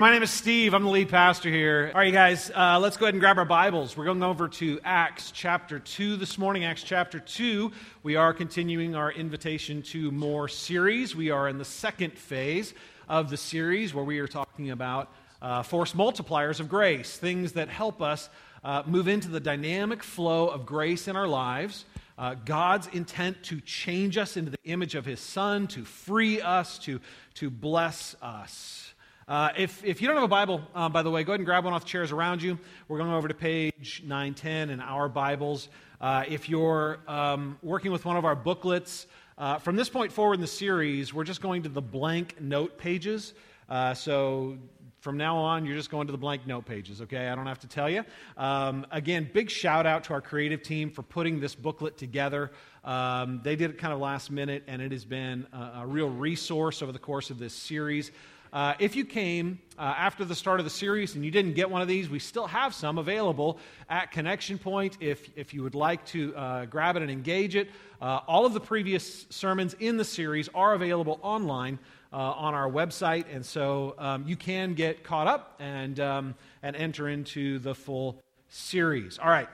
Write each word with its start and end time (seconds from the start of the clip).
My 0.00 0.10
name 0.10 0.22
is 0.22 0.30
Steve. 0.30 0.72
I'm 0.72 0.84
the 0.84 0.88
lead 0.88 1.10
pastor 1.10 1.50
here. 1.50 1.90
All 1.92 2.00
right, 2.00 2.06
you 2.06 2.12
guys, 2.14 2.50
uh, 2.56 2.78
let's 2.80 2.96
go 2.96 3.04
ahead 3.04 3.12
and 3.12 3.20
grab 3.20 3.36
our 3.36 3.44
Bibles. 3.44 3.98
We're 3.98 4.06
going 4.06 4.22
over 4.22 4.48
to 4.48 4.80
Acts 4.82 5.30
chapter 5.30 5.78
2 5.78 6.16
this 6.16 6.38
morning. 6.38 6.64
Acts 6.64 6.82
chapter 6.82 7.20
2. 7.20 7.70
We 8.02 8.16
are 8.16 8.32
continuing 8.32 8.94
our 8.94 9.12
invitation 9.12 9.82
to 9.82 10.10
more 10.10 10.48
series. 10.48 11.14
We 11.14 11.28
are 11.28 11.50
in 11.50 11.58
the 11.58 11.66
second 11.66 12.16
phase 12.16 12.72
of 13.10 13.28
the 13.28 13.36
series 13.36 13.92
where 13.92 14.02
we 14.02 14.20
are 14.20 14.26
talking 14.26 14.70
about 14.70 15.12
uh, 15.42 15.62
force 15.64 15.92
multipliers 15.92 16.60
of 16.60 16.70
grace, 16.70 17.18
things 17.18 17.52
that 17.52 17.68
help 17.68 18.00
us 18.00 18.30
uh, 18.64 18.82
move 18.86 19.06
into 19.06 19.28
the 19.28 19.38
dynamic 19.38 20.02
flow 20.02 20.48
of 20.48 20.64
grace 20.64 21.08
in 21.08 21.16
our 21.16 21.28
lives. 21.28 21.84
Uh, 22.16 22.36
God's 22.46 22.86
intent 22.86 23.42
to 23.42 23.60
change 23.60 24.16
us 24.16 24.38
into 24.38 24.50
the 24.50 24.64
image 24.64 24.94
of 24.94 25.04
His 25.04 25.20
Son, 25.20 25.66
to 25.66 25.84
free 25.84 26.40
us, 26.40 26.78
to, 26.78 27.02
to 27.34 27.50
bless 27.50 28.16
us. 28.22 28.89
Uh, 29.30 29.52
if, 29.56 29.84
if 29.84 30.02
you 30.02 30.08
don't 30.08 30.16
have 30.16 30.24
a 30.24 30.28
Bible, 30.28 30.60
uh, 30.74 30.88
by 30.88 31.04
the 31.04 31.10
way, 31.10 31.22
go 31.22 31.30
ahead 31.30 31.38
and 31.38 31.46
grab 31.46 31.64
one 31.64 31.72
off 31.72 31.82
the 31.82 31.88
chairs 31.88 32.10
around 32.10 32.42
you. 32.42 32.58
We're 32.88 32.98
going 32.98 33.12
over 33.12 33.28
to 33.28 33.34
page 33.34 34.02
910 34.04 34.70
in 34.70 34.80
our 34.80 35.08
Bibles. 35.08 35.68
Uh, 36.00 36.24
if 36.26 36.48
you're 36.48 36.98
um, 37.06 37.56
working 37.62 37.92
with 37.92 38.04
one 38.04 38.16
of 38.16 38.24
our 38.24 38.34
booklets, 38.34 39.06
uh, 39.38 39.58
from 39.58 39.76
this 39.76 39.88
point 39.88 40.10
forward 40.10 40.34
in 40.34 40.40
the 40.40 40.48
series, 40.48 41.14
we're 41.14 41.22
just 41.22 41.40
going 41.40 41.62
to 41.62 41.68
the 41.68 41.80
blank 41.80 42.40
note 42.40 42.76
pages. 42.76 43.32
Uh, 43.68 43.94
so 43.94 44.58
from 44.98 45.16
now 45.16 45.36
on, 45.36 45.64
you're 45.64 45.76
just 45.76 45.92
going 45.92 46.08
to 46.08 46.12
the 46.12 46.18
blank 46.18 46.44
note 46.44 46.66
pages, 46.66 47.00
okay? 47.00 47.28
I 47.28 47.36
don't 47.36 47.46
have 47.46 47.60
to 47.60 47.68
tell 47.68 47.88
you. 47.88 48.04
Um, 48.36 48.84
again, 48.90 49.30
big 49.32 49.48
shout 49.48 49.86
out 49.86 50.02
to 50.04 50.12
our 50.12 50.20
creative 50.20 50.64
team 50.64 50.90
for 50.90 51.02
putting 51.02 51.38
this 51.38 51.54
booklet 51.54 51.96
together. 51.96 52.50
Um, 52.82 53.42
they 53.44 53.54
did 53.54 53.70
it 53.70 53.78
kind 53.78 53.94
of 53.94 54.00
last 54.00 54.32
minute, 54.32 54.64
and 54.66 54.82
it 54.82 54.90
has 54.90 55.04
been 55.04 55.46
a, 55.52 55.82
a 55.82 55.86
real 55.86 56.10
resource 56.10 56.82
over 56.82 56.90
the 56.90 56.98
course 56.98 57.30
of 57.30 57.38
this 57.38 57.54
series. 57.54 58.10
Uh, 58.52 58.74
if 58.80 58.96
you 58.96 59.04
came 59.04 59.60
uh, 59.78 59.82
after 59.82 60.24
the 60.24 60.34
start 60.34 60.58
of 60.58 60.64
the 60.64 60.70
series 60.70 61.14
and 61.14 61.24
you 61.24 61.30
didn't 61.30 61.54
get 61.54 61.70
one 61.70 61.82
of 61.82 61.88
these, 61.88 62.08
we 62.08 62.18
still 62.18 62.48
have 62.48 62.74
some 62.74 62.98
available 62.98 63.58
at 63.88 64.10
Connection 64.10 64.58
Point 64.58 64.98
if, 65.00 65.30
if 65.36 65.54
you 65.54 65.62
would 65.62 65.76
like 65.76 66.04
to 66.06 66.34
uh, 66.34 66.64
grab 66.64 66.96
it 66.96 67.02
and 67.02 67.10
engage 67.10 67.54
it. 67.54 67.70
Uh, 68.00 68.20
all 68.26 68.46
of 68.46 68.52
the 68.52 68.60
previous 68.60 69.26
sermons 69.30 69.74
in 69.78 69.96
the 69.96 70.04
series 70.04 70.48
are 70.52 70.74
available 70.74 71.20
online 71.22 71.78
uh, 72.12 72.16
on 72.16 72.54
our 72.54 72.68
website, 72.68 73.26
and 73.32 73.46
so 73.46 73.94
um, 73.98 74.24
you 74.26 74.34
can 74.34 74.74
get 74.74 75.04
caught 75.04 75.28
up 75.28 75.54
and, 75.60 76.00
um, 76.00 76.34
and 76.62 76.74
enter 76.74 77.08
into 77.08 77.60
the 77.60 77.74
full 77.74 78.20
series. 78.48 79.16
All 79.18 79.30
right, 79.30 79.48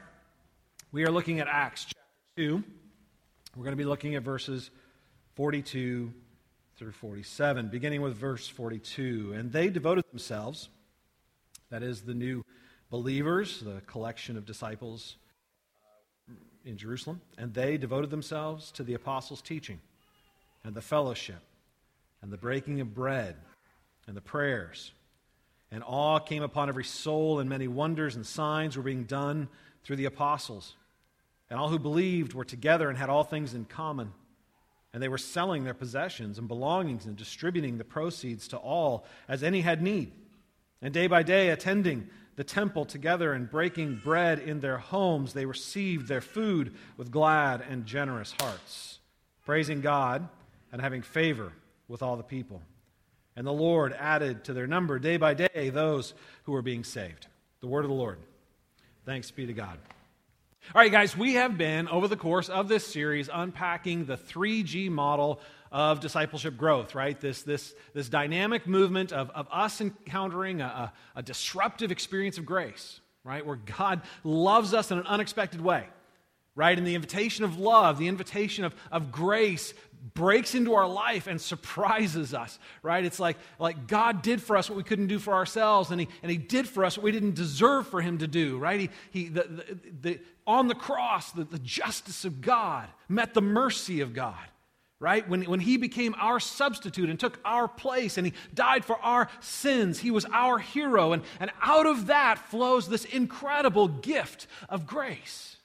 we 0.90 1.04
are 1.04 1.10
looking 1.10 1.40
at 1.40 1.48
Acts 1.48 1.84
chapter 1.84 2.00
2. 2.36 2.64
We're 3.56 3.64
going 3.64 3.72
to 3.72 3.76
be 3.76 3.84
looking 3.84 4.14
at 4.14 4.22
verses 4.22 4.70
42 5.34 6.12
through 6.76 6.92
47, 6.92 7.68
beginning 7.68 8.02
with 8.02 8.14
verse 8.16 8.46
42. 8.48 9.32
And 9.34 9.50
they 9.50 9.70
devoted 9.70 10.04
themselves, 10.10 10.68
that 11.70 11.82
is, 11.82 12.02
the 12.02 12.14
new 12.14 12.44
believers, 12.90 13.60
the 13.60 13.80
collection 13.86 14.36
of 14.36 14.44
disciples 14.44 15.16
uh, 16.28 16.34
in 16.66 16.76
Jerusalem, 16.76 17.22
and 17.38 17.54
they 17.54 17.78
devoted 17.78 18.10
themselves 18.10 18.70
to 18.72 18.82
the 18.82 18.92
apostles' 18.92 19.40
teaching 19.40 19.80
and 20.64 20.74
the 20.74 20.82
fellowship 20.82 21.40
and 22.20 22.30
the 22.30 22.36
breaking 22.36 22.80
of 22.80 22.94
bread 22.94 23.36
and 24.06 24.14
the 24.14 24.20
prayers. 24.20 24.92
And 25.70 25.82
awe 25.86 26.18
came 26.18 26.42
upon 26.42 26.68
every 26.68 26.84
soul, 26.84 27.40
and 27.40 27.48
many 27.48 27.68
wonders 27.68 28.16
and 28.16 28.26
signs 28.26 28.76
were 28.76 28.82
being 28.82 29.04
done 29.04 29.48
through 29.82 29.96
the 29.96 30.04
apostles. 30.04 30.74
And 31.48 31.58
all 31.58 31.70
who 31.70 31.78
believed 31.78 32.34
were 32.34 32.44
together 32.44 32.90
and 32.90 32.98
had 32.98 33.08
all 33.08 33.24
things 33.24 33.54
in 33.54 33.64
common 33.64 34.12
and 34.96 35.02
they 35.02 35.10
were 35.10 35.18
selling 35.18 35.62
their 35.62 35.74
possessions 35.74 36.38
and 36.38 36.48
belongings 36.48 37.04
and 37.04 37.16
distributing 37.16 37.76
the 37.76 37.84
proceeds 37.84 38.48
to 38.48 38.56
all 38.56 39.04
as 39.28 39.42
any 39.42 39.60
had 39.60 39.82
need. 39.82 40.10
And 40.80 40.94
day 40.94 41.06
by 41.06 41.22
day, 41.22 41.50
attending 41.50 42.08
the 42.36 42.44
temple 42.44 42.86
together 42.86 43.34
and 43.34 43.50
breaking 43.50 44.00
bread 44.02 44.38
in 44.38 44.60
their 44.60 44.78
homes, 44.78 45.34
they 45.34 45.44
received 45.44 46.08
their 46.08 46.22
food 46.22 46.74
with 46.96 47.10
glad 47.10 47.62
and 47.68 47.84
generous 47.84 48.34
hearts, 48.40 49.00
praising 49.44 49.82
God 49.82 50.26
and 50.72 50.80
having 50.80 51.02
favor 51.02 51.52
with 51.88 52.02
all 52.02 52.16
the 52.16 52.22
people. 52.22 52.62
And 53.36 53.46
the 53.46 53.52
Lord 53.52 53.92
added 53.92 54.44
to 54.44 54.54
their 54.54 54.66
number 54.66 54.98
day 54.98 55.18
by 55.18 55.34
day 55.34 55.68
those 55.68 56.14
who 56.44 56.52
were 56.52 56.62
being 56.62 56.84
saved. 56.84 57.26
The 57.60 57.66
word 57.66 57.84
of 57.84 57.90
the 57.90 57.94
Lord. 57.94 58.16
Thanks 59.04 59.30
be 59.30 59.44
to 59.44 59.52
God. 59.52 59.76
All 60.74 60.82
right, 60.82 60.90
guys, 60.90 61.16
we 61.16 61.34
have 61.34 61.56
been, 61.56 61.86
over 61.88 62.08
the 62.08 62.16
course 62.16 62.48
of 62.48 62.66
this 62.66 62.84
series, 62.84 63.30
unpacking 63.32 64.04
the 64.04 64.16
3G 64.16 64.90
model 64.90 65.40
of 65.70 66.00
discipleship 66.00 66.56
growth, 66.56 66.92
right? 66.96 67.18
This, 67.20 67.42
this, 67.42 67.72
this 67.94 68.08
dynamic 68.08 68.66
movement 68.66 69.12
of, 69.12 69.30
of 69.30 69.46
us 69.52 69.80
encountering 69.80 70.60
a, 70.60 70.64
a, 70.64 70.92
a 71.20 71.22
disruptive 71.22 71.92
experience 71.92 72.36
of 72.36 72.44
grace, 72.44 73.00
right? 73.22 73.46
Where 73.46 73.56
God 73.56 74.02
loves 74.24 74.74
us 74.74 74.90
in 74.90 74.98
an 74.98 75.06
unexpected 75.06 75.60
way, 75.60 75.86
right? 76.56 76.76
And 76.76 76.86
the 76.86 76.94
invitation 76.94 77.44
of 77.44 77.58
love, 77.58 77.98
the 77.98 78.08
invitation 78.08 78.64
of, 78.64 78.74
of 78.90 79.12
grace 79.12 79.74
breaks 80.14 80.54
into 80.54 80.74
our 80.74 80.88
life 80.88 81.26
and 81.26 81.40
surprises 81.40 82.32
us, 82.32 82.58
right? 82.82 83.04
It's 83.04 83.20
like, 83.20 83.36
like 83.58 83.86
God 83.86 84.22
did 84.22 84.42
for 84.42 84.56
us 84.56 84.68
what 84.68 84.76
we 84.76 84.82
couldn't 84.82 85.08
do 85.08 85.18
for 85.18 85.34
ourselves, 85.34 85.90
and 85.90 86.00
he, 86.00 86.08
and 86.22 86.32
he 86.32 86.38
did 86.38 86.66
for 86.66 86.84
us 86.84 86.96
what 86.96 87.04
we 87.04 87.12
didn't 87.12 87.34
deserve 87.34 87.86
for 87.86 88.00
Him 88.00 88.18
to 88.18 88.26
do, 88.26 88.58
right? 88.58 88.80
He, 88.80 88.90
he, 89.10 89.28
the, 89.28 89.42
the, 89.42 89.78
the 90.00 90.20
on 90.46 90.68
the 90.68 90.74
cross, 90.74 91.32
the, 91.32 91.44
the 91.44 91.58
justice 91.58 92.24
of 92.24 92.40
God 92.40 92.88
met 93.08 93.34
the 93.34 93.42
mercy 93.42 94.00
of 94.00 94.14
God 94.14 94.34
right? 94.98 95.28
When, 95.28 95.42
when 95.42 95.60
he 95.60 95.76
became 95.76 96.14
our 96.18 96.40
substitute 96.40 97.10
and 97.10 97.20
took 97.20 97.38
our 97.44 97.68
place 97.68 98.16
and 98.16 98.26
he 98.26 98.32
died 98.54 98.82
for 98.82 98.96
our 99.00 99.28
sins, 99.40 99.98
he 99.98 100.10
was 100.10 100.24
our 100.32 100.58
hero. 100.58 101.12
And, 101.12 101.22
and 101.38 101.50
out 101.60 101.84
of 101.84 102.06
that 102.06 102.38
flows 102.48 102.88
this 102.88 103.04
incredible 103.04 103.88
gift 103.88 104.46
of 104.70 104.86
grace 104.86 105.55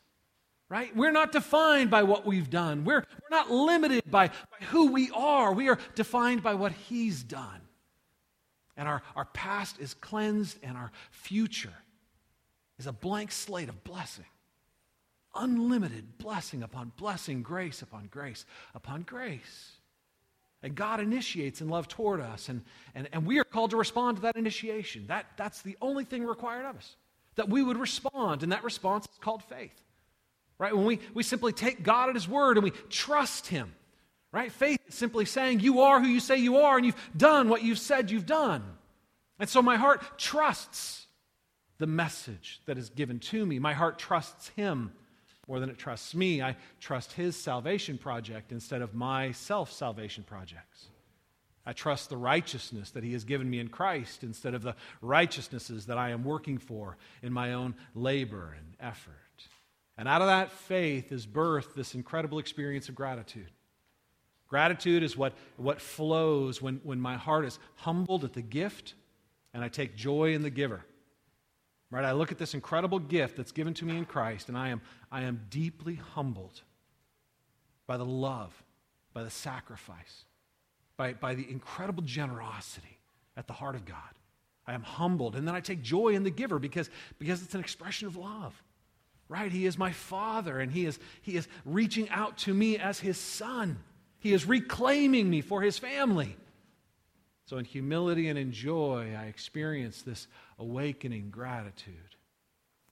right? 0.72 0.96
We're 0.96 1.12
not 1.12 1.34
defined 1.34 1.92
by 1.92 2.04
what 2.04 2.26
we've 2.26 2.50
done. 2.50 2.86
We're, 2.86 3.02
we're 3.02 3.38
not 3.38 3.52
limited 3.52 4.09
by, 4.09 4.30
by 4.30 4.66
who 4.68 4.94
we 4.94 5.12
are. 5.12 5.52
We 5.52 5.68
are 5.68 5.78
defined 5.96 6.42
by 6.42 6.54
what 6.54 6.72
He's 6.72 7.24
done. 7.24 7.59
And 8.78 8.88
our, 8.88 9.04
our 9.18 9.26
past 9.26 9.81
is 9.81 9.94
cleansed, 9.94 10.58
and 10.64 10.78
our 10.78 10.94
future 11.12 11.74
is 12.80 12.88
a 12.88 12.94
blank 12.94 13.34
slate 13.34 13.68
of 13.68 13.84
blessing. 13.84 14.24
Unlimited 15.36 16.18
blessing 16.18 16.64
upon 16.64 16.94
blessing, 16.96 17.42
grace 17.42 17.81
upon 17.81 18.08
grace 18.10 18.46
upon 18.74 19.02
grace. 19.02 19.74
And 20.64 20.74
God 20.74 21.02
initiates 21.02 21.60
in 21.60 21.68
love 21.68 21.90
toward 21.90 22.22
us, 22.22 22.48
and, 22.48 22.64
and, 22.96 23.10
and 23.12 23.26
we 23.26 23.40
are 23.40 23.44
called 23.44 23.72
to 23.72 23.78
respond 23.78 24.18
to 24.18 24.22
that 24.24 24.38
initiation. 24.38 25.08
That, 25.08 25.26
that's 25.36 25.64
the 25.64 25.76
only 25.81 26.06
thing 26.06 26.24
required 26.24 26.66
of 26.66 26.78
us, 26.78 26.96
that 27.36 27.50
we 27.50 27.62
would 27.62 27.78
respond, 27.78 28.42
and 28.42 28.54
that 28.54 28.64
response 28.64 29.06
is 29.12 29.18
called 29.20 29.44
faith 29.44 29.84
right? 30.62 30.78
When 30.78 30.86
we, 30.86 31.00
we 31.16 31.24
simply 31.24 31.54
take 31.54 31.82
God 31.82 32.10
at 32.10 32.16
His 32.16 32.30
word 32.30 32.56
and 32.56 32.64
we 32.64 32.70
trust 32.88 33.48
Him, 33.48 33.74
right? 34.32 34.52
Faith 34.52 34.80
is 34.88 34.94
simply 34.94 35.26
saying, 35.26 35.60
You 35.60 35.82
are 35.82 36.00
who 36.00 36.08
you 36.08 36.20
say 36.20 36.38
you 36.38 36.58
are, 36.58 36.78
and 36.78 36.86
you've 36.86 37.10
done 37.18 37.50
what 37.50 37.64
you've 37.64 37.80
said 37.80 38.12
you've 38.12 38.28
done. 38.28 38.64
And 39.40 39.50
so 39.50 39.64
my 39.64 39.76
heart 39.76 40.20
trusts 40.20 41.08
the 41.80 41.88
message 41.88 42.62
that 42.68 42.78
is 42.78 42.92
given 42.92 43.18
to 43.20 43.44
me. 43.44 43.58
My 43.58 43.74
heart 43.74 43.98
trusts 43.98 44.50
Him 44.50 44.92
more 45.48 45.60
than 45.60 45.72
it 45.72 45.80
trusts 45.80 46.14
me. 46.14 46.44
I 46.44 46.56
trust 46.80 47.14
His 47.14 47.36
salvation 47.36 47.98
project 47.98 48.52
instead 48.52 48.84
of 48.84 48.94
my 48.94 49.32
self 49.32 49.72
salvation 49.72 50.24
projects. 50.24 50.90
I 51.66 51.74
trust 51.74 52.10
the 52.10 52.18
righteousness 52.18 52.92
that 52.92 53.04
He 53.04 53.14
has 53.14 53.24
given 53.24 53.50
me 53.50 53.58
in 53.58 53.70
Christ 53.70 54.24
instead 54.24 54.54
of 54.54 54.62
the 54.62 54.76
righteousnesses 55.02 55.88
that 55.88 55.98
I 55.98 56.12
am 56.12 56.24
working 56.24 56.60
for 56.60 56.98
in 57.24 57.34
my 57.34 57.54
own 57.54 57.74
labor 57.96 58.56
and 58.56 58.76
effort. 58.80 59.21
And 60.01 60.09
out 60.09 60.23
of 60.23 60.29
that 60.29 60.51
faith 60.51 61.12
is 61.12 61.28
birthed 61.28 61.75
this 61.75 61.94
incredible 61.94 62.39
experience 62.39 62.89
of 62.89 62.95
gratitude. 62.95 63.51
Gratitude 64.47 65.03
is 65.03 65.16
what, 65.16 65.34
what 65.57 65.79
flows 65.79 66.59
when, 66.59 66.81
when 66.84 67.00
my 67.00 67.17
heart 67.17 67.45
is 67.45 67.59
humbled 67.75 68.23
at 68.23 68.34
the 68.34 68.41
gift 68.41 68.95
and 69.53 69.63
I 69.63 69.67
take 69.67 69.95
joy 69.95 70.34
in 70.34 70.41
the 70.41 70.50
giver. 70.50 70.83
Right? 71.92 72.03
I 72.03 72.13
look 72.13 72.31
at 72.31 72.39
this 72.39 72.56
incredible 72.56 72.98
gift 72.98 73.38
that's 73.38 73.51
given 73.51 73.75
to 73.75 73.86
me 73.86 73.95
in 73.95 74.06
Christ 74.06 74.50
and 74.50 74.57
I 74.57 74.69
am, 74.69 74.81
I 75.12 75.21
am 75.21 75.42
deeply 75.51 75.94
humbled 75.94 76.63
by 77.86 77.97
the 77.97 78.04
love, 78.04 78.63
by 79.13 79.21
the 79.21 79.30
sacrifice, 79.30 80.25
by, 80.97 81.13
by 81.13 81.36
the 81.36 81.47
incredible 81.47 82.01
generosity 82.01 82.97
at 83.38 83.45
the 83.45 83.54
heart 83.54 83.75
of 83.75 83.86
God. 83.86 84.15
I 84.65 84.74
am 84.74 84.81
humbled 84.81 85.36
and 85.36 85.47
then 85.47 85.54
I 85.54 85.59
take 85.59 85.83
joy 85.83 86.15
in 86.15 86.24
the 86.24 86.31
giver 86.31 86.57
because, 86.57 86.89
because 87.19 87.44
it's 87.44 87.54
an 87.54 87.62
expression 87.62 88.07
of 88.07 88.15
love 88.15 88.59
right? 89.31 89.50
He 89.50 89.66
is 89.66 89.78
my 89.78 89.94
father, 89.94 90.60
and 90.60 90.69
he 90.69 90.86
is, 90.86 91.00
he 91.22 91.38
is 91.38 91.48
reaching 91.63 92.10
out 92.10 92.38
to 92.39 92.54
me 92.54 92.78
as 92.78 93.00
his 93.00 93.18
son. 93.18 93.80
He 94.19 94.33
is 94.33 94.45
reclaiming 94.45 95.30
me 95.30 95.39
for 95.39 95.62
his 95.62 95.78
family. 95.78 96.36
So, 97.45 97.57
in 97.57 97.63
humility 97.63 98.28
and 98.28 98.38
in 98.38 98.51
joy, 98.51 99.16
I 99.18 99.28
experience 99.28 100.01
this 100.01 100.28
awakening 100.60 101.30
gratitude. 101.30 101.95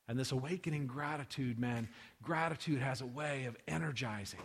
And 0.08 0.18
this 0.18 0.32
awakening 0.32 0.88
gratitude, 0.88 1.60
man, 1.60 1.90
gratitude 2.24 2.82
has 2.82 3.02
a 3.02 3.06
way 3.06 3.44
of 3.46 3.58
energizing, 3.68 4.40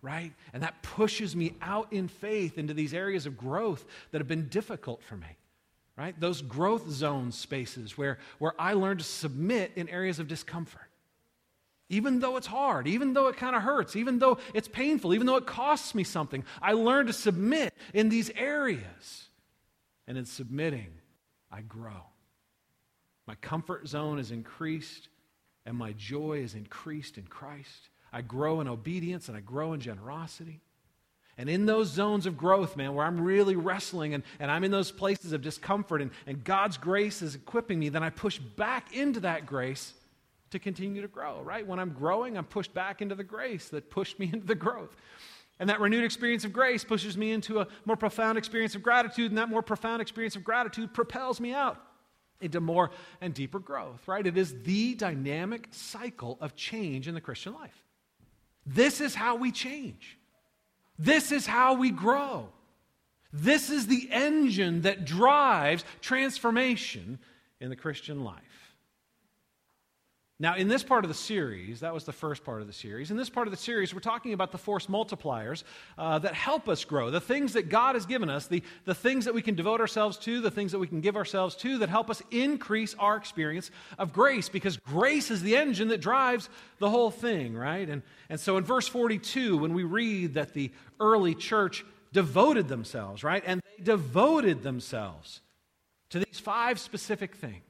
right? 0.00 0.32
And 0.54 0.62
that 0.62 0.82
pushes 0.82 1.36
me 1.36 1.54
out 1.60 1.92
in 1.92 2.08
faith 2.08 2.56
into 2.56 2.72
these 2.72 2.94
areas 2.94 3.26
of 3.26 3.36
growth 3.36 3.84
that 4.12 4.18
have 4.18 4.28
been 4.28 4.48
difficult 4.48 5.02
for 5.02 5.16
me. 5.16 5.36
right? 5.96 6.18
Those 6.18 6.40
growth 6.42 6.90
zone 6.90 7.32
spaces 7.32 7.96
where, 7.98 8.18
where 8.38 8.54
I 8.58 8.72
learn 8.72 8.98
to 8.98 9.04
submit 9.04 9.72
in 9.76 9.88
areas 9.88 10.18
of 10.18 10.26
discomfort. 10.26 10.83
Even 11.88 12.20
though 12.20 12.36
it's 12.36 12.46
hard, 12.46 12.86
even 12.86 13.12
though 13.12 13.28
it 13.28 13.36
kind 13.36 13.54
of 13.54 13.62
hurts, 13.62 13.94
even 13.94 14.18
though 14.18 14.38
it's 14.54 14.68
painful, 14.68 15.14
even 15.14 15.26
though 15.26 15.36
it 15.36 15.46
costs 15.46 15.94
me 15.94 16.02
something, 16.02 16.44
I 16.62 16.72
learn 16.72 17.06
to 17.06 17.12
submit 17.12 17.74
in 17.92 18.08
these 18.08 18.30
areas. 18.30 19.28
And 20.06 20.18
in 20.18 20.24
submitting, 20.24 20.92
I 21.50 21.60
grow. 21.62 22.02
My 23.26 23.34
comfort 23.36 23.88
zone 23.88 24.18
is 24.18 24.30
increased, 24.30 25.08
and 25.64 25.76
my 25.76 25.92
joy 25.92 26.38
is 26.38 26.54
increased 26.54 27.16
in 27.16 27.24
Christ. 27.24 27.88
I 28.12 28.22
grow 28.22 28.60
in 28.60 28.68
obedience 28.68 29.28
and 29.28 29.36
I 29.36 29.40
grow 29.40 29.72
in 29.72 29.80
generosity. 29.80 30.60
And 31.36 31.50
in 31.50 31.66
those 31.66 31.88
zones 31.88 32.26
of 32.26 32.36
growth, 32.36 32.76
man, 32.76 32.94
where 32.94 33.04
I'm 33.04 33.20
really 33.20 33.56
wrestling 33.56 34.14
and, 34.14 34.22
and 34.38 34.50
I'm 34.50 34.62
in 34.62 34.70
those 34.70 34.92
places 34.92 35.32
of 35.32 35.42
discomfort 35.42 36.00
and, 36.00 36.12
and 36.26 36.44
God's 36.44 36.76
grace 36.76 37.22
is 37.22 37.34
equipping 37.34 37.80
me, 37.80 37.88
then 37.88 38.04
I 38.04 38.10
push 38.10 38.38
back 38.38 38.94
into 38.94 39.20
that 39.20 39.46
grace 39.46 39.94
to 40.54 40.58
continue 40.58 41.02
to 41.02 41.08
grow, 41.08 41.42
right? 41.42 41.66
When 41.66 41.78
I'm 41.78 41.90
growing, 41.90 42.38
I'm 42.38 42.44
pushed 42.44 42.72
back 42.72 43.02
into 43.02 43.14
the 43.14 43.24
grace 43.24 43.68
that 43.68 43.90
pushed 43.90 44.18
me 44.18 44.26
into 44.32 44.46
the 44.46 44.54
growth. 44.54 44.96
And 45.60 45.68
that 45.70 45.80
renewed 45.80 46.04
experience 46.04 46.44
of 46.44 46.52
grace 46.52 46.82
pushes 46.82 47.16
me 47.16 47.30
into 47.30 47.60
a 47.60 47.68
more 47.84 47.96
profound 47.96 48.38
experience 48.38 48.74
of 48.74 48.82
gratitude, 48.82 49.30
and 49.30 49.38
that 49.38 49.48
more 49.48 49.62
profound 49.62 50.02
experience 50.02 50.34
of 50.34 50.42
gratitude 50.42 50.92
propels 50.92 51.40
me 51.40 51.52
out 51.52 51.80
into 52.40 52.60
more 52.60 52.90
and 53.20 53.32
deeper 53.32 53.60
growth, 53.60 54.06
right? 54.08 54.26
It 54.26 54.36
is 54.36 54.62
the 54.62 54.94
dynamic 54.94 55.68
cycle 55.70 56.38
of 56.40 56.56
change 56.56 57.06
in 57.06 57.14
the 57.14 57.20
Christian 57.20 57.54
life. 57.54 57.84
This 58.66 59.00
is 59.00 59.14
how 59.14 59.36
we 59.36 59.52
change. 59.52 60.18
This 60.98 61.30
is 61.32 61.46
how 61.46 61.74
we 61.74 61.90
grow. 61.90 62.48
This 63.32 63.70
is 63.70 63.86
the 63.86 64.08
engine 64.10 64.82
that 64.82 65.04
drives 65.04 65.84
transformation 66.00 67.18
in 67.60 67.70
the 67.70 67.76
Christian 67.76 68.24
life. 68.24 68.53
Now, 70.40 70.56
in 70.56 70.66
this 70.66 70.82
part 70.82 71.04
of 71.04 71.08
the 71.08 71.14
series, 71.14 71.80
that 71.80 71.94
was 71.94 72.02
the 72.02 72.12
first 72.12 72.42
part 72.42 72.60
of 72.60 72.66
the 72.66 72.72
series. 72.72 73.12
In 73.12 73.16
this 73.16 73.30
part 73.30 73.46
of 73.46 73.52
the 73.52 73.56
series, 73.56 73.94
we're 73.94 74.00
talking 74.00 74.32
about 74.32 74.50
the 74.50 74.58
force 74.58 74.88
multipliers 74.88 75.62
uh, 75.96 76.18
that 76.18 76.34
help 76.34 76.68
us 76.68 76.84
grow, 76.84 77.12
the 77.12 77.20
things 77.20 77.52
that 77.52 77.68
God 77.68 77.94
has 77.94 78.04
given 78.04 78.28
us, 78.28 78.48
the, 78.48 78.60
the 78.84 78.96
things 78.96 79.26
that 79.26 79.34
we 79.34 79.42
can 79.42 79.54
devote 79.54 79.80
ourselves 79.80 80.16
to, 80.18 80.40
the 80.40 80.50
things 80.50 80.72
that 80.72 80.80
we 80.80 80.88
can 80.88 81.00
give 81.00 81.14
ourselves 81.16 81.54
to 81.56 81.78
that 81.78 81.88
help 81.88 82.10
us 82.10 82.20
increase 82.32 82.96
our 82.98 83.16
experience 83.16 83.70
of 83.96 84.12
grace, 84.12 84.48
because 84.48 84.76
grace 84.78 85.30
is 85.30 85.40
the 85.40 85.56
engine 85.56 85.86
that 85.88 86.00
drives 86.00 86.48
the 86.80 86.90
whole 86.90 87.12
thing, 87.12 87.54
right? 87.54 87.88
And, 87.88 88.02
and 88.28 88.40
so 88.40 88.56
in 88.56 88.64
verse 88.64 88.88
42, 88.88 89.56
when 89.58 89.72
we 89.72 89.84
read 89.84 90.34
that 90.34 90.52
the 90.52 90.72
early 90.98 91.36
church 91.36 91.84
devoted 92.12 92.66
themselves, 92.66 93.22
right? 93.22 93.44
And 93.46 93.60
they 93.60 93.84
devoted 93.84 94.64
themselves 94.64 95.42
to 96.10 96.18
these 96.18 96.40
five 96.40 96.80
specific 96.80 97.36
things. 97.36 97.62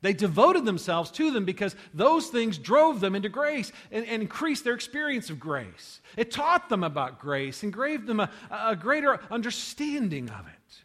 They 0.00 0.12
devoted 0.12 0.64
themselves 0.64 1.10
to 1.12 1.30
them 1.32 1.44
because 1.44 1.74
those 1.92 2.28
things 2.28 2.56
drove 2.56 3.00
them 3.00 3.16
into 3.16 3.28
grace 3.28 3.72
and, 3.90 4.06
and, 4.06 4.22
increased 4.22 4.62
their 4.62 4.74
experience 4.74 5.28
of 5.28 5.40
grace. 5.40 6.00
It 6.16 6.30
taught 6.30 6.68
them 6.68 6.84
about 6.84 7.18
grace 7.18 7.64
and 7.64 7.74
gave 7.74 8.06
them 8.06 8.20
a, 8.20 8.30
a 8.50 8.76
greater 8.76 9.20
understanding 9.30 10.30
of 10.30 10.46
it. 10.46 10.82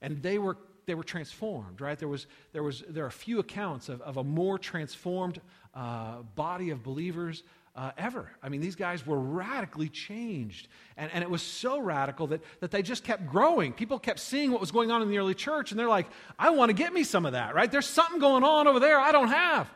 And 0.00 0.20
they 0.22 0.38
were, 0.38 0.56
they 0.86 0.94
were 0.94 1.04
transformed, 1.04 1.80
right? 1.80 1.96
There, 1.96 2.08
was, 2.08 2.26
there, 2.52 2.64
was, 2.64 2.82
there 2.88 3.04
are 3.04 3.08
a 3.08 3.12
few 3.12 3.38
accounts 3.38 3.88
of, 3.88 4.00
of 4.02 4.16
a 4.16 4.24
more 4.24 4.58
transformed 4.58 5.40
uh, 5.74 6.22
body 6.34 6.70
of 6.70 6.82
believers 6.82 7.44
uh, 7.74 7.90
ever. 7.96 8.30
I 8.42 8.48
mean, 8.48 8.60
these 8.60 8.76
guys 8.76 9.06
were 9.06 9.18
radically 9.18 9.88
changed. 9.88 10.68
And, 10.96 11.10
and 11.12 11.22
it 11.22 11.30
was 11.30 11.42
so 11.42 11.78
radical 11.78 12.26
that, 12.28 12.42
that 12.60 12.70
they 12.70 12.82
just 12.82 13.02
kept 13.02 13.26
growing. 13.26 13.72
People 13.72 13.98
kept 13.98 14.20
seeing 14.20 14.52
what 14.52 14.60
was 14.60 14.70
going 14.70 14.90
on 14.90 15.00
in 15.02 15.08
the 15.08 15.18
early 15.18 15.34
church, 15.34 15.70
and 15.70 15.80
they're 15.80 15.88
like, 15.88 16.06
I 16.38 16.50
want 16.50 16.68
to 16.68 16.74
get 16.74 16.92
me 16.92 17.04
some 17.04 17.24
of 17.24 17.32
that, 17.32 17.54
right? 17.54 17.70
There's 17.70 17.86
something 17.86 18.20
going 18.20 18.44
on 18.44 18.68
over 18.68 18.78
there 18.78 18.98
I 18.98 19.12
don't 19.12 19.28
have. 19.28 19.70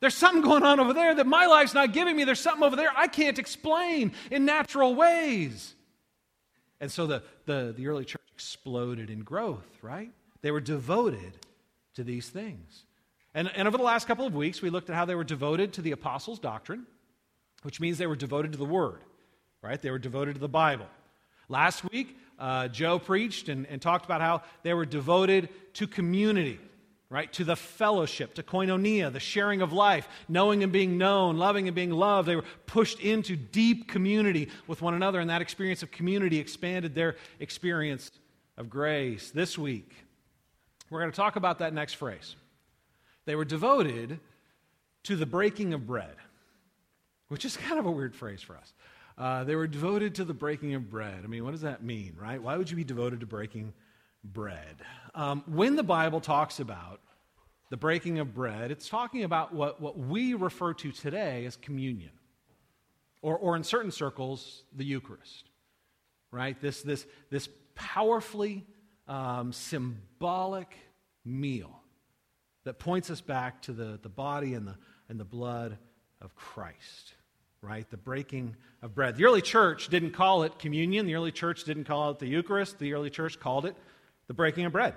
There's 0.00 0.14
something 0.14 0.42
going 0.42 0.64
on 0.64 0.80
over 0.80 0.92
there 0.92 1.14
that 1.14 1.26
my 1.26 1.46
life's 1.46 1.74
not 1.74 1.92
giving 1.92 2.16
me. 2.16 2.24
There's 2.24 2.40
something 2.40 2.64
over 2.64 2.76
there 2.76 2.90
I 2.94 3.06
can't 3.06 3.38
explain 3.38 4.12
in 4.30 4.44
natural 4.44 4.94
ways. 4.94 5.74
And 6.80 6.90
so 6.90 7.06
the, 7.06 7.22
the, 7.46 7.72
the 7.76 7.86
early 7.86 8.04
church 8.04 8.22
exploded 8.34 9.08
in 9.10 9.20
growth, 9.20 9.78
right? 9.80 10.10
They 10.40 10.50
were 10.50 10.60
devoted 10.60 11.38
to 11.94 12.02
these 12.02 12.28
things. 12.28 12.84
And, 13.32 13.50
and 13.54 13.68
over 13.68 13.78
the 13.78 13.84
last 13.84 14.08
couple 14.08 14.26
of 14.26 14.34
weeks, 14.34 14.60
we 14.60 14.70
looked 14.70 14.90
at 14.90 14.96
how 14.96 15.04
they 15.04 15.14
were 15.14 15.24
devoted 15.24 15.72
to 15.74 15.82
the 15.82 15.92
apostles' 15.92 16.40
doctrine 16.40 16.84
which 17.62 17.80
means 17.80 17.98
they 17.98 18.06
were 18.06 18.16
devoted 18.16 18.52
to 18.52 18.58
the 18.58 18.64
Word, 18.64 19.00
right? 19.62 19.80
They 19.80 19.90
were 19.90 19.98
devoted 19.98 20.34
to 20.34 20.40
the 20.40 20.48
Bible. 20.48 20.86
Last 21.48 21.90
week, 21.90 22.18
uh, 22.38 22.68
Joe 22.68 22.98
preached 22.98 23.48
and, 23.48 23.66
and 23.66 23.80
talked 23.80 24.04
about 24.04 24.20
how 24.20 24.42
they 24.62 24.74
were 24.74 24.86
devoted 24.86 25.48
to 25.74 25.86
community, 25.86 26.58
right? 27.08 27.32
To 27.34 27.44
the 27.44 27.56
fellowship, 27.56 28.34
to 28.34 28.42
koinonia, 28.42 29.12
the 29.12 29.20
sharing 29.20 29.62
of 29.62 29.72
life, 29.72 30.08
knowing 30.28 30.62
and 30.62 30.72
being 30.72 30.98
known, 30.98 31.36
loving 31.36 31.68
and 31.68 31.74
being 31.74 31.90
loved. 31.90 32.28
They 32.28 32.36
were 32.36 32.44
pushed 32.66 33.00
into 33.00 33.36
deep 33.36 33.88
community 33.88 34.48
with 34.66 34.82
one 34.82 34.94
another, 34.94 35.20
and 35.20 35.30
that 35.30 35.42
experience 35.42 35.82
of 35.82 35.90
community 35.90 36.38
expanded 36.38 36.94
their 36.94 37.16
experience 37.38 38.10
of 38.56 38.68
grace. 38.68 39.30
This 39.30 39.56
week, 39.56 39.92
we're 40.90 41.00
going 41.00 41.12
to 41.12 41.16
talk 41.16 41.36
about 41.36 41.60
that 41.60 41.72
next 41.72 41.94
phrase. 41.94 42.34
They 43.24 43.36
were 43.36 43.44
devoted 43.44 44.18
to 45.04 45.16
the 45.16 45.26
breaking 45.26 45.74
of 45.74 45.86
bread 45.86 46.16
which 47.32 47.46
is 47.46 47.56
kind 47.68 47.80
of 47.80 47.86
a 47.86 47.90
weird 47.90 48.14
phrase 48.14 48.42
for 48.42 48.56
us. 48.56 48.74
Uh, 49.16 49.42
they 49.44 49.56
were 49.56 49.66
devoted 49.66 50.14
to 50.16 50.24
the 50.24 50.34
breaking 50.34 50.74
of 50.74 50.90
bread. 50.90 51.20
I 51.24 51.26
mean, 51.26 51.44
what 51.44 51.52
does 51.52 51.62
that 51.62 51.82
mean, 51.82 52.14
right? 52.20 52.42
Why 52.42 52.56
would 52.58 52.70
you 52.70 52.76
be 52.76 52.84
devoted 52.84 53.20
to 53.20 53.26
breaking 53.26 53.72
bread? 54.22 54.76
Um, 55.14 55.42
when 55.46 55.76
the 55.76 55.82
Bible 55.82 56.20
talks 56.20 56.60
about 56.60 57.00
the 57.70 57.76
breaking 57.78 58.18
of 58.18 58.34
bread, 58.34 58.70
it's 58.70 58.88
talking 58.88 59.24
about 59.24 59.54
what, 59.54 59.80
what 59.80 59.98
we 59.98 60.34
refer 60.34 60.74
to 60.74 60.92
today 60.92 61.46
as 61.46 61.56
communion, 61.56 62.10
or, 63.22 63.36
or 63.38 63.56
in 63.56 63.64
certain 63.64 63.90
circles, 63.90 64.64
the 64.76 64.84
Eucharist, 64.84 65.48
right? 66.30 66.60
This, 66.60 66.82
this, 66.82 67.06
this 67.30 67.48
powerfully 67.74 68.66
um, 69.08 69.52
symbolic 69.52 70.74
meal 71.24 71.80
that 72.64 72.78
points 72.78 73.08
us 73.10 73.22
back 73.22 73.62
to 73.62 73.72
the, 73.72 73.98
the 74.02 74.08
body 74.10 74.52
and 74.52 74.66
the, 74.66 74.76
and 75.08 75.18
the 75.18 75.24
blood 75.24 75.78
of 76.20 76.34
Christ 76.34 77.14
right? 77.62 77.88
The 77.90 77.96
breaking 77.96 78.56
of 78.82 78.94
bread. 78.94 79.16
The 79.16 79.24
early 79.24 79.40
church 79.40 79.88
didn't 79.88 80.10
call 80.10 80.42
it 80.42 80.58
communion, 80.58 81.06
the 81.06 81.14
early 81.14 81.30
church 81.30 81.64
didn't 81.64 81.84
call 81.84 82.10
it 82.10 82.18
the 82.18 82.26
Eucharist, 82.26 82.78
the 82.78 82.92
early 82.92 83.08
church 83.08 83.38
called 83.38 83.64
it 83.64 83.76
the 84.26 84.34
breaking 84.34 84.64
of 84.64 84.72
bread. 84.72 84.94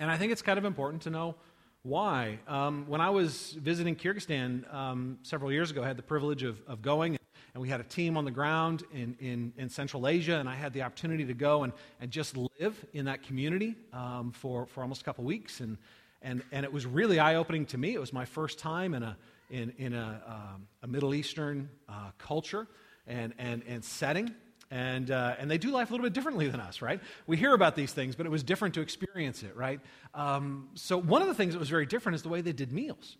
And 0.00 0.10
I 0.10 0.16
think 0.16 0.32
it's 0.32 0.42
kind 0.42 0.58
of 0.58 0.64
important 0.64 1.02
to 1.02 1.10
know 1.10 1.34
why. 1.82 2.38
Um, 2.48 2.86
when 2.88 3.00
I 3.00 3.10
was 3.10 3.52
visiting 3.52 3.96
Kyrgyzstan 3.96 4.72
um, 4.72 5.18
several 5.22 5.52
years 5.52 5.70
ago, 5.70 5.82
I 5.82 5.86
had 5.86 5.98
the 5.98 6.02
privilege 6.02 6.42
of, 6.42 6.60
of 6.66 6.80
going, 6.80 7.18
and 7.54 7.60
we 7.60 7.68
had 7.68 7.80
a 7.80 7.84
team 7.84 8.16
on 8.16 8.24
the 8.24 8.30
ground 8.30 8.84
in, 8.92 9.16
in, 9.20 9.52
in, 9.58 9.68
Central 9.68 10.08
Asia, 10.08 10.36
and 10.38 10.48
I 10.48 10.54
had 10.54 10.72
the 10.72 10.82
opportunity 10.82 11.24
to 11.26 11.34
go 11.34 11.64
and, 11.64 11.72
and 12.00 12.10
just 12.10 12.36
live 12.36 12.84
in 12.94 13.04
that 13.04 13.22
community 13.22 13.74
um, 13.92 14.32
for, 14.32 14.66
for 14.66 14.80
almost 14.82 15.02
a 15.02 15.04
couple 15.04 15.24
weeks. 15.24 15.60
And, 15.60 15.76
and, 16.22 16.42
and 16.50 16.64
it 16.64 16.72
was 16.72 16.86
really 16.86 17.18
eye 17.18 17.34
opening 17.34 17.66
to 17.66 17.78
me. 17.78 17.94
It 17.94 18.00
was 18.00 18.12
my 18.12 18.24
first 18.24 18.58
time 18.58 18.94
in 18.94 19.02
a 19.02 19.16
in, 19.50 19.72
in 19.78 19.94
a, 19.94 20.22
um, 20.26 20.66
a 20.82 20.86
Middle 20.86 21.14
Eastern 21.14 21.68
uh, 21.88 22.10
culture 22.18 22.66
and, 23.06 23.32
and, 23.38 23.62
and 23.66 23.84
setting. 23.84 24.34
And, 24.70 25.10
uh, 25.10 25.36
and 25.38 25.50
they 25.50 25.56
do 25.56 25.70
life 25.70 25.88
a 25.88 25.92
little 25.92 26.04
bit 26.04 26.12
differently 26.12 26.48
than 26.48 26.60
us, 26.60 26.82
right? 26.82 27.00
We 27.26 27.38
hear 27.38 27.54
about 27.54 27.74
these 27.74 27.92
things, 27.92 28.14
but 28.16 28.26
it 28.26 28.28
was 28.28 28.42
different 28.42 28.74
to 28.74 28.82
experience 28.82 29.42
it, 29.42 29.56
right? 29.56 29.80
Um, 30.12 30.68
so, 30.74 30.98
one 30.98 31.22
of 31.22 31.28
the 31.28 31.34
things 31.34 31.54
that 31.54 31.58
was 31.58 31.70
very 31.70 31.86
different 31.86 32.16
is 32.16 32.22
the 32.22 32.28
way 32.28 32.42
they 32.42 32.52
did 32.52 32.70
meals, 32.70 33.16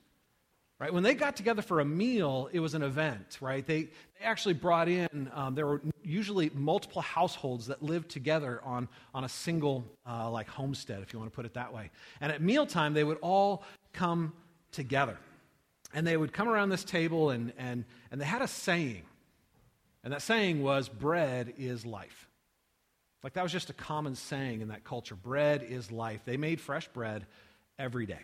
right? 0.79 0.93
When 0.93 1.03
they 1.03 1.15
got 1.15 1.37
together 1.37 1.63
for 1.63 1.81
a 1.81 1.87
meal, 1.87 2.51
it 2.53 2.61
was 2.61 2.75
an 2.75 2.83
event, 2.83 3.39
right? 3.41 3.67
They, 3.67 3.85
they 3.85 4.25
actually 4.25 4.55
brought 4.55 4.89
in, 4.89 5.31
um, 5.33 5.55
there 5.55 5.67
were 5.67 5.81
usually 6.05 6.51
multiple 6.53 7.01
households 7.01 7.69
that 7.69 7.83
lived 7.83 8.11
together 8.11 8.61
on, 8.63 8.87
on 9.15 9.25
a 9.25 9.29
single, 9.29 9.87
uh, 10.07 10.31
like, 10.31 10.49
homestead, 10.49 11.01
if 11.01 11.15
you 11.15 11.19
want 11.19 11.33
to 11.33 11.35
put 11.35 11.47
it 11.47 11.55
that 11.55 11.73
way. 11.73 11.91
And 12.21 12.31
at 12.31 12.43
mealtime, 12.43 12.93
they 12.93 13.05
would 13.05 13.19
all 13.23 13.65
come 13.95 14.35
together 14.71 15.17
and 15.93 16.07
they 16.07 16.17
would 16.17 16.33
come 16.33 16.49
around 16.49 16.69
this 16.69 16.85
table 16.85 17.31
and, 17.31 17.53
and, 17.59 17.85
and 18.11 18.21
they 18.21 18.25
had 18.27 18.43
a 18.43 18.49
saying. 18.49 19.03
And 20.05 20.13
that 20.13 20.23
saying 20.23 20.63
was, 20.63 20.89
bread 20.89 21.55
is 21.59 21.85
life. 21.85 22.29
Like 23.23 23.33
that 23.35 23.43
was 23.43 23.53
just 23.53 23.71
a 23.71 23.75
common 23.75 24.15
saying 24.15 24.61
in 24.61 24.69
that 24.69 24.85
culture. 24.85 25.15
Bread 25.15 25.63
is 25.63 25.91
life. 25.91 26.21
They 26.25 26.37
made 26.37 26.61
fresh 26.61 26.89
bread 26.89 27.27
every 27.79 28.07
day. 28.07 28.21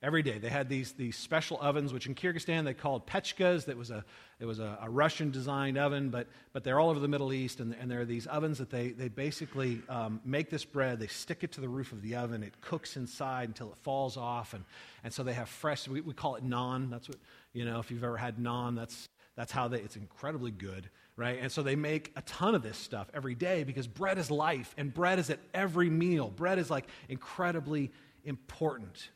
Every 0.00 0.22
day. 0.22 0.38
They 0.38 0.48
had 0.48 0.68
these, 0.68 0.92
these 0.92 1.16
special 1.16 1.58
ovens, 1.60 1.92
which 1.92 2.06
in 2.06 2.14
Kyrgyzstan 2.14 2.64
they 2.64 2.72
called 2.72 3.04
pechkas. 3.04 3.64
That 3.64 3.76
was 3.76 3.90
a, 3.90 4.04
it 4.38 4.44
was 4.44 4.60
a, 4.60 4.78
a 4.80 4.88
Russian 4.88 5.32
designed 5.32 5.76
oven, 5.76 6.10
but, 6.10 6.28
but 6.52 6.62
they're 6.62 6.78
all 6.78 6.90
over 6.90 7.00
the 7.00 7.08
Middle 7.08 7.32
East. 7.32 7.58
And, 7.58 7.74
and 7.80 7.90
there 7.90 8.02
are 8.02 8.04
these 8.04 8.28
ovens 8.28 8.58
that 8.58 8.70
they, 8.70 8.90
they 8.90 9.08
basically 9.08 9.82
um, 9.88 10.20
make 10.24 10.50
this 10.50 10.64
bread, 10.64 11.00
they 11.00 11.08
stick 11.08 11.42
it 11.42 11.50
to 11.54 11.60
the 11.60 11.68
roof 11.68 11.90
of 11.90 12.00
the 12.00 12.14
oven, 12.14 12.44
it 12.44 12.60
cooks 12.60 12.96
inside 12.96 13.48
until 13.48 13.72
it 13.72 13.76
falls 13.78 14.16
off. 14.16 14.54
And, 14.54 14.64
and 15.02 15.12
so 15.12 15.24
they 15.24 15.32
have 15.32 15.48
fresh, 15.48 15.88
we, 15.88 16.00
we 16.00 16.14
call 16.14 16.36
it 16.36 16.48
naan. 16.48 16.90
That's 16.90 17.08
what, 17.08 17.18
you 17.52 17.64
know, 17.64 17.80
if 17.80 17.90
you've 17.90 18.04
ever 18.04 18.16
had 18.16 18.36
naan, 18.36 18.76
that's, 18.76 19.08
that's 19.34 19.50
how 19.50 19.66
they, 19.66 19.80
it's 19.80 19.96
incredibly 19.96 20.52
good. 20.52 20.90
right? 21.18 21.40
And 21.42 21.50
so 21.50 21.62
they 21.64 21.74
make 21.74 22.12
a 22.14 22.22
ton 22.22 22.54
of 22.54 22.62
this 22.62 22.78
stuff 22.78 23.10
every 23.12 23.34
day 23.34 23.64
because 23.64 23.88
bread 23.88 24.18
is 24.18 24.30
life 24.30 24.72
and 24.78 24.94
bread 24.94 25.18
is 25.18 25.28
at 25.30 25.40
every 25.52 25.90
meal. 25.90 26.30
Bread 26.30 26.60
is 26.60 26.70
like 26.70 26.86
incredibly 27.08 27.90
important. 28.24 29.10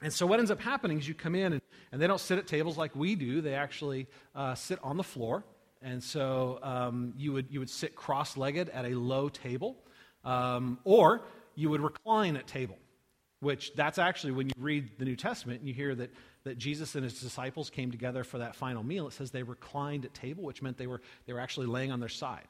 And 0.00 0.12
so 0.12 0.26
what 0.26 0.38
ends 0.38 0.50
up 0.50 0.60
happening 0.60 0.98
is 0.98 1.08
you 1.08 1.14
come 1.14 1.34
in 1.34 1.54
and, 1.54 1.62
and 1.90 2.00
they 2.00 2.06
don't 2.06 2.20
sit 2.20 2.38
at 2.38 2.46
tables 2.46 2.76
like 2.76 2.94
we 2.94 3.16
do. 3.16 3.40
They 3.40 3.54
actually 3.54 4.06
uh, 4.34 4.54
sit 4.54 4.78
on 4.82 4.96
the 4.96 5.02
floor. 5.02 5.44
And 5.82 6.02
so 6.02 6.58
um, 6.62 7.14
you, 7.16 7.32
would, 7.32 7.46
you 7.50 7.58
would 7.60 7.70
sit 7.70 7.94
cross 7.94 8.36
legged 8.36 8.68
at 8.70 8.84
a 8.84 8.94
low 8.94 9.28
table, 9.28 9.76
um, 10.24 10.78
or 10.84 11.22
you 11.54 11.70
would 11.70 11.80
recline 11.80 12.36
at 12.36 12.46
table, 12.46 12.76
which 13.40 13.74
that's 13.74 13.98
actually 13.98 14.32
when 14.32 14.46
you 14.48 14.54
read 14.58 14.90
the 14.98 15.04
New 15.04 15.16
Testament 15.16 15.60
and 15.60 15.68
you 15.68 15.74
hear 15.74 15.94
that, 15.94 16.12
that 16.44 16.58
Jesus 16.58 16.94
and 16.94 17.04
his 17.04 17.20
disciples 17.20 17.70
came 17.70 17.90
together 17.90 18.24
for 18.24 18.38
that 18.38 18.56
final 18.56 18.82
meal. 18.82 19.06
It 19.06 19.12
says 19.12 19.30
they 19.30 19.42
reclined 19.42 20.04
at 20.04 20.14
table, 20.14 20.44
which 20.44 20.62
meant 20.62 20.78
they 20.78 20.86
were, 20.86 21.00
they 21.26 21.32
were 21.32 21.40
actually 21.40 21.66
laying 21.66 21.92
on 21.92 22.00
their 22.00 22.08
side. 22.08 22.46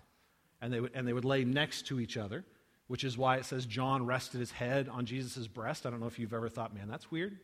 And 0.60 0.72
they, 0.72 0.80
would, 0.80 0.92
and 0.94 1.06
they 1.06 1.12
would 1.12 1.24
lay 1.24 1.44
next 1.44 1.86
to 1.86 2.00
each 2.00 2.16
other, 2.16 2.44
which 2.88 3.04
is 3.04 3.16
why 3.16 3.36
it 3.36 3.44
says 3.44 3.64
John 3.64 4.04
rested 4.04 4.40
his 4.40 4.50
head 4.50 4.88
on 4.88 5.06
Jesus' 5.06 5.46
breast. 5.46 5.86
I 5.86 5.90
don't 5.90 6.00
know 6.00 6.06
if 6.06 6.18
you've 6.18 6.34
ever 6.34 6.48
thought, 6.48 6.74
man, 6.74 6.88
that's 6.88 7.10
weird, 7.10 7.38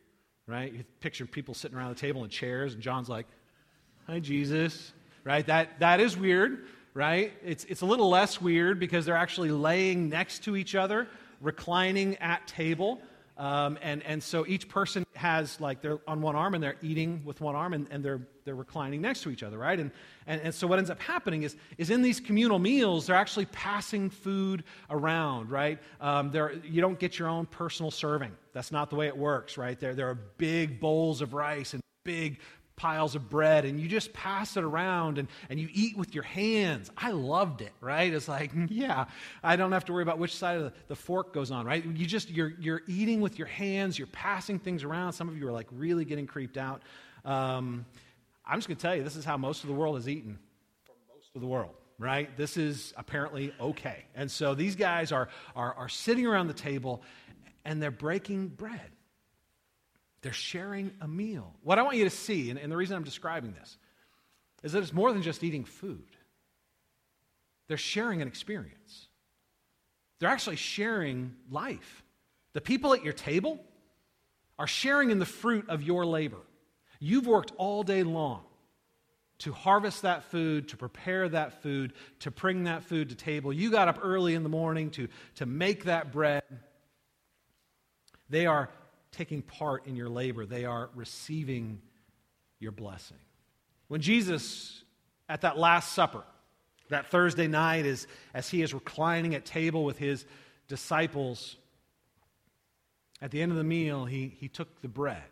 right? 0.47 0.73
You 0.73 0.85
picture 1.01 1.25
people 1.25 1.55
sitting 1.55 1.79
around 1.79 1.91
the 1.91 2.01
table 2.01 2.25
in 2.25 2.31
chairs, 2.31 2.75
and 2.75 2.83
John's 2.83 3.09
like, 3.09 3.27
Hi, 4.07 4.19
Jesus 4.21 4.93
right? 5.25 5.47
That, 5.47 5.81
that 5.81 6.01
is 6.01 6.17
weird, 6.17 6.67
right? 6.93 7.33
It's, 7.45 7.65
it's 7.65 7.81
a 7.81 7.87
little 7.87 8.09
less 8.09 8.41
weird 8.41 8.79
because 8.79 9.07
they're 9.07 9.17
actually 9.17 9.51
laying 9.51 10.11
next 10.11 10.45
to 10.45 10.55
each 10.55 10.75
other, 10.75 11.09
reclining 11.41 12.17
at 12.19 12.47
table. 12.47 13.01
Um, 13.37 13.79
and, 13.83 14.03
and 14.05 14.23
so 14.23 14.47
each 14.47 14.69
person 14.69 15.05
has, 15.15 15.61
like, 15.61 15.83
they're 15.83 15.99
on 16.07 16.21
one 16.21 16.37
arm 16.37 16.55
and 16.55 16.63
they're 16.63 16.77
eating 16.83 17.23
with 17.25 17.41
one 17.41 17.57
arm 17.57 17.73
and, 17.73 17.89
and 17.91 18.05
they're, 18.05 18.21
they're 18.45 18.55
reclining 18.55 19.01
next 19.01 19.23
to 19.23 19.31
each 19.31 19.43
other, 19.43 19.59
right? 19.59 19.79
And, 19.79 19.91
and, 20.27 20.41
and 20.41 20.55
so 20.55 20.67
what 20.69 20.79
ends 20.79 20.91
up 20.91 21.01
happening 21.01 21.43
is, 21.43 21.57
is 21.77 21.91
in 21.91 22.03
these 22.03 22.21
communal 22.21 22.61
meals, 22.61 23.07
they're 23.07 23.17
actually 23.17 23.47
passing 23.47 24.09
food 24.09 24.63
around, 24.89 25.51
right? 25.51 25.81
Um, 26.01 26.31
you 26.65 26.81
don't 26.81 26.99
get 26.99 27.19
your 27.19 27.29
own 27.29 27.47
personal 27.47 27.91
serving. 27.91 28.31
That's 28.53 28.71
not 28.71 28.91
the 28.91 28.97
way 28.97 29.09
it 29.09 29.17
works, 29.17 29.59
right? 29.59 29.79
There, 29.79 29.95
there 29.95 30.09
are 30.09 30.19
big 30.39 30.79
bowls 30.79 31.21
of 31.21 31.35
rice 31.35 31.75
and 31.75 31.83
big 32.05 32.39
piles 32.77 33.15
of 33.15 33.31
bread 33.31 33.65
and 33.65 33.79
you 33.79 33.89
just 33.89 34.13
pass 34.13 34.57
it 34.57 34.65
around 34.65 35.19
and, 35.19 35.29
and 35.49 35.61
you 35.61 35.69
eat 35.73 35.97
with 35.97 36.15
your 36.15 36.25
hands. 36.25 36.91
I 36.97 37.13
loved 37.13 37.61
it, 37.61 37.73
right? 37.81 38.13
It's 38.13 38.29
like, 38.29 38.51
yeah, 38.69 39.05
I 39.43 39.57
don't 39.57 39.73
have 39.73 39.85
to 39.87 39.93
worry 39.93 40.03
about 40.03 40.19
which 40.19 40.37
side 40.37 40.59
of 40.59 40.65
the, 40.65 40.73
the 40.89 40.97
fork 40.97 41.33
goes 41.33 41.51
on, 41.51 41.67
right? 41.67 41.85
You 41.85 42.07
just, 42.07 42.31
you're, 42.31 42.53
you're 42.59 42.83
eating 42.87 43.21
with 43.21 43.39
your 43.39 43.47
hands, 43.49 43.99
you're 43.99 44.09
passing 44.09 44.59
things 44.59 44.85
around. 44.85 45.13
Some 45.13 45.29
of 45.29 45.39
you 45.39 45.47
are 45.49 45.53
like 45.53 45.69
really 45.73 46.05
getting 46.05 46.27
creeped 46.27 46.57
out. 46.57 46.83
Um, 47.25 47.87
I'm 48.47 48.59
just 48.59 48.69
going 48.69 48.77
to 48.77 48.83
tell 48.83 48.97
you, 48.97 49.05
this 49.05 49.17
is 49.17 49.25
how 49.25 49.37
most 49.37 49.63
of 49.63 49.69
the 49.69 49.75
world 49.75 49.97
is 49.97 50.09
eaten 50.09 50.39
for 50.85 50.93
most 51.15 51.31
of 51.35 51.41
the 51.41 51.47
world 51.47 51.75
right? 51.99 52.37
This 52.37 52.57
is 52.57 52.93
apparently 52.97 53.53
okay. 53.61 54.05
And 54.15 54.31
so 54.31 54.55
these 54.55 54.75
guys 54.75 55.13
are, 55.13 55.29
are, 55.55 55.75
are 55.75 55.89
sitting 55.89 56.27
around 56.27 56.49
the 56.49 56.53
table 56.53 57.03
and 57.65 57.81
they're 57.81 57.91
breaking 57.91 58.49
bread. 58.49 58.94
They're 60.25 60.33
sharing 60.33 60.91
a 61.03 61.07
meal. 61.07 61.53
What 61.63 61.79
I 61.79 61.83
want 61.83 61.99
you 61.99 62.05
to 62.05 62.11
see, 62.11 62.49
and, 62.49 62.59
and 62.59 62.73
the 62.73 62.79
reason 62.79 62.97
I'm 62.97 63.05
describing 63.05 63.53
this, 63.53 63.77
is 64.63 64.73
that 64.73 64.83
it's 64.83 64.91
more 64.95 65.13
than 65.13 65.21
just 65.21 65.45
eating 65.45 65.67
food. 65.67 66.17
They're 67.69 67.77
sharing 67.77 68.23
an 68.23 68.29
experience. 68.29 69.09
They're 70.19 70.31
actually 70.31 70.57
sharing 70.57 71.35
life. 71.51 72.03
The 72.55 72.63
people 72.63 72.95
at 72.95 73.05
your 73.05 73.13
table 73.13 73.61
are 74.59 74.67
sharing 74.67 75.11
in 75.11 75.19
the 75.19 75.27
fruit 75.27 75.69
of 75.69 75.83
your 75.83 76.07
labor. 76.07 76.41
You've 77.01 77.27
worked 77.27 77.53
all 77.59 77.83
day 77.83 78.03
long 78.03 78.45
to 79.41 79.53
harvest 79.53 80.01
that 80.03 80.25
food, 80.31 80.69
to 80.69 80.79
prepare 80.79 81.29
that 81.29 81.61
food, 81.61 81.93
to 82.21 82.31
bring 82.31 82.65
that 82.65 82.85
food 82.85 83.11
to 83.11 83.15
table. 83.15 83.53
You 83.53 83.71
got 83.71 83.89
up 83.89 83.99
early 84.03 84.35
in 84.35 84.43
the 84.43 84.49
morning 84.49 84.89
to, 84.93 85.09
to 85.35 85.45
make 85.45 85.85
that 85.85 86.13
bread. 86.13 86.45
They 88.31 88.47
are 88.47 88.71
taking 89.15 89.43
part 89.43 89.87
in 89.87 89.97
your 89.97 90.09
labor, 90.09 90.45
they 90.45 90.65
are 90.65 90.91
receiving 90.95 91.81
your 92.59 92.73
blessing. 92.73 93.19
When 93.89 94.01
Jesus, 94.01 94.83
at 95.29 95.43
that 95.43 95.59
Last 95.59 95.93
Supper, 95.93 96.25
that 96.89 97.11
Thursday 97.11 97.47
night, 97.47 97.87
is, 97.87 98.07
as 98.35 98.49
he 98.49 98.63
is 98.63 98.75
reclining 98.75 99.35
at 99.35 99.45
table 99.45 99.85
with 99.85 99.99
his 99.99 100.25
disciples, 100.69 101.57
at 103.23 103.31
the 103.31 103.41
end 103.41 103.53
of 103.53 103.59
the 103.59 103.65
meal, 103.65 104.05
he, 104.05 104.35
he 104.39 104.49
took 104.49 104.81
the 104.83 104.89
bread, 104.89 105.23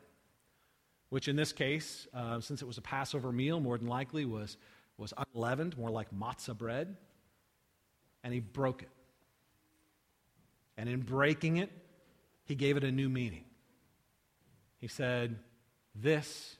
which 1.10 1.28
in 1.28 1.36
this 1.36 1.52
case, 1.52 2.06
uh, 2.14 2.40
since 2.40 2.62
it 2.62 2.66
was 2.66 2.78
a 2.78 2.82
Passover 2.82 3.32
meal, 3.32 3.60
more 3.60 3.76
than 3.76 3.88
likely 3.88 4.24
was, 4.24 4.56
was 4.96 5.12
unleavened, 5.34 5.76
more 5.76 5.90
like 5.90 6.08
matzah 6.10 6.56
bread, 6.56 6.96
and 8.24 8.32
he 8.32 8.40
broke 8.40 8.82
it. 8.82 8.90
And 10.76 10.88
in 10.88 11.00
breaking 11.00 11.58
it, 11.58 11.70
he 12.44 12.54
gave 12.54 12.76
it 12.76 12.84
a 12.84 12.92
new 12.92 13.08
meaning. 13.08 13.44
He 14.82 14.88
said, 14.88 15.36
This 15.94 16.56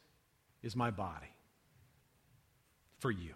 is 0.62 0.76
my 0.76 0.92
body 0.92 1.34
for 3.00 3.10
you. 3.10 3.34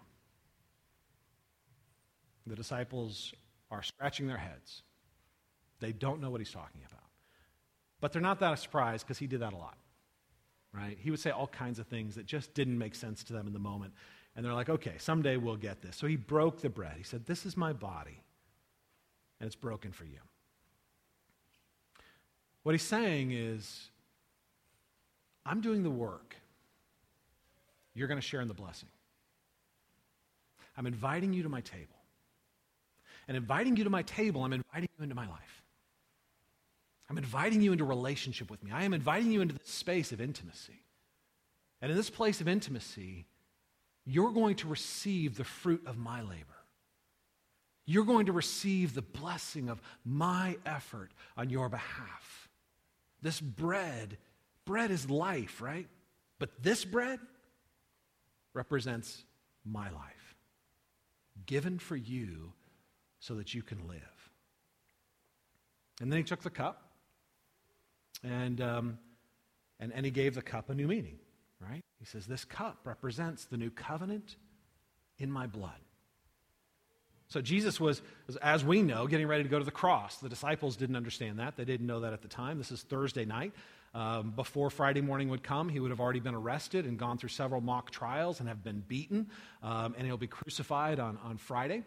The 2.47 2.55
disciples 2.55 3.33
are 3.69 3.83
scratching 3.83 4.27
their 4.27 4.37
heads. 4.37 4.83
They 5.81 5.91
don't 5.91 6.21
know 6.21 6.29
what 6.31 6.39
he's 6.39 6.51
talking 6.51 6.81
about. 6.89 7.03
But 7.99 8.13
they're 8.13 8.21
not 8.21 8.39
that 8.39 8.57
surprised 8.59 9.05
because 9.05 9.17
he 9.17 9.27
did 9.27 9.41
that 9.41 9.51
a 9.51 9.57
lot, 9.57 9.77
right? 10.71 10.97
He 10.97 11.11
would 11.11 11.19
say 11.19 11.31
all 11.31 11.47
kinds 11.47 11.79
of 11.79 11.87
things 11.87 12.15
that 12.15 12.25
just 12.25 12.53
didn't 12.53 12.77
make 12.77 12.95
sense 12.95 13.25
to 13.25 13.33
them 13.33 13.45
in 13.45 13.51
the 13.51 13.59
moment. 13.59 13.93
And 14.37 14.45
they're 14.45 14.53
like, 14.53 14.69
okay, 14.69 14.93
someday 14.99 15.35
we'll 15.35 15.57
get 15.57 15.81
this. 15.81 15.97
So 15.97 16.07
he 16.07 16.15
broke 16.15 16.61
the 16.61 16.69
bread. 16.69 16.93
He 16.95 17.03
said, 17.03 17.25
This 17.25 17.45
is 17.45 17.57
my 17.57 17.73
body, 17.73 18.23
and 19.41 19.47
it's 19.47 19.55
broken 19.55 19.91
for 19.91 20.05
you. 20.05 20.19
What 22.63 22.71
he's 22.71 22.83
saying 22.83 23.31
is, 23.31 23.89
I'm 25.47 25.61
doing 25.61 25.83
the 25.83 25.89
work. 25.89 26.35
You're 27.93 28.07
going 28.07 28.19
to 28.19 28.25
share 28.25 28.41
in 28.41 28.47
the 28.47 28.53
blessing. 28.53 28.89
I'm 30.77 30.85
inviting 30.85 31.33
you 31.33 31.43
to 31.43 31.49
my 31.49 31.61
table. 31.61 31.95
And 33.27 33.35
inviting 33.35 33.75
you 33.75 33.83
to 33.83 33.89
my 33.89 34.03
table, 34.03 34.43
I'm 34.43 34.53
inviting 34.53 34.89
you 34.97 35.03
into 35.03 35.15
my 35.15 35.27
life. 35.27 35.63
I'm 37.09 37.17
inviting 37.17 37.61
you 37.61 37.71
into 37.71 37.85
relationship 37.85 38.51
with 38.51 38.63
me. 38.63 38.71
I 38.71 38.83
am 38.83 38.93
inviting 38.93 39.31
you 39.31 39.41
into 39.41 39.55
this 39.55 39.69
space 39.69 40.11
of 40.11 40.21
intimacy. 40.21 40.81
And 41.81 41.91
in 41.91 41.97
this 41.97 42.09
place 42.09 42.41
of 42.41 42.47
intimacy, 42.47 43.25
you're 44.05 44.31
going 44.31 44.55
to 44.57 44.67
receive 44.67 45.37
the 45.37 45.43
fruit 45.43 45.81
of 45.85 45.97
my 45.97 46.21
labor. 46.21 46.45
You're 47.85 48.05
going 48.05 48.25
to 48.25 48.33
receive 48.33 48.93
the 48.93 49.01
blessing 49.01 49.69
of 49.69 49.81
my 50.03 50.57
effort 50.65 51.11
on 51.37 51.49
your 51.49 51.69
behalf. 51.69 52.49
This 53.21 53.39
bread 53.39 54.17
bread 54.67 54.91
is 54.91 55.09
life, 55.09 55.59
right? 55.61 55.87
But 56.37 56.61
this 56.61 56.85
bread 56.85 57.19
represents 58.53 59.23
my 59.65 59.89
life, 59.89 60.35
given 61.47 61.79
for 61.79 61.95
you 61.95 62.53
so 63.19 63.33
that 63.35 63.55
you 63.55 63.63
can 63.63 63.87
live. 63.87 64.31
And 65.99 66.11
then 66.11 66.17
he 66.17 66.23
took 66.23 66.43
the 66.43 66.51
cup 66.51 66.91
and, 68.23 68.61
um, 68.61 68.99
and, 69.79 69.91
and 69.91 70.05
he 70.05 70.11
gave 70.11 70.35
the 70.35 70.43
cup 70.43 70.69
a 70.69 70.75
new 70.75 70.87
meaning, 70.87 71.17
right? 71.59 71.83
He 71.97 72.05
says, 72.05 72.27
This 72.27 72.45
cup 72.45 72.81
represents 72.83 73.45
the 73.45 73.57
new 73.57 73.71
covenant 73.71 74.35
in 75.17 75.31
my 75.31 75.47
blood. 75.47 75.79
So 77.29 77.41
Jesus 77.41 77.79
was, 77.79 78.01
as 78.41 78.63
we 78.63 78.81
know, 78.81 79.05
getting 79.07 79.27
ready 79.27 79.43
to 79.43 79.49
go 79.49 79.59
to 79.59 79.65
the 79.65 79.71
cross. 79.71 80.17
The 80.17 80.29
disciples 80.29 80.77
didn't 80.77 80.95
understand 80.95 81.39
that. 81.39 81.57
They 81.57 81.65
didn't 81.65 81.87
know 81.87 81.99
that 82.01 82.13
at 82.13 82.21
the 82.21 82.27
time. 82.27 82.57
This 82.57 82.71
is 82.71 82.83
Thursday 82.83 83.25
night. 83.25 83.53
Um, 83.93 84.31
before 84.31 84.69
Friday 84.69 85.01
morning 85.01 85.29
would 85.29 85.43
come, 85.43 85.69
he 85.69 85.79
would 85.79 85.91
have 85.91 85.99
already 85.99 86.19
been 86.19 86.35
arrested 86.35 86.85
and 86.85 86.97
gone 86.99 87.17
through 87.17 87.29
several 87.29 87.61
mock 87.61 87.89
trials 87.89 88.39
and 88.39 88.49
have 88.49 88.63
been 88.63 88.83
beaten, 88.87 89.29
um, 89.63 89.95
and 89.97 90.05
he'll 90.05 90.17
be 90.17 90.27
crucified 90.27 90.99
on, 90.99 91.17
on 91.23 91.37
Friday. 91.37 91.83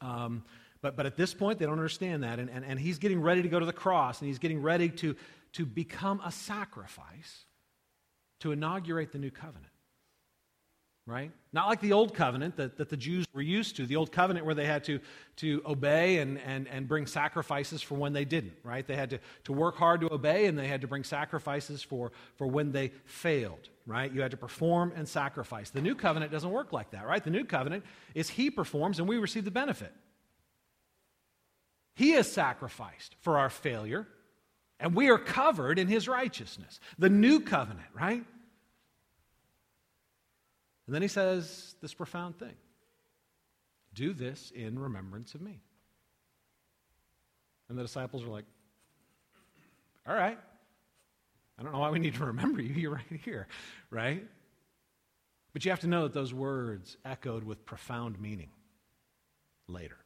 Um, 0.00 0.44
but, 0.80 0.96
but 0.96 1.06
at 1.06 1.16
this 1.16 1.34
point, 1.34 1.58
they 1.58 1.64
don't 1.66 1.74
understand 1.74 2.22
that. 2.22 2.38
And, 2.38 2.48
and, 2.50 2.64
and 2.64 2.78
he's 2.78 2.98
getting 2.98 3.20
ready 3.20 3.42
to 3.42 3.48
go 3.48 3.58
to 3.58 3.66
the 3.66 3.72
cross, 3.72 4.20
and 4.20 4.28
he's 4.28 4.38
getting 4.38 4.62
ready 4.62 4.90
to, 4.90 5.16
to 5.54 5.66
become 5.66 6.20
a 6.24 6.30
sacrifice 6.30 7.44
to 8.40 8.52
inaugurate 8.52 9.10
the 9.10 9.18
new 9.18 9.30
covenant 9.30 9.72
right? 11.08 11.32
Not 11.54 11.68
like 11.68 11.80
the 11.80 11.94
old 11.94 12.14
covenant 12.14 12.56
that, 12.56 12.76
that 12.76 12.90
the 12.90 12.96
Jews 12.96 13.24
were 13.32 13.40
used 13.40 13.76
to, 13.76 13.86
the 13.86 13.96
old 13.96 14.12
covenant 14.12 14.44
where 14.44 14.54
they 14.54 14.66
had 14.66 14.84
to, 14.84 15.00
to 15.36 15.62
obey 15.64 16.18
and, 16.18 16.38
and, 16.38 16.68
and 16.68 16.86
bring 16.86 17.06
sacrifices 17.06 17.80
for 17.80 17.94
when 17.94 18.12
they 18.12 18.26
didn't, 18.26 18.52
right? 18.62 18.86
They 18.86 18.94
had 18.94 19.10
to, 19.10 19.18
to 19.44 19.54
work 19.54 19.76
hard 19.76 20.02
to 20.02 20.12
obey 20.12 20.44
and 20.44 20.58
they 20.58 20.68
had 20.68 20.82
to 20.82 20.86
bring 20.86 21.04
sacrifices 21.04 21.82
for, 21.82 22.12
for 22.36 22.46
when 22.46 22.72
they 22.72 22.92
failed, 23.06 23.70
right? 23.86 24.12
You 24.12 24.20
had 24.20 24.32
to 24.32 24.36
perform 24.36 24.92
and 24.94 25.08
sacrifice. 25.08 25.70
The 25.70 25.80
new 25.80 25.94
covenant 25.94 26.30
doesn't 26.30 26.50
work 26.50 26.74
like 26.74 26.90
that, 26.90 27.06
right? 27.06 27.24
The 27.24 27.30
new 27.30 27.44
covenant 27.44 27.84
is 28.14 28.28
He 28.28 28.50
performs 28.50 28.98
and 28.98 29.08
we 29.08 29.16
receive 29.16 29.46
the 29.46 29.50
benefit. 29.50 29.94
He 31.94 32.12
is 32.12 32.30
sacrificed 32.30 33.16
for 33.22 33.38
our 33.38 33.48
failure 33.48 34.06
and 34.78 34.94
we 34.94 35.08
are 35.08 35.18
covered 35.18 35.78
in 35.78 35.88
His 35.88 36.06
righteousness. 36.06 36.80
The 36.98 37.08
new 37.08 37.40
covenant, 37.40 37.88
right? 37.94 38.24
And 40.88 40.94
then 40.94 41.02
he 41.02 41.08
says 41.08 41.76
this 41.82 41.92
profound 41.92 42.38
thing 42.38 42.54
Do 43.94 44.14
this 44.14 44.50
in 44.54 44.78
remembrance 44.78 45.34
of 45.34 45.42
me. 45.42 45.60
And 47.68 47.76
the 47.76 47.82
disciples 47.82 48.24
are 48.24 48.28
like, 48.28 48.46
All 50.08 50.14
right. 50.14 50.38
I 51.58 51.62
don't 51.62 51.72
know 51.72 51.80
why 51.80 51.90
we 51.90 51.98
need 51.98 52.14
to 52.14 52.24
remember 52.24 52.62
you. 52.62 52.72
You're 52.74 52.94
right 52.94 53.20
here, 53.22 53.48
right? 53.90 54.24
But 55.52 55.64
you 55.64 55.70
have 55.72 55.80
to 55.80 55.88
know 55.88 56.04
that 56.04 56.14
those 56.14 56.32
words 56.32 56.96
echoed 57.04 57.44
with 57.44 57.66
profound 57.66 58.18
meaning 58.18 58.50
later. 59.66 59.98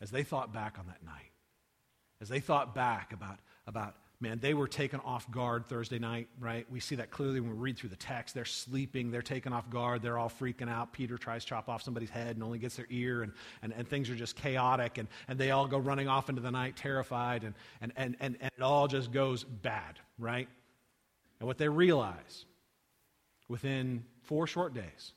As 0.00 0.10
they 0.10 0.22
thought 0.22 0.54
back 0.54 0.78
on 0.78 0.86
that 0.86 1.04
night, 1.04 1.32
as 2.22 2.30
they 2.30 2.40
thought 2.40 2.74
back 2.74 3.12
about, 3.12 3.40
about 3.66 3.94
man, 4.20 4.38
they 4.40 4.54
were 4.54 4.66
taken 4.66 5.00
off 5.00 5.30
guard 5.30 5.66
Thursday 5.66 5.98
night, 5.98 6.28
right? 6.40 6.66
We 6.70 6.80
see 6.80 6.94
that 6.96 7.10
clearly 7.10 7.40
when 7.40 7.50
we 7.50 7.56
read 7.56 7.76
through 7.76 7.90
the 7.90 7.96
text. 7.96 8.34
They're 8.34 8.46
sleeping, 8.46 9.10
they're 9.10 9.20
taken 9.20 9.52
off 9.52 9.68
guard, 9.68 10.00
they're 10.00 10.16
all 10.16 10.30
freaking 10.30 10.70
out. 10.70 10.92
Peter 10.92 11.18
tries 11.18 11.44
to 11.44 11.50
chop 11.50 11.68
off 11.68 11.82
somebody's 11.82 12.10
head 12.10 12.36
and 12.36 12.42
only 12.42 12.58
gets 12.58 12.76
their 12.76 12.86
ear, 12.88 13.22
and, 13.22 13.32
and, 13.62 13.72
and 13.74 13.86
things 13.86 14.08
are 14.08 14.14
just 14.14 14.34
chaotic, 14.36 14.96
and, 14.98 15.08
and 15.28 15.38
they 15.38 15.50
all 15.50 15.66
go 15.66 15.78
running 15.78 16.08
off 16.08 16.30
into 16.30 16.40
the 16.40 16.50
night 16.50 16.76
terrified, 16.76 17.44
and, 17.44 17.54
and, 17.80 17.92
and, 17.96 18.16
and, 18.20 18.36
and 18.40 18.50
it 18.56 18.62
all 18.62 18.88
just 18.88 19.12
goes 19.12 19.44
bad, 19.44 19.98
right? 20.18 20.48
And 21.38 21.46
what 21.46 21.58
they 21.58 21.68
realize 21.68 22.46
within 23.48 24.04
four 24.22 24.46
short 24.46 24.72
days 24.72 25.12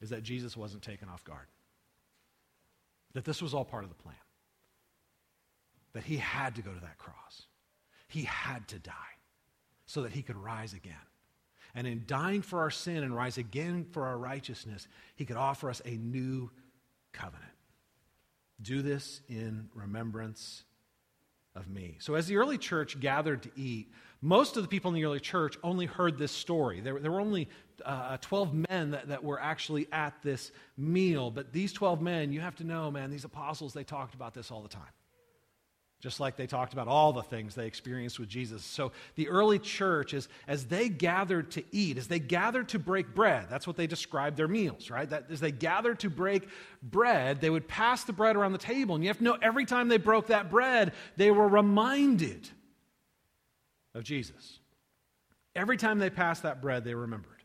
is 0.00 0.10
that 0.10 0.22
Jesus 0.22 0.56
wasn't 0.56 0.82
taken 0.82 1.08
off 1.08 1.24
guard, 1.24 1.46
that 3.14 3.24
this 3.24 3.42
was 3.42 3.54
all 3.54 3.64
part 3.64 3.82
of 3.82 3.90
the 3.90 3.96
plan, 3.96 4.14
that 5.94 6.04
he 6.04 6.18
had 6.18 6.54
to 6.54 6.62
go 6.62 6.72
to 6.72 6.80
that 6.80 6.98
cross 6.98 7.45
he 8.08 8.22
had 8.22 8.68
to 8.68 8.78
die 8.78 8.92
so 9.86 10.02
that 10.02 10.12
he 10.12 10.22
could 10.22 10.36
rise 10.36 10.72
again. 10.72 10.94
And 11.74 11.86
in 11.86 12.04
dying 12.06 12.42
for 12.42 12.60
our 12.60 12.70
sin 12.70 13.02
and 13.02 13.14
rise 13.14 13.38
again 13.38 13.86
for 13.90 14.06
our 14.06 14.16
righteousness, 14.16 14.88
he 15.14 15.24
could 15.24 15.36
offer 15.36 15.68
us 15.68 15.82
a 15.84 15.90
new 15.90 16.50
covenant. 17.12 17.52
Do 18.62 18.80
this 18.80 19.20
in 19.28 19.68
remembrance 19.74 20.64
of 21.54 21.68
me. 21.68 21.96
So, 22.00 22.14
as 22.14 22.26
the 22.26 22.36
early 22.36 22.56
church 22.56 22.98
gathered 22.98 23.42
to 23.42 23.50
eat, 23.56 23.92
most 24.22 24.56
of 24.56 24.62
the 24.62 24.68
people 24.68 24.88
in 24.88 24.94
the 24.94 25.04
early 25.04 25.20
church 25.20 25.58
only 25.62 25.84
heard 25.84 26.16
this 26.16 26.32
story. 26.32 26.80
There, 26.80 26.98
there 26.98 27.12
were 27.12 27.20
only 27.20 27.48
uh, 27.84 28.16
12 28.22 28.54
men 28.70 28.92
that, 28.92 29.08
that 29.08 29.22
were 29.22 29.40
actually 29.40 29.86
at 29.92 30.14
this 30.22 30.52
meal. 30.78 31.30
But 31.30 31.52
these 31.52 31.74
12 31.74 32.00
men, 32.00 32.32
you 32.32 32.40
have 32.40 32.56
to 32.56 32.64
know, 32.64 32.90
man, 32.90 33.10
these 33.10 33.24
apostles, 33.24 33.74
they 33.74 33.84
talked 33.84 34.14
about 34.14 34.32
this 34.32 34.50
all 34.50 34.62
the 34.62 34.68
time 34.68 34.82
just 36.06 36.20
like 36.20 36.36
they 36.36 36.46
talked 36.46 36.72
about 36.72 36.86
all 36.86 37.12
the 37.12 37.20
things 37.20 37.56
they 37.56 37.66
experienced 37.66 38.20
with 38.20 38.28
Jesus. 38.28 38.62
So 38.62 38.92
the 39.16 39.28
early 39.28 39.58
church, 39.58 40.14
is, 40.14 40.28
as 40.46 40.66
they 40.66 40.88
gathered 40.88 41.50
to 41.50 41.64
eat, 41.72 41.98
as 41.98 42.06
they 42.06 42.20
gathered 42.20 42.68
to 42.68 42.78
break 42.78 43.12
bread, 43.12 43.48
that's 43.50 43.66
what 43.66 43.74
they 43.74 43.88
described 43.88 44.36
their 44.36 44.46
meals, 44.46 44.88
right? 44.88 45.10
That 45.10 45.24
as 45.32 45.40
they 45.40 45.50
gathered 45.50 45.98
to 46.00 46.08
break 46.08 46.46
bread, 46.80 47.40
they 47.40 47.50
would 47.50 47.66
pass 47.66 48.04
the 48.04 48.12
bread 48.12 48.36
around 48.36 48.52
the 48.52 48.58
table. 48.58 48.94
And 48.94 49.02
you 49.02 49.08
have 49.08 49.18
to 49.18 49.24
know 49.24 49.36
every 49.42 49.64
time 49.64 49.88
they 49.88 49.96
broke 49.96 50.28
that 50.28 50.48
bread, 50.48 50.92
they 51.16 51.32
were 51.32 51.48
reminded 51.48 52.48
of 53.92 54.04
Jesus. 54.04 54.60
Every 55.56 55.76
time 55.76 55.98
they 55.98 56.08
passed 56.08 56.44
that 56.44 56.62
bread, 56.62 56.84
they 56.84 56.94
remembered. 56.94 57.42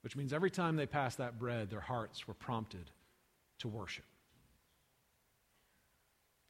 Which 0.00 0.16
means 0.16 0.32
every 0.32 0.50
time 0.50 0.76
they 0.76 0.86
passed 0.86 1.18
that 1.18 1.38
bread, 1.38 1.68
their 1.68 1.80
hearts 1.80 2.26
were 2.26 2.32
prompted 2.32 2.90
to 3.58 3.68
worship 3.68 4.06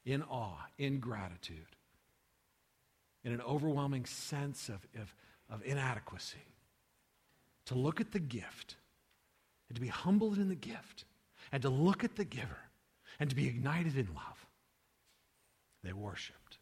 in 0.05 0.23
awe, 0.23 0.67
in 0.79 1.01
gratitude, 1.01 1.77
in 3.25 3.33
an 3.33 3.41
overwhelming 3.41 4.07
sense 4.07 4.69
of, 4.69 4.87
of, 5.01 5.15
of 5.51 5.63
inadequacy, 5.65 6.39
to 7.67 7.75
look 7.75 8.01
at 8.01 8.13
the 8.13 8.19
gift 8.19 8.77
and 9.69 9.77
to 9.77 9.81
be 9.81 9.89
humbled 9.89 10.39
in 10.39 10.49
the 10.49 10.55
gift 10.55 11.05
and 11.53 11.63
to 11.63 11.69
look 11.69 12.05
at 12.05 12.17
the 12.17 12.25
giver 12.25 12.59
and 13.21 13.29
to 13.31 13.37
be 13.37 13.47
ignited 13.47 13.97
in 13.97 14.09
love. 14.15 14.47
They 15.83 15.93
worshiped. 15.93 16.59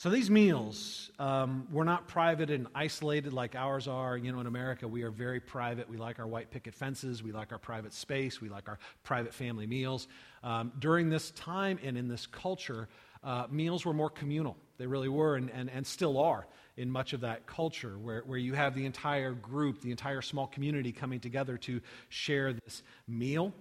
So 0.00 0.08
these 0.08 0.30
meals 0.30 1.10
um, 1.18 1.68
were 1.70 1.84
not 1.84 2.08
private 2.08 2.48
and 2.48 2.68
isolated 2.74 3.34
like 3.34 3.54
ours 3.54 3.86
are. 3.86 4.16
You 4.16 4.32
know, 4.32 4.40
in 4.40 4.46
America, 4.46 4.88
we 4.88 5.02
are 5.02 5.10
very 5.10 5.40
private. 5.40 5.90
We 5.90 5.98
like 5.98 6.18
our 6.18 6.26
white 6.26 6.50
picket 6.50 6.74
fences. 6.74 7.22
We 7.22 7.32
like 7.32 7.52
our 7.52 7.58
private 7.58 7.92
space. 7.92 8.40
We 8.40 8.48
like 8.48 8.70
our 8.70 8.78
private 9.02 9.34
family 9.34 9.66
meals. 9.66 10.08
Um, 10.42 10.72
during 10.78 11.10
this 11.10 11.30
time 11.32 11.78
and 11.82 11.98
in 11.98 12.08
this 12.08 12.26
culture, 12.26 12.88
uh, 13.22 13.46
meals 13.50 13.84
were 13.84 13.92
more 13.92 14.10
communal. 14.10 14.56
They 14.78 14.86
really 14.86 15.08
were 15.08 15.36
and, 15.36 15.50
and, 15.50 15.70
and 15.70 15.86
still 15.86 16.18
are 16.18 16.46
in 16.76 16.90
much 16.90 17.12
of 17.12 17.20
that 17.20 17.46
culture 17.46 17.98
where, 17.98 18.22
where 18.22 18.38
you 18.38 18.54
have 18.54 18.74
the 18.74 18.86
entire 18.86 19.32
group, 19.32 19.82
the 19.82 19.90
entire 19.90 20.22
small 20.22 20.46
community 20.46 20.92
coming 20.92 21.20
together 21.20 21.58
to 21.58 21.80
share 22.08 22.54
this 22.54 22.82
meal. 23.06 23.52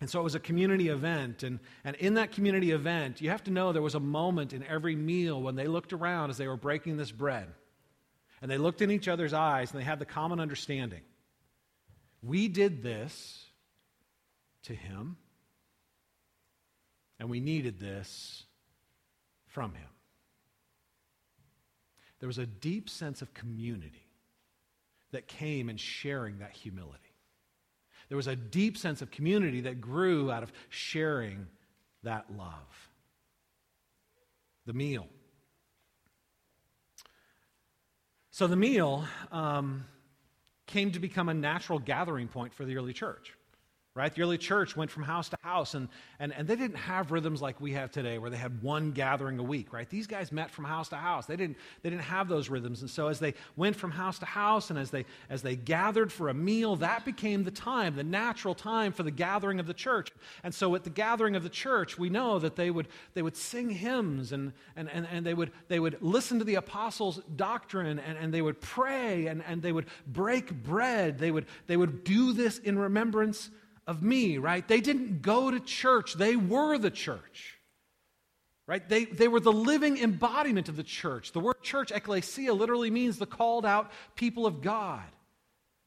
And 0.00 0.08
so 0.08 0.20
it 0.20 0.22
was 0.22 0.34
a 0.34 0.40
community 0.40 0.88
event. 0.88 1.42
And, 1.42 1.60
and 1.84 1.96
in 1.96 2.14
that 2.14 2.32
community 2.32 2.70
event, 2.70 3.20
you 3.20 3.30
have 3.30 3.44
to 3.44 3.50
know 3.50 3.72
there 3.72 3.82
was 3.82 3.94
a 3.94 4.00
moment 4.00 4.52
in 4.52 4.62
every 4.64 4.96
meal 4.96 5.40
when 5.40 5.56
they 5.56 5.66
looked 5.66 5.92
around 5.92 6.30
as 6.30 6.38
they 6.38 6.48
were 6.48 6.56
breaking 6.56 6.96
this 6.96 7.12
bread. 7.12 7.48
And 8.40 8.50
they 8.50 8.58
looked 8.58 8.82
in 8.82 8.90
each 8.90 9.08
other's 9.08 9.32
eyes 9.32 9.70
and 9.70 9.80
they 9.80 9.84
had 9.84 9.98
the 9.98 10.04
common 10.06 10.40
understanding. 10.40 11.00
We 12.22 12.48
did 12.48 12.82
this 12.82 13.44
to 14.64 14.74
him, 14.74 15.16
and 17.18 17.30
we 17.30 17.40
needed 17.40 17.78
this 17.78 18.44
from 19.46 19.72
him. 19.74 19.88
There 22.20 22.26
was 22.26 22.38
a 22.38 22.46
deep 22.46 22.88
sense 22.88 23.22
of 23.22 23.34
community 23.34 24.06
that 25.12 25.28
came 25.28 25.68
in 25.68 25.76
sharing 25.76 26.38
that 26.38 26.52
humility. 26.52 27.02
There 28.08 28.16
was 28.16 28.26
a 28.26 28.36
deep 28.36 28.76
sense 28.78 29.02
of 29.02 29.10
community 29.10 29.62
that 29.62 29.80
grew 29.80 30.30
out 30.30 30.42
of 30.42 30.52
sharing 30.68 31.46
that 32.02 32.26
love. 32.36 32.90
The 34.66 34.72
meal. 34.72 35.06
So 38.30 38.46
the 38.46 38.56
meal 38.56 39.04
um, 39.32 39.84
came 40.66 40.92
to 40.92 40.98
become 40.98 41.28
a 41.28 41.34
natural 41.34 41.78
gathering 41.78 42.28
point 42.28 42.52
for 42.52 42.64
the 42.64 42.76
early 42.76 42.92
church 42.92 43.35
right? 43.96 44.14
The 44.14 44.20
early 44.20 44.36
church 44.36 44.76
went 44.76 44.90
from 44.90 45.04
house 45.04 45.30
to 45.30 45.38
house, 45.40 45.72
and, 45.72 45.88
and, 46.20 46.30
and 46.34 46.46
they 46.46 46.54
didn't 46.54 46.76
have 46.76 47.10
rhythms 47.10 47.40
like 47.40 47.62
we 47.62 47.72
have 47.72 47.90
today 47.90 48.18
where 48.18 48.28
they 48.28 48.36
had 48.36 48.62
one 48.62 48.92
gathering 48.92 49.38
a 49.38 49.42
week, 49.42 49.72
right? 49.72 49.88
These 49.88 50.06
guys 50.06 50.30
met 50.30 50.50
from 50.50 50.66
house 50.66 50.90
to 50.90 50.96
house. 50.96 51.24
They 51.24 51.34
didn't, 51.34 51.56
they 51.82 51.88
didn't 51.88 52.02
have 52.02 52.28
those 52.28 52.50
rhythms. 52.50 52.82
And 52.82 52.90
so 52.90 53.08
as 53.08 53.20
they 53.20 53.32
went 53.56 53.74
from 53.74 53.90
house 53.90 54.18
to 54.18 54.26
house 54.26 54.68
and 54.68 54.78
as 54.78 54.90
they, 54.90 55.06
as 55.30 55.40
they 55.40 55.56
gathered 55.56 56.12
for 56.12 56.28
a 56.28 56.34
meal, 56.34 56.76
that 56.76 57.06
became 57.06 57.44
the 57.44 57.50
time, 57.50 57.96
the 57.96 58.04
natural 58.04 58.54
time 58.54 58.92
for 58.92 59.02
the 59.02 59.10
gathering 59.10 59.60
of 59.60 59.66
the 59.66 59.74
church. 59.74 60.10
And 60.44 60.54
so 60.54 60.74
at 60.74 60.84
the 60.84 60.90
gathering 60.90 61.34
of 61.34 61.42
the 61.42 61.48
church, 61.48 61.98
we 61.98 62.10
know 62.10 62.38
that 62.38 62.54
they 62.54 62.70
would, 62.70 62.88
they 63.14 63.22
would 63.22 63.36
sing 63.36 63.70
hymns 63.70 64.30
and, 64.30 64.52
and, 64.76 64.90
and, 64.90 65.08
and 65.10 65.24
they, 65.24 65.32
would, 65.32 65.52
they 65.68 65.80
would 65.80 65.96
listen 66.02 66.38
to 66.38 66.44
the 66.44 66.56
apostles' 66.56 67.18
doctrine 67.34 67.98
and, 67.98 68.18
and 68.18 68.34
they 68.34 68.42
would 68.42 68.60
pray 68.60 69.26
and, 69.28 69.42
and 69.48 69.62
they 69.62 69.72
would 69.72 69.86
break 70.06 70.52
bread. 70.52 71.18
They 71.18 71.30
would, 71.30 71.46
they 71.66 71.78
would 71.78 72.04
do 72.04 72.34
this 72.34 72.58
in 72.58 72.78
remembrance 72.78 73.48
of 73.86 74.02
me, 74.02 74.38
right? 74.38 74.66
They 74.66 74.80
didn't 74.80 75.22
go 75.22 75.50
to 75.50 75.60
church, 75.60 76.14
they 76.14 76.36
were 76.36 76.78
the 76.78 76.90
church. 76.90 77.56
Right? 78.66 78.86
They, 78.88 79.04
they 79.04 79.28
were 79.28 79.38
the 79.38 79.52
living 79.52 79.96
embodiment 79.98 80.68
of 80.68 80.74
the 80.74 80.82
church. 80.82 81.30
The 81.30 81.38
word 81.38 81.62
church, 81.62 81.92
ecclesia, 81.92 82.52
literally 82.52 82.90
means 82.90 83.16
the 83.16 83.24
called 83.26 83.64
out 83.64 83.92
people 84.16 84.44
of 84.44 84.60
God. 84.60 85.04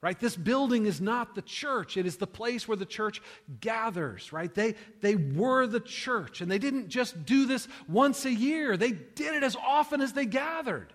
Right? 0.02 0.18
This 0.18 0.38
building 0.38 0.86
is 0.86 1.02
not 1.02 1.36
the 1.36 1.42
church. 1.42 1.98
It 1.98 2.06
is 2.06 2.16
the 2.16 2.26
place 2.26 2.70
where 2.70 2.78
the 2.78 2.86
church 2.86 3.22
gathers, 3.60 4.32
right? 4.32 4.54
They, 4.54 4.76
they 5.02 5.16
were 5.18 5.68
the 5.68 5.82
church, 5.82 6.40
and 6.40 6.50
they 6.50 6.58
didn't 6.58 6.88
just 6.88 7.26
do 7.26 7.46
this 7.46 7.68
once 7.90 8.24
a 8.24 8.32
year. 8.32 8.78
They 8.78 8.94
did 8.94 9.36
it 9.36 9.44
as 9.44 9.58
often 9.58 10.00
as 10.00 10.14
they 10.14 10.26
gathered. 10.26 10.94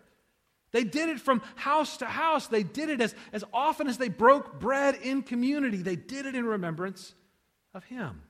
They 0.75 0.83
did 0.83 1.09
it 1.09 1.21
from 1.21 1.41
house 1.55 1.99
to 1.99 2.07
house. 2.07 2.49
They 2.49 2.65
did 2.65 2.91
it 2.91 3.01
as, 3.01 3.15
as 3.33 3.45
often 3.53 3.87
as 3.87 3.97
they 3.97 4.09
broke 4.09 4.59
bread 4.59 4.97
in 4.97 5.23
community. 5.23 5.77
They 5.77 5.95
did 5.95 6.27
it 6.27 6.35
in 6.35 6.45
remembrance 6.45 7.15
of 7.73 7.85
Him. 7.85 8.23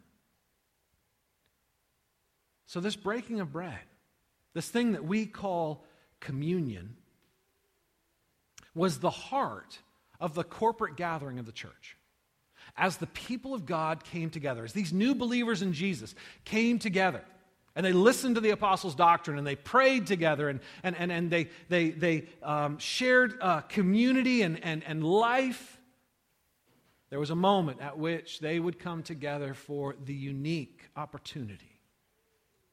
So, 2.67 2.81
this 2.81 2.97
breaking 2.97 3.41
of 3.41 3.51
bread, 3.51 3.81
this 4.53 4.69
thing 4.69 4.93
that 4.93 5.07
we 5.07 5.25
call 5.25 5.87
communion, 6.21 6.97
was 8.75 8.99
the 8.99 9.09
heart 9.09 9.79
of 10.21 10.35
the 10.35 10.45
corporate 10.45 10.97
gathering 10.97 11.39
of 11.39 11.47
the 11.47 11.53
church. 11.53 11.97
As 12.77 12.99
the 12.99 13.07
people 13.07 13.55
of 13.55 13.65
God 13.65 14.05
came 14.05 14.29
together, 14.29 14.65
as 14.65 14.75
these 14.75 14.93
new 14.93 15.15
believers 15.15 15.63
in 15.63 15.73
Jesus 15.73 16.15
came 16.45 16.79
together, 16.79 17.25
and 17.77 17.85
they 17.85 17.93
listened 17.93 18.37
to 18.37 18.41
the 18.41 18.51
apostles' 18.51 18.95
doctrine 18.95 19.37
and 19.37 19.47
they 19.47 19.57
prayed 19.57 20.07
together 20.07 20.49
and, 20.49 20.61
and, 20.83 20.97
and, 20.97 21.11
and 21.11 21.31
they, 21.31 21.49
they, 21.69 21.91
they 21.91 22.29
um, 22.43 22.79
shared 22.79 23.37
uh, 23.41 23.63
community 23.63 24.43
and, 24.43 24.63
and, 24.63 24.85
and 24.85 25.03
life. 25.03 25.81
There 27.11 27.19
was 27.19 27.31
a 27.31 27.37
moment 27.37 27.81
at 27.81 27.99
which 27.99 28.39
they 28.39 28.61
would 28.61 28.79
come 28.79 29.03
together 29.03 29.55
for 29.55 29.97
the 30.05 30.15
unique 30.15 30.83
opportunity 30.97 31.81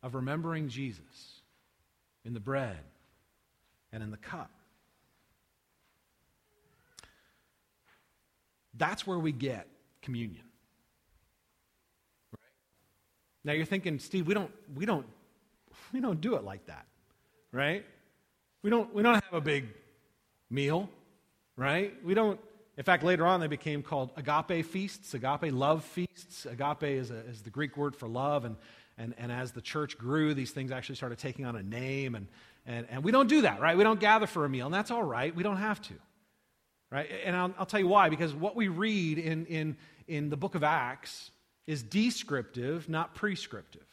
of 0.03 0.13
remembering 0.15 0.69
Jesus 0.69 1.41
in 2.23 2.33
the 2.33 2.39
bread 2.39 2.79
and 3.91 4.03
in 4.03 4.11
the 4.11 4.17
cup. 4.17 4.51
That's 8.75 9.05
where 9.05 9.19
we 9.19 9.31
get 9.31 9.67
communion. 10.01 10.50
Now 13.43 13.53
you're 13.53 13.65
thinking, 13.65 13.99
Steve, 13.99 14.27
we 14.27 14.33
don't, 14.33 14.51
we 14.75 14.85
don't, 14.85 15.05
we 15.93 15.99
don't 15.99 16.21
do 16.21 16.35
it 16.35 16.43
like 16.43 16.65
that, 16.67 16.85
right? 17.51 17.85
We 18.61 18.69
don't, 18.69 18.93
we 18.93 19.01
don't 19.01 19.15
have 19.15 19.33
a 19.33 19.41
big 19.41 19.67
meal, 20.49 20.89
right? 21.55 21.93
We 22.03 22.13
don't, 22.13 22.39
in 22.77 22.83
fact, 22.83 23.03
later 23.03 23.25
on 23.25 23.39
they 23.39 23.47
became 23.47 23.81
called 23.81 24.11
agape 24.15 24.65
feasts, 24.65 25.13
agape 25.13 25.51
love 25.51 25.83
feasts. 25.83 26.45
Agape 26.45 26.83
is, 26.83 27.11
a, 27.11 27.17
is 27.17 27.41
the 27.41 27.49
Greek 27.49 27.77
word 27.77 27.95
for 27.95 28.07
love, 28.07 28.45
and, 28.45 28.55
and, 28.97 29.15
and 29.17 29.31
as 29.31 29.51
the 29.51 29.61
church 29.61 29.97
grew, 29.97 30.33
these 30.33 30.51
things 30.51 30.71
actually 30.71 30.95
started 30.95 31.17
taking 31.17 31.45
on 31.45 31.55
a 31.55 31.63
name, 31.63 32.15
and, 32.15 32.27
and, 32.65 32.85
and 32.89 33.03
we 33.03 33.11
don't 33.11 33.27
do 33.27 33.41
that, 33.41 33.59
right? 33.59 33.75
We 33.75 33.83
don't 33.83 33.99
gather 33.99 34.27
for 34.27 34.45
a 34.45 34.49
meal, 34.49 34.67
and 34.67 34.73
that's 34.73 34.91
all 34.91 35.03
right. 35.03 35.35
We 35.35 35.41
don't 35.41 35.57
have 35.57 35.81
to, 35.83 35.93
right? 36.91 37.09
And 37.25 37.35
I'll, 37.35 37.53
I'll 37.57 37.65
tell 37.65 37.79
you 37.79 37.87
why, 37.87 38.09
because 38.09 38.35
what 38.35 38.55
we 38.55 38.67
read 38.67 39.17
in, 39.17 39.47
in, 39.47 39.77
in 40.07 40.29
the 40.29 40.37
book 40.37 40.53
of 40.53 40.63
Acts 40.63 41.31
is 41.67 41.83
descriptive, 41.83 42.89
not 42.89 43.15
prescriptive 43.15 43.85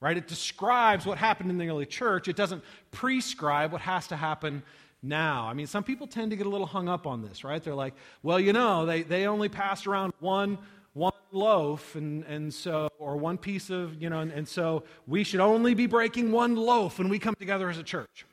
right? 0.00 0.16
It 0.16 0.28
describes 0.28 1.06
what 1.06 1.18
happened 1.18 1.50
in 1.50 1.58
the 1.58 1.68
early 1.68 1.86
church. 1.86 2.28
It 2.28 2.36
doesn't 2.36 2.62
prescribe 2.90 3.72
what 3.72 3.80
has 3.80 4.06
to 4.08 4.16
happen 4.16 4.62
now. 5.02 5.46
I 5.48 5.54
mean, 5.54 5.66
some 5.66 5.84
people 5.84 6.06
tend 6.06 6.30
to 6.30 6.36
get 6.36 6.46
a 6.46 6.50
little 6.50 6.66
hung 6.66 6.88
up 6.88 7.06
on 7.06 7.22
this, 7.22 7.44
right? 7.44 7.62
They're 7.62 7.74
like, 7.74 7.94
well, 8.22 8.38
you 8.38 8.52
know, 8.52 8.86
they, 8.86 9.02
they 9.02 9.26
only 9.26 9.48
passed 9.48 9.86
around 9.86 10.12
one, 10.20 10.58
one 10.92 11.12
loaf, 11.32 11.94
and, 11.94 12.24
and 12.24 12.52
so, 12.52 12.88
or 12.98 13.16
one 13.16 13.38
piece 13.38 13.70
of, 13.70 14.00
you 14.00 14.10
know, 14.10 14.20
and, 14.20 14.32
and 14.32 14.46
so 14.46 14.84
we 15.06 15.24
should 15.24 15.40
only 15.40 15.74
be 15.74 15.86
breaking 15.86 16.32
one 16.32 16.56
loaf 16.56 16.98
when 16.98 17.08
we 17.08 17.18
come 17.18 17.34
together 17.34 17.70
as 17.70 17.78
a 17.78 17.82
church. 17.82 18.26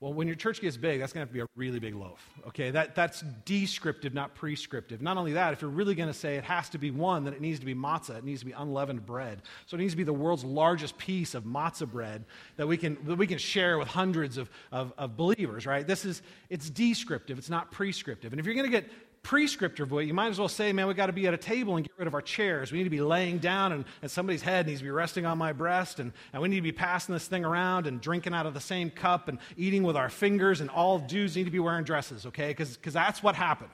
Well, 0.00 0.14
when 0.14 0.26
your 0.26 0.36
church 0.36 0.62
gets 0.62 0.78
big, 0.78 0.98
that's 0.98 1.12
going 1.12 1.26
to 1.26 1.26
have 1.26 1.28
to 1.28 1.34
be 1.34 1.40
a 1.40 1.46
really 1.56 1.78
big 1.78 1.94
loaf. 1.94 2.26
Okay, 2.48 2.70
that, 2.70 2.94
that's 2.94 3.22
descriptive, 3.44 4.14
not 4.14 4.34
prescriptive. 4.34 5.02
Not 5.02 5.18
only 5.18 5.34
that, 5.34 5.52
if 5.52 5.60
you're 5.60 5.70
really 5.70 5.94
going 5.94 6.08
to 6.08 6.14
say 6.14 6.36
it 6.36 6.44
has 6.44 6.70
to 6.70 6.78
be 6.78 6.90
one, 6.90 7.24
then 7.24 7.34
it 7.34 7.42
needs 7.42 7.60
to 7.60 7.66
be 7.66 7.74
matzah. 7.74 8.16
It 8.16 8.24
needs 8.24 8.40
to 8.40 8.46
be 8.46 8.52
unleavened 8.52 9.04
bread. 9.04 9.42
So 9.66 9.76
it 9.76 9.80
needs 9.80 9.92
to 9.92 9.98
be 9.98 10.04
the 10.04 10.14
world's 10.14 10.42
largest 10.42 10.96
piece 10.96 11.34
of 11.34 11.44
matzah 11.44 11.90
bread 11.90 12.24
that 12.56 12.66
we 12.66 12.78
can, 12.78 12.96
that 13.04 13.16
we 13.16 13.26
can 13.26 13.36
share 13.36 13.78
with 13.78 13.88
hundreds 13.88 14.38
of, 14.38 14.48
of, 14.72 14.94
of 14.96 15.18
believers, 15.18 15.66
right? 15.66 15.86
This 15.86 16.06
is, 16.06 16.22
it's 16.48 16.70
descriptive, 16.70 17.36
it's 17.36 17.50
not 17.50 17.70
prescriptive. 17.70 18.32
And 18.32 18.40
if 18.40 18.46
you're 18.46 18.54
going 18.54 18.70
to 18.70 18.72
get 18.72 18.88
prescriptive 19.22 19.90
way, 19.90 20.04
you 20.04 20.14
might 20.14 20.28
as 20.28 20.38
well 20.38 20.48
say, 20.48 20.72
man, 20.72 20.86
we 20.86 20.94
got 20.94 21.06
to 21.06 21.12
be 21.12 21.26
at 21.26 21.34
a 21.34 21.38
table 21.38 21.76
and 21.76 21.84
get 21.84 21.92
rid 21.98 22.06
of 22.06 22.14
our 22.14 22.22
chairs. 22.22 22.72
We 22.72 22.78
need 22.78 22.84
to 22.84 22.90
be 22.90 23.00
laying 23.00 23.38
down, 23.38 23.72
and, 23.72 23.84
and 24.02 24.10
somebody's 24.10 24.42
head 24.42 24.66
needs 24.66 24.80
to 24.80 24.84
be 24.84 24.90
resting 24.90 25.26
on 25.26 25.38
my 25.38 25.52
breast, 25.52 26.00
and, 26.00 26.12
and 26.32 26.42
we 26.42 26.48
need 26.48 26.56
to 26.56 26.62
be 26.62 26.72
passing 26.72 27.12
this 27.12 27.26
thing 27.26 27.44
around 27.44 27.86
and 27.86 28.00
drinking 28.00 28.34
out 28.34 28.46
of 28.46 28.54
the 28.54 28.60
same 28.60 28.90
cup 28.90 29.28
and 29.28 29.38
eating 29.56 29.82
with 29.82 29.96
our 29.96 30.08
fingers, 30.08 30.60
and 30.60 30.70
all 30.70 30.98
dudes 30.98 31.36
need 31.36 31.44
to 31.44 31.50
be 31.50 31.58
wearing 31.58 31.84
dresses, 31.84 32.26
okay? 32.26 32.48
Because 32.48 32.78
that's 32.82 33.22
what 33.22 33.34
happened. 33.34 33.70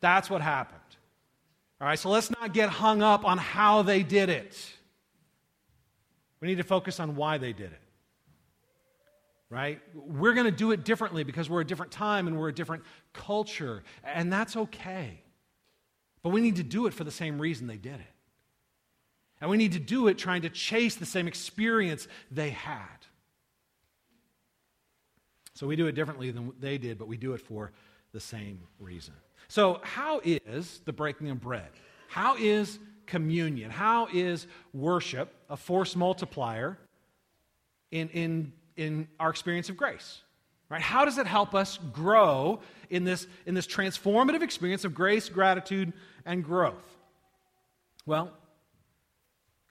That's 0.00 0.28
what 0.28 0.42
happened. 0.42 0.80
All 1.80 1.86
right, 1.86 1.98
so 1.98 2.10
let's 2.10 2.30
not 2.30 2.52
get 2.52 2.68
hung 2.68 3.02
up 3.02 3.24
on 3.24 3.38
how 3.38 3.82
they 3.82 4.02
did 4.02 4.28
it. 4.28 4.72
We 6.40 6.48
need 6.48 6.58
to 6.58 6.64
focus 6.64 7.00
on 7.00 7.16
why 7.16 7.38
they 7.38 7.52
did 7.52 7.72
it 7.72 7.80
right? 9.50 9.80
We're 9.94 10.34
going 10.34 10.46
to 10.46 10.56
do 10.56 10.72
it 10.72 10.84
differently 10.84 11.24
because 11.24 11.48
we're 11.48 11.60
a 11.60 11.66
different 11.66 11.92
time 11.92 12.26
and 12.26 12.38
we're 12.38 12.48
a 12.48 12.54
different 12.54 12.82
culture, 13.12 13.82
and 14.04 14.32
that's 14.32 14.56
okay. 14.56 15.22
But 16.22 16.30
we 16.30 16.40
need 16.40 16.56
to 16.56 16.64
do 16.64 16.86
it 16.86 16.94
for 16.94 17.04
the 17.04 17.10
same 17.10 17.40
reason 17.40 17.66
they 17.66 17.76
did 17.76 17.94
it. 17.94 18.14
And 19.40 19.50
we 19.50 19.56
need 19.56 19.72
to 19.72 19.78
do 19.78 20.08
it 20.08 20.18
trying 20.18 20.42
to 20.42 20.48
chase 20.48 20.96
the 20.96 21.06
same 21.06 21.28
experience 21.28 22.08
they 22.30 22.50
had. 22.50 23.06
So 25.54 25.66
we 25.66 25.76
do 25.76 25.86
it 25.86 25.92
differently 25.92 26.30
than 26.30 26.52
they 26.58 26.78
did, 26.78 26.98
but 26.98 27.08
we 27.08 27.16
do 27.16 27.32
it 27.32 27.40
for 27.40 27.72
the 28.12 28.20
same 28.20 28.60
reason. 28.78 29.14
So, 29.48 29.80
how 29.82 30.20
is 30.24 30.80
the 30.84 30.92
breaking 30.92 31.30
of 31.30 31.40
bread? 31.40 31.68
How 32.08 32.36
is 32.36 32.78
communion? 33.06 33.70
How 33.70 34.08
is 34.12 34.46
worship 34.74 35.32
a 35.48 35.56
force 35.56 35.94
multiplier 35.94 36.78
in, 37.90 38.08
in 38.08 38.52
in 38.76 39.08
our 39.18 39.30
experience 39.30 39.68
of 39.68 39.76
grace. 39.76 40.20
Right? 40.68 40.80
How 40.80 41.04
does 41.04 41.18
it 41.18 41.26
help 41.26 41.54
us 41.54 41.78
grow 41.92 42.60
in 42.90 43.04
this, 43.04 43.26
in 43.46 43.54
this 43.54 43.66
transformative 43.66 44.42
experience 44.42 44.84
of 44.84 44.94
grace, 44.94 45.28
gratitude, 45.28 45.92
and 46.24 46.42
growth? 46.42 46.84
Well, 48.04 48.32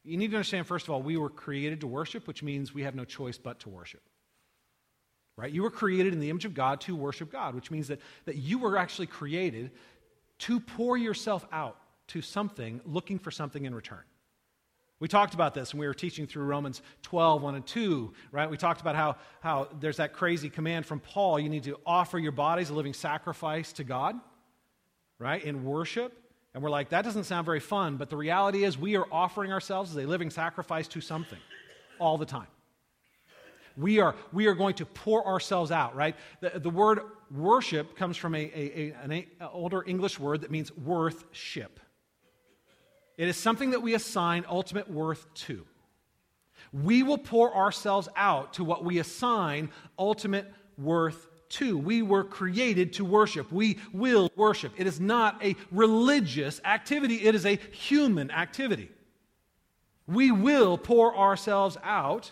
you 0.04 0.18
need 0.18 0.32
to 0.32 0.38
understand, 0.38 0.68
first 0.68 0.88
of 0.88 0.94
all, 0.94 1.02
we 1.02 1.18
were 1.18 1.30
created 1.30 1.82
to 1.82 1.88
worship, 1.88 2.28
which 2.28 2.44
means 2.44 2.74
we 2.74 2.84
have 2.84 2.96
no 2.96 3.04
choice 3.04 3.38
but 3.38 3.60
to 3.62 3.70
worship. 3.70 4.02
Right? 5.36 5.52
You 5.52 5.64
were 5.64 5.72
created 5.72 6.14
in 6.14 6.22
the 6.22 6.30
image 6.30 6.46
of 6.46 6.54
God 6.54 6.80
to 6.82 6.96
worship 6.96 7.30
God, 7.30 7.56
which 7.56 7.72
means 7.72 7.90
that, 7.90 8.00
that 8.24 8.38
you 8.38 8.58
were 8.58 8.78
actually 8.78 9.08
created 9.08 9.72
to 10.40 10.60
pour 10.62 10.96
yourself 10.96 11.46
out 11.52 11.78
to 12.08 12.22
something, 12.22 12.80
looking 12.86 13.20
for 13.20 13.32
something 13.32 13.66
in 13.66 13.76
return. 13.76 14.04
We 15.00 15.10
talked 15.10 15.34
about 15.34 15.54
this 15.54 15.74
when 15.74 15.82
we 15.82 15.88
were 15.88 15.94
teaching 15.94 16.26
through 16.26 16.46
Romans 16.46 16.82
12, 17.02 17.42
1 17.42 17.56
and 17.56 17.68
2, 17.68 18.14
right? 18.32 18.50
We 18.50 18.56
talked 18.56 18.80
about 18.80 18.96
how, 18.96 19.18
how 19.42 19.68
there's 19.80 19.98
that 19.98 20.14
crazy 20.14 20.50
command 20.50 20.86
from 20.86 21.02
Paul 21.02 21.38
you 21.40 21.50
need 21.50 21.64
to 21.64 21.78
offer 21.86 22.18
your 22.18 22.32
bodies 22.32 22.70
a 22.70 22.74
living 22.74 22.94
sacrifice 22.94 23.74
to 23.74 23.84
God, 23.84 24.16
right? 25.20 25.44
In 25.44 25.66
worship. 25.66 26.14
And 26.54 26.64
we're 26.64 26.70
like, 26.70 26.90
that 26.90 27.04
doesn't 27.04 27.26
sound 27.26 27.46
very 27.46 27.60
fun, 27.60 27.98
but 27.98 28.10
the 28.10 28.16
reality 28.16 28.64
is 28.64 28.78
we 28.78 28.96
are 28.96 29.06
offering 29.12 29.52
ourselves 29.52 29.92
as 29.92 29.98
a 29.98 30.08
living 30.08 30.30
sacrifice 30.30 30.88
to 30.90 31.02
something 31.02 31.40
all 32.00 32.18
the 32.18 32.26
time. 32.26 32.48
We 33.76 34.00
are, 34.00 34.16
we 34.32 34.48
are 34.48 34.54
going 34.54 34.76
to 34.76 34.86
pour 34.86 35.28
ourselves 35.28 35.70
out, 35.70 35.94
right? 35.98 36.16
The, 36.40 36.60
the 36.60 36.70
word 36.70 37.02
worship 37.30 37.98
comes 37.98 38.16
from 38.16 38.34
a, 38.34 38.40
a, 38.40 38.94
a, 38.94 38.96
an 39.04 39.26
older 39.52 39.84
English 39.86 40.18
word 40.18 40.42
that 40.42 40.52
means 40.52 40.72
worth 40.78 41.26
ship. 41.34 41.82
It 43.18 43.28
is 43.28 43.38
something 43.38 43.72
that 43.72 43.82
we 43.82 43.94
assign 43.94 44.46
ultimate 44.50 44.90
worth 44.90 45.34
to. 45.46 45.66
We 46.74 47.04
will 47.04 47.18
pour 47.18 47.56
ourselves 47.56 48.10
out 48.16 48.54
to 48.54 48.64
what 48.64 48.84
we 48.84 49.00
assign 49.00 49.70
ultimate 49.98 50.52
worth 50.78 51.28
to. 51.50 51.78
We 51.78 52.02
were 52.02 52.24
created 52.24 52.94
to 52.94 53.06
worship. 53.06 53.52
We 53.52 53.78
will 53.94 54.30
worship. 54.36 54.74
It 54.78 54.88
is 54.88 55.00
not 55.00 55.44
a 55.44 55.56
religious 55.72 56.60
activity, 56.66 57.26
it 57.26 57.36
is 57.36 57.46
a 57.46 57.56
human 57.72 58.32
activity. 58.32 58.92
We 60.08 60.32
will 60.32 60.78
pour 60.78 61.16
ourselves 61.16 61.78
out 61.84 62.32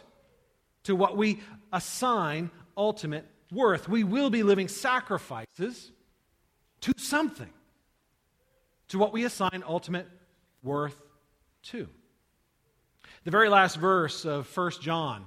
to 0.83 0.95
what 0.95 1.17
we 1.17 1.41
assign 1.71 2.51
ultimate 2.77 3.25
worth. 3.51 3.87
We 3.87 4.03
will 4.03 4.29
be 4.29 4.43
living 4.43 4.67
sacrifices 4.67 5.91
to 6.81 6.93
something, 6.97 7.49
to 8.89 8.99
what 8.99 9.13
we 9.13 9.23
assign 9.23 9.63
ultimate 9.65 10.07
worth 10.63 10.95
to. 11.63 11.87
The 13.23 13.31
very 13.31 13.49
last 13.49 13.77
verse 13.77 14.25
of 14.25 14.47
1 14.55 14.71
John 14.81 15.25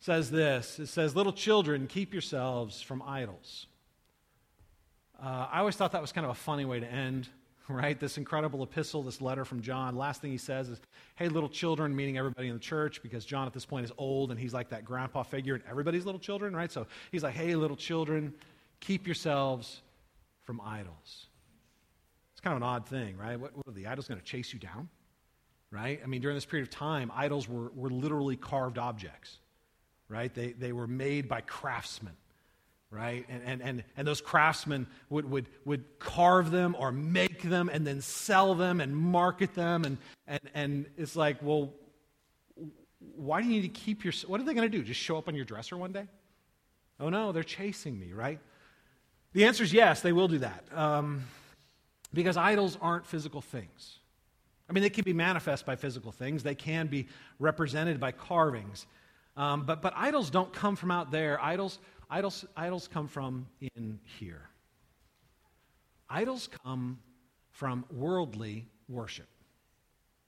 says 0.00 0.30
this 0.30 0.78
it 0.78 0.86
says, 0.86 1.14
Little 1.14 1.32
children, 1.32 1.86
keep 1.86 2.12
yourselves 2.12 2.82
from 2.82 3.02
idols. 3.02 3.66
Uh, 5.22 5.46
I 5.52 5.60
always 5.60 5.76
thought 5.76 5.92
that 5.92 6.02
was 6.02 6.12
kind 6.12 6.24
of 6.24 6.32
a 6.32 6.34
funny 6.34 6.64
way 6.64 6.80
to 6.80 6.86
end, 6.86 7.28
right? 7.68 7.98
This 7.98 8.18
incredible 8.18 8.62
epistle, 8.62 9.02
this 9.02 9.20
letter 9.20 9.44
from 9.44 9.62
John. 9.62 9.96
Last 9.96 10.20
thing 10.20 10.32
he 10.32 10.38
says 10.38 10.68
is, 10.68 10.80
Hey, 11.14 11.28
little 11.28 11.48
children, 11.48 11.94
meaning 11.94 12.18
everybody 12.18 12.48
in 12.48 12.54
the 12.54 12.60
church, 12.60 13.02
because 13.02 13.24
John 13.24 13.46
at 13.46 13.52
this 13.52 13.64
point 13.64 13.84
is 13.84 13.92
old 13.96 14.30
and 14.30 14.40
he's 14.40 14.52
like 14.52 14.70
that 14.70 14.84
grandpa 14.84 15.22
figure 15.22 15.54
and 15.54 15.62
everybody's 15.68 16.04
little 16.04 16.20
children, 16.20 16.54
right? 16.54 16.72
So 16.72 16.86
he's 17.10 17.22
like, 17.22 17.34
Hey, 17.34 17.54
little 17.54 17.76
children, 17.76 18.34
keep 18.80 19.06
yourselves 19.06 19.82
from 20.42 20.60
idols 20.60 21.28
kind 22.42 22.56
of 22.56 22.62
an 22.62 22.68
odd 22.68 22.86
thing, 22.86 23.16
right? 23.16 23.38
What, 23.38 23.56
what 23.56 23.74
the 23.74 23.86
idol's 23.86 24.08
going 24.08 24.20
to 24.20 24.26
chase 24.26 24.52
you 24.52 24.58
down? 24.58 24.88
Right? 25.70 26.00
I 26.04 26.06
mean, 26.06 26.20
during 26.20 26.36
this 26.36 26.44
period 26.44 26.68
of 26.68 26.74
time, 26.74 27.10
idols 27.14 27.48
were, 27.48 27.70
were 27.74 27.88
literally 27.88 28.36
carved 28.36 28.76
objects, 28.76 29.38
right? 30.08 30.32
They, 30.34 30.52
they 30.52 30.72
were 30.72 30.86
made 30.86 31.28
by 31.28 31.40
craftsmen, 31.40 32.12
right? 32.90 33.24
And, 33.30 33.42
and, 33.46 33.62
and, 33.62 33.84
and 33.96 34.06
those 34.06 34.20
craftsmen 34.20 34.86
would, 35.08 35.30
would, 35.30 35.46
would 35.64 35.84
carve 35.98 36.50
them 36.50 36.76
or 36.78 36.92
make 36.92 37.40
them 37.42 37.70
and 37.72 37.86
then 37.86 38.02
sell 38.02 38.54
them 38.54 38.82
and 38.82 38.94
market 38.94 39.54
them. 39.54 39.84
And, 39.84 39.96
and, 40.26 40.40
and 40.52 40.86
it's 40.98 41.16
like, 41.16 41.38
well, 41.40 41.72
why 43.16 43.40
do 43.40 43.48
you 43.48 43.54
need 43.54 43.74
to 43.74 43.80
keep 43.80 44.04
your. 44.04 44.12
What 44.26 44.40
are 44.40 44.44
they 44.44 44.54
going 44.54 44.70
to 44.70 44.76
do? 44.76 44.84
Just 44.84 45.00
show 45.00 45.16
up 45.16 45.28
on 45.28 45.34
your 45.34 45.44
dresser 45.44 45.76
one 45.76 45.92
day? 45.92 46.06
Oh 47.00 47.08
no, 47.08 47.32
they're 47.32 47.42
chasing 47.42 47.98
me, 47.98 48.12
right? 48.12 48.38
The 49.32 49.46
answer 49.46 49.64
is 49.64 49.72
yes, 49.72 50.02
they 50.02 50.12
will 50.12 50.28
do 50.28 50.38
that. 50.38 50.64
Um, 50.72 51.24
because 52.12 52.36
idols 52.36 52.78
aren't 52.80 53.06
physical 53.06 53.40
things. 53.40 53.98
I 54.68 54.72
mean, 54.72 54.82
they 54.82 54.90
can 54.90 55.04
be 55.04 55.12
manifest 55.12 55.66
by 55.66 55.76
physical 55.76 56.12
things, 56.12 56.42
they 56.42 56.54
can 56.54 56.86
be 56.86 57.08
represented 57.38 58.00
by 58.00 58.12
carvings. 58.12 58.86
Um, 59.36 59.64
but, 59.64 59.80
but 59.80 59.94
idols 59.96 60.30
don't 60.30 60.52
come 60.52 60.76
from 60.76 60.90
out 60.90 61.10
there. 61.10 61.42
Idols, 61.42 61.78
idols, 62.10 62.44
idols 62.56 62.86
come 62.86 63.08
from 63.08 63.46
in 63.74 63.98
here. 64.18 64.48
Idols 66.08 66.48
come 66.64 66.98
from 67.50 67.86
worldly 67.90 68.66
worship. 68.88 69.28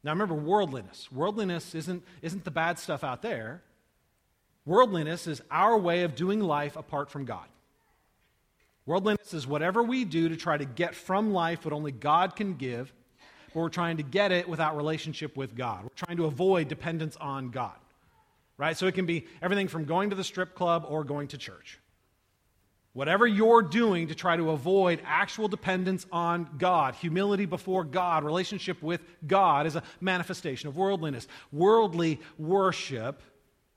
Now 0.03 0.13
remember, 0.13 0.35
worldliness. 0.35 1.11
Worldliness 1.13 1.75
isn't, 1.75 2.03
isn't 2.23 2.45
the 2.45 2.51
bad 2.51 2.79
stuff 2.79 3.05
out 3.05 3.23
there. 3.23 3.63
Worldliness 4.67 5.27
is 5.27 5.43
our 5.51 5.77
way 5.77 6.03
of 6.05 6.15
doing 6.15 6.41
life 6.41 6.77
apart 6.77 7.11
from 7.11 7.25
God. 7.27 7.47
Worldliness 8.87 9.33
is 9.33 9.47
whatever 9.47 9.83
we 9.83 10.05
do 10.05 10.29
to 10.29 10.37
try 10.37 10.59
to 10.59 10.65
get 10.65 10.95
from 10.95 11.33
life 11.33 11.65
what 11.65 11.73
only 11.73 11.93
God 11.93 12.37
can 12.37 12.55
give, 12.55 12.93
but 13.53 13.61
we're 13.61 13.69
trying 13.71 13.97
to 13.97 14.03
get 14.03 14.31
it 14.31 14.49
without 14.49 14.77
relationship 14.77 15.37
with 15.37 15.57
God. 15.57 15.85
We're 15.85 16.07
trying 16.07 16.19
to 16.19 16.27
avoid 16.27 16.69
dependence 16.69 17.17
on 17.17 17.51
God. 17.51 17.77
Right? 18.57 18.77
So 18.77 18.87
it 18.87 18.95
can 18.95 19.07
be 19.07 19.27
everything 19.43 19.69
from 19.69 19.85
going 19.85 20.11
to 20.11 20.17
the 20.17 20.23
strip 20.23 20.55
club 20.55 20.85
or 20.89 21.03
going 21.03 21.29
to 21.29 21.39
church. 21.39 21.81
Whatever 22.93 23.27
you're 23.27 23.63
doing 23.63 24.07
to 24.07 24.15
try 24.15 24.37
to 24.37 24.51
avoid 24.51 25.01
actual 25.05 25.49
dependence 25.49 26.07
on 26.13 26.49
God, 26.59 26.95
humility 26.95 27.45
before 27.45 27.83
God, 27.83 28.23
relationship 28.23 28.81
with 28.81 29.01
God 29.27 29.67
is 29.67 29.75
a 29.75 29.83
manifestation 30.01 30.69
of 30.69 30.77
worldliness. 30.77 31.27
Worldly 31.51 32.21
worship 32.39 33.21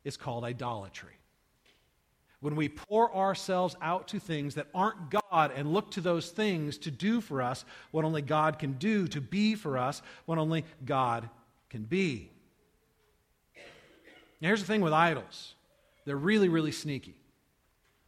is 0.04 0.18
called 0.18 0.44
idolatry. 0.44 1.17
When 2.40 2.56
we 2.56 2.70
pour 2.70 3.14
ourselves 3.16 3.76
out 3.82 4.08
to 4.10 4.20
things 4.20 4.56
that 4.56 4.68
aren't 4.74 5.10
God 5.10 5.52
and 5.56 5.74
look 5.74 5.92
to 5.92 6.02
those 6.02 6.30
things 6.30 6.78
to 6.80 6.92
do 6.92 7.20
for 7.20 7.42
us 7.42 7.66
what 7.92 8.06
only 8.06 8.22
God 8.22 8.60
can 8.60 8.74
do, 8.74 9.08
to 9.08 9.20
be 9.20 9.56
for 9.56 9.78
us 9.78 10.02
what 10.26 10.38
only 10.38 10.64
God 10.86 11.30
can 11.70 11.84
be. 11.84 12.30
Now, 14.40 14.50
here's 14.50 14.62
the 14.62 14.68
thing 14.68 14.82
with 14.82 14.94
idols 14.94 15.56
they're 16.06 16.16
really, 16.16 16.48
really 16.48 16.72
sneaky. 16.72 17.16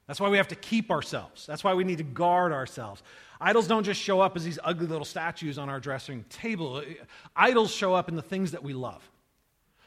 That's 0.07 0.19
why 0.19 0.29
we 0.29 0.37
have 0.37 0.47
to 0.47 0.55
keep 0.55 0.89
ourselves. 0.89 1.45
That's 1.45 1.63
why 1.63 1.73
we 1.73 1.83
need 1.83 1.99
to 1.99 2.03
guard 2.03 2.51
ourselves. 2.51 3.03
Idols 3.41 3.67
don't 3.67 3.83
just 3.83 4.01
show 4.01 4.21
up 4.21 4.35
as 4.35 4.43
these 4.43 4.57
ugly 4.63 4.87
little 4.87 5.05
statues 5.05 5.57
on 5.57 5.69
our 5.69 5.79
dressing 5.79 6.25
table. 6.29 6.81
Idols 7.35 7.71
show 7.71 7.93
up 7.93 8.09
in 8.09 8.15
the 8.15 8.21
things 8.21 8.51
that 8.51 8.63
we 8.63 8.73
love. 8.73 9.07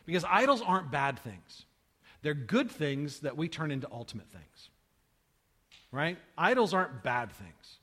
Because 0.07 0.25
idols 0.25 0.63
aren't 0.63 0.91
bad 0.91 1.19
things, 1.19 1.65
they're 2.23 2.35
good 2.35 2.71
things 2.71 3.21
that 3.21 3.37
we 3.37 3.49
turn 3.49 3.71
into 3.71 3.89
ultimate 3.91 4.29
things. 4.29 4.71
Right? 5.91 6.17
Idols 6.39 6.73
aren't 6.73 7.03
bad 7.03 7.33
things, 7.33 7.79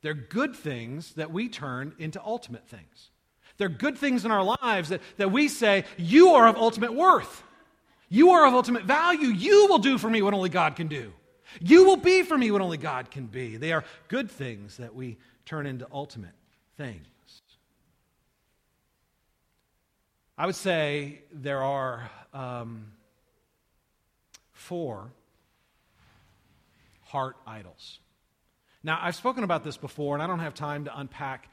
they're 0.00 0.14
good 0.14 0.56
things 0.56 1.14
that 1.14 1.30
we 1.30 1.48
turn 1.48 1.94
into 1.98 2.22
ultimate 2.22 2.66
things. 2.68 3.10
They're 3.58 3.68
good 3.68 3.98
things 3.98 4.24
in 4.24 4.30
our 4.30 4.42
lives 4.42 4.88
that, 4.88 5.02
that 5.18 5.30
we 5.30 5.46
say, 5.48 5.84
You 5.96 6.30
are 6.30 6.48
of 6.48 6.56
ultimate 6.56 6.94
worth. 6.94 7.42
You 8.08 8.30
are 8.30 8.46
of 8.46 8.54
ultimate 8.54 8.84
value. 8.84 9.28
You 9.28 9.68
will 9.68 9.78
do 9.78 9.98
for 9.98 10.10
me 10.10 10.20
what 10.20 10.34
only 10.34 10.48
God 10.48 10.76
can 10.76 10.88
do. 10.88 11.12
You 11.60 11.84
will 11.84 11.96
be 11.96 12.22
for 12.22 12.36
me 12.36 12.50
what 12.50 12.60
only 12.60 12.76
God 12.76 13.10
can 13.10 13.26
be. 13.26 13.56
They 13.56 13.72
are 13.72 13.84
good 14.08 14.30
things 14.30 14.78
that 14.78 14.94
we 14.94 15.18
turn 15.44 15.66
into 15.66 15.86
ultimate 15.92 16.34
things. 16.76 17.06
I 20.36 20.46
would 20.46 20.56
say 20.56 21.20
there 21.32 21.62
are 21.62 22.10
um, 22.32 22.86
four 24.62 25.12
heart 27.02 27.36
idols. 27.46 27.98
Now, 28.82 28.98
I've 29.00 29.16
spoken 29.16 29.44
about 29.44 29.64
this 29.64 29.76
before, 29.76 30.14
and 30.14 30.22
I 30.22 30.26
don't 30.26 30.40
have 30.40 30.54
time 30.54 30.84
to 30.86 30.98
unpack 30.98 31.48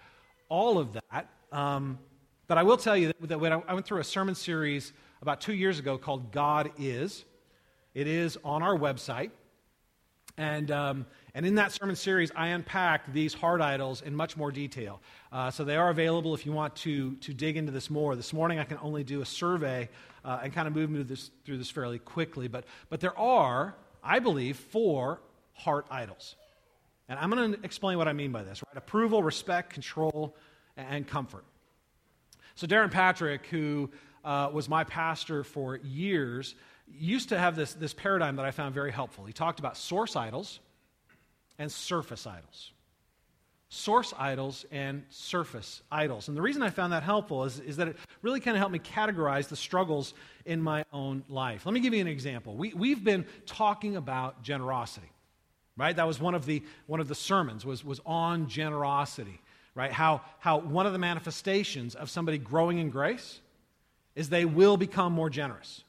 all 0.47 0.77
of 0.77 0.93
that. 0.93 1.29
Um, 1.51 1.99
but 2.47 2.57
I 2.57 2.63
will 2.63 2.77
tell 2.77 2.97
you 2.97 3.13
that, 3.21 3.39
when 3.39 3.53
I 3.53 3.73
went 3.73 3.85
through 3.85 3.99
a 3.99 4.03
sermon 4.03 4.35
series 4.35 4.93
about 5.21 5.41
two 5.41 5.53
years 5.53 5.79
ago 5.79 5.97
called 5.97 6.31
God 6.31 6.71
Is. 6.77 7.25
It 7.93 8.07
is 8.07 8.37
on 8.43 8.63
our 8.63 8.77
website. 8.77 9.31
And, 10.37 10.71
um, 10.71 11.05
and 11.33 11.45
in 11.45 11.55
that 11.55 11.73
sermon 11.73 11.97
series, 11.97 12.31
I 12.33 12.47
unpack 12.49 13.11
these 13.11 13.33
heart 13.33 13.59
idols 13.59 14.01
in 14.01 14.15
much 14.15 14.37
more 14.37 14.51
detail. 14.51 15.01
Uh, 15.31 15.51
so 15.51 15.65
they 15.65 15.75
are 15.75 15.89
available 15.89 16.33
if 16.33 16.45
you 16.45 16.53
want 16.53 16.75
to, 16.77 17.15
to 17.17 17.33
dig 17.33 17.57
into 17.57 17.73
this 17.73 17.89
more. 17.89 18.15
This 18.15 18.31
morning, 18.31 18.57
I 18.59 18.63
can 18.63 18.77
only 18.81 19.03
do 19.03 19.21
a 19.21 19.25
survey 19.25 19.89
uh, 20.23 20.39
and 20.43 20.53
kind 20.53 20.67
of 20.67 20.75
move 20.75 20.89
through 20.89 21.03
this, 21.03 21.31
through 21.45 21.57
this 21.57 21.69
fairly 21.69 21.99
quickly. 21.99 22.47
But, 22.47 22.65
but 22.89 22.99
there 22.99 23.17
are, 23.17 23.75
I 24.03 24.19
believe, 24.19 24.57
four 24.57 25.21
heart 25.53 25.85
idols. 25.89 26.35
And 27.07 27.17
I'm 27.17 27.29
going 27.31 27.53
to 27.53 27.59
explain 27.63 27.97
what 27.97 28.07
I 28.07 28.13
mean 28.13 28.31
by 28.31 28.43
this 28.43 28.61
right? 28.67 28.77
Approval, 28.77 29.23
respect, 29.23 29.71
control, 29.71 30.35
and 30.77 31.07
comfort. 31.07 31.43
So, 32.55 32.67
Darrin 32.67 32.89
Patrick, 32.89 33.47
who 33.47 33.89
uh, 34.23 34.49
was 34.53 34.69
my 34.69 34.83
pastor 34.83 35.43
for 35.43 35.77
years, 35.77 36.55
used 36.87 37.29
to 37.29 37.37
have 37.37 37.55
this, 37.55 37.73
this 37.73 37.93
paradigm 37.93 38.35
that 38.37 38.45
I 38.45 38.51
found 38.51 38.73
very 38.73 38.91
helpful. 38.91 39.25
He 39.25 39.33
talked 39.33 39.59
about 39.59 39.77
source 39.77 40.15
idols 40.15 40.59
and 41.57 41.71
surface 41.71 42.25
idols. 42.25 42.71
Source 43.71 44.15
idols 44.17 44.65
and 44.71 45.03
surface 45.09 45.83
idols. 45.91 46.27
And 46.27 46.35
the 46.35 46.41
reason 46.41 46.63
I 46.63 46.71
found 46.71 46.91
that 46.91 47.03
helpful 47.03 47.43
is, 47.43 47.59
is 47.59 47.77
that 47.77 47.87
it 47.89 47.97
really 48.23 48.39
kind 48.39 48.57
of 48.57 48.59
helped 48.59 48.73
me 48.73 48.79
categorize 48.79 49.47
the 49.47 49.55
struggles 49.55 50.15
in 50.45 50.59
my 50.59 50.83
own 50.91 51.23
life. 51.29 51.67
Let 51.67 51.73
me 51.73 51.79
give 51.79 51.93
you 51.93 52.01
an 52.01 52.07
example. 52.07 52.55
We, 52.55 52.73
we've 52.73 53.03
been 53.03 53.25
talking 53.45 53.95
about 53.95 54.41
generosity, 54.41 55.11
right? 55.77 55.95
That 55.95 56.07
was 56.07 56.19
one 56.19 56.33
of 56.33 56.47
the, 56.47 56.63
one 56.87 56.99
of 56.99 57.07
the 57.07 57.13
sermons 57.13 57.63
was, 57.63 57.85
was 57.85 58.01
on 58.07 58.47
generosity, 58.47 59.39
right? 59.75 59.91
How, 59.91 60.21
how 60.39 60.57
one 60.57 60.87
of 60.87 60.93
the 60.93 60.99
manifestations 60.99 61.93
of 61.93 62.09
somebody 62.09 62.39
growing 62.39 62.79
in 62.79 62.89
grace 62.89 63.39
is 64.15 64.29
they 64.29 64.45
will 64.45 64.77
become 64.77 65.13
more 65.13 65.29
generous. 65.29 65.83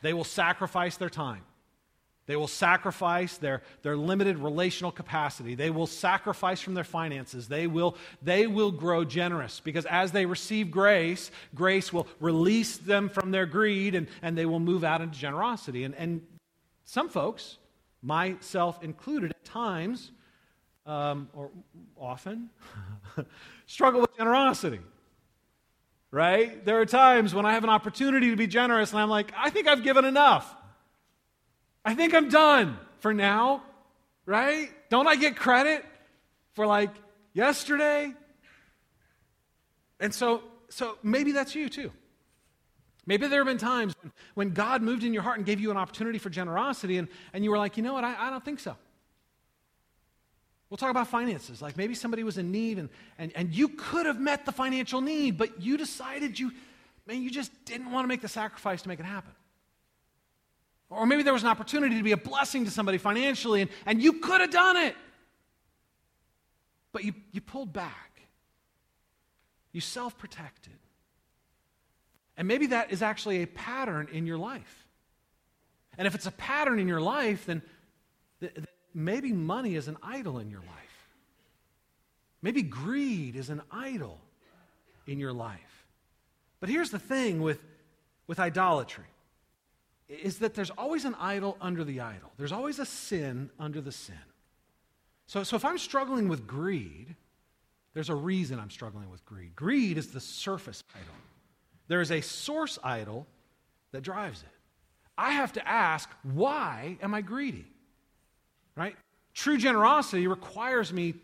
They 0.00 0.14
will 0.14 0.24
sacrifice 0.24 0.96
their 0.96 1.10
time. 1.10 1.42
They 2.26 2.36
will 2.36 2.48
sacrifice 2.48 3.36
their, 3.36 3.62
their 3.82 3.96
limited 3.96 4.38
relational 4.38 4.90
capacity. 4.90 5.54
They 5.54 5.70
will 5.70 5.86
sacrifice 5.86 6.60
from 6.60 6.72
their 6.74 6.84
finances. 6.84 7.48
They 7.48 7.66
will, 7.66 7.96
they 8.22 8.46
will 8.46 8.70
grow 8.72 9.04
generous 9.04 9.60
because 9.60 9.84
as 9.86 10.12
they 10.12 10.24
receive 10.24 10.70
grace, 10.70 11.30
grace 11.54 11.92
will 11.92 12.06
release 12.20 12.78
them 12.78 13.10
from 13.10 13.30
their 13.30 13.44
greed 13.44 13.94
and, 13.94 14.08
and 14.22 14.38
they 14.38 14.46
will 14.46 14.60
move 14.60 14.84
out 14.84 15.02
into 15.02 15.18
generosity. 15.18 15.84
And, 15.84 15.94
and 15.96 16.22
some 16.84 17.10
folks, 17.10 17.58
myself 18.02 18.82
included, 18.82 19.32
at 19.32 19.44
times, 19.44 20.10
um, 20.86 21.28
or 21.34 21.50
often, 21.98 22.48
struggle 23.66 24.00
with 24.00 24.16
generosity 24.16 24.80
right? 26.10 26.64
There 26.64 26.80
are 26.80 26.86
times 26.86 27.34
when 27.34 27.44
I 27.44 27.54
have 27.54 27.64
an 27.64 27.70
opportunity 27.70 28.30
to 28.30 28.36
be 28.36 28.46
generous 28.46 28.92
and 28.92 29.00
I'm 29.00 29.10
like, 29.10 29.32
I 29.36 29.50
think 29.50 29.66
I've 29.66 29.82
given 29.82 30.04
enough. 30.04 30.54
I 31.84 31.94
think 31.94 32.14
I'm 32.14 32.28
done 32.28 32.78
for 33.00 33.12
now, 33.12 33.62
right? 34.26 34.70
Don't 34.88 35.06
I 35.06 35.16
get 35.16 35.36
credit 35.36 35.84
for 36.54 36.66
like 36.66 36.90
yesterday? 37.34 38.12
And 40.00 40.14
so, 40.14 40.42
so 40.70 40.98
maybe 41.02 41.32
that's 41.32 41.54
you 41.54 41.68
too. 41.68 41.92
Maybe 43.06 43.26
there 43.26 43.40
have 43.40 43.46
been 43.46 43.58
times 43.58 43.94
when, 44.00 44.12
when 44.34 44.50
God 44.50 44.80
moved 44.80 45.04
in 45.04 45.12
your 45.12 45.22
heart 45.22 45.36
and 45.36 45.44
gave 45.44 45.60
you 45.60 45.70
an 45.70 45.76
opportunity 45.76 46.18
for 46.18 46.30
generosity, 46.30 46.96
and, 46.96 47.08
and 47.34 47.44
you 47.44 47.50
were 47.50 47.58
like, 47.58 47.76
you 47.76 47.82
know 47.82 47.92
what, 47.92 48.04
I, 48.04 48.14
I 48.18 48.30
don't 48.30 48.44
think 48.44 48.60
so. 48.60 48.76
We'll 50.70 50.78
talk 50.78 50.90
about 50.90 51.08
finances. 51.08 51.60
Like 51.60 51.76
maybe 51.76 51.94
somebody 51.94 52.24
was 52.24 52.38
in 52.38 52.50
need 52.50 52.78
and, 52.78 52.88
and, 53.18 53.30
and 53.36 53.54
you 53.54 53.68
could 53.68 54.06
have 54.06 54.18
met 54.18 54.46
the 54.46 54.52
financial 54.52 55.00
need, 55.00 55.36
but 55.36 55.60
you 55.62 55.76
decided 55.76 56.38
you, 56.38 56.50
man, 57.06 57.22
you 57.22 57.30
just 57.30 57.52
didn't 57.66 57.92
want 57.92 58.04
to 58.04 58.08
make 58.08 58.22
the 58.22 58.28
sacrifice 58.28 58.82
to 58.82 58.88
make 58.88 58.98
it 58.98 59.06
happen. 59.06 59.32
Or 60.94 61.06
maybe 61.06 61.22
there 61.22 61.32
was 61.32 61.42
an 61.42 61.48
opportunity 61.48 61.96
to 61.96 62.02
be 62.02 62.12
a 62.12 62.16
blessing 62.16 62.64
to 62.64 62.70
somebody 62.70 62.98
financially 62.98 63.62
and, 63.62 63.70
and 63.86 64.02
you 64.02 64.14
could 64.14 64.40
have 64.40 64.50
done 64.50 64.76
it. 64.76 64.96
But 66.92 67.04
you, 67.04 67.14
you 67.32 67.40
pulled 67.40 67.72
back. 67.72 68.22
You 69.72 69.80
self 69.80 70.16
protected. 70.16 70.72
And 72.36 72.48
maybe 72.48 72.66
that 72.68 72.92
is 72.92 73.02
actually 73.02 73.42
a 73.42 73.46
pattern 73.46 74.08
in 74.12 74.26
your 74.26 74.38
life. 74.38 74.86
And 75.98 76.06
if 76.06 76.14
it's 76.14 76.26
a 76.26 76.32
pattern 76.32 76.78
in 76.78 76.88
your 76.88 77.00
life, 77.00 77.46
then, 77.46 77.62
maybe 78.92 79.32
money 79.32 79.74
is 79.74 79.88
an 79.88 79.96
idol 80.02 80.38
in 80.38 80.50
your 80.50 80.60
life. 80.60 81.08
Maybe 82.42 82.62
greed 82.62 83.36
is 83.36 83.50
an 83.50 83.62
idol 83.70 84.20
in 85.06 85.18
your 85.18 85.32
life. 85.32 85.86
But 86.60 86.68
here's 86.68 86.90
the 86.90 86.98
thing 86.98 87.40
with, 87.40 87.60
with 88.26 88.38
idolatry 88.38 89.04
is 90.08 90.38
that 90.38 90.54
there's 90.54 90.70
always 90.70 91.04
an 91.04 91.14
idol 91.18 91.56
under 91.60 91.84
the 91.84 92.00
idol. 92.00 92.30
There's 92.36 92.52
always 92.52 92.78
a 92.78 92.86
sin 92.86 93.50
under 93.58 93.80
the 93.80 93.92
sin. 93.92 94.16
So, 95.26 95.42
so 95.42 95.56
if 95.56 95.64
I'm 95.64 95.78
struggling 95.78 96.28
with 96.28 96.46
greed, 96.46 97.14
there's 97.94 98.10
a 98.10 98.14
reason 98.14 98.58
I'm 98.58 98.70
struggling 98.70 99.10
with 99.10 99.24
greed. 99.24 99.56
Greed 99.56 99.96
is 99.96 100.08
the 100.08 100.20
surface 100.20 100.82
idol. 100.94 101.14
There 101.88 102.00
is 102.00 102.10
a 102.10 102.20
source 102.20 102.78
idol 102.82 103.26
that 103.92 104.02
drives 104.02 104.42
it. 104.42 104.48
I 105.16 105.32
have 105.32 105.52
to 105.54 105.66
ask, 105.66 106.10
why 106.22 106.98
am 107.00 107.14
I 107.14 107.20
greedy? 107.20 107.66
right? 108.76 108.96
True 109.34 109.56
generosity 109.56 110.26
requires 110.26 110.92
me 110.92 111.14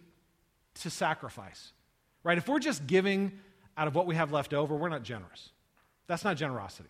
to 0.74 0.90
sacrifice, 0.90 1.72
right? 2.22 2.38
If 2.38 2.48
we're 2.48 2.58
just 2.58 2.86
giving 2.86 3.32
out 3.76 3.88
of 3.88 3.94
what 3.94 4.06
we 4.06 4.14
have 4.14 4.32
left 4.32 4.54
over, 4.54 4.74
we're 4.74 4.88
not 4.88 5.02
generous. 5.02 5.50
That's 6.06 6.24
not 6.24 6.36
generosity, 6.36 6.88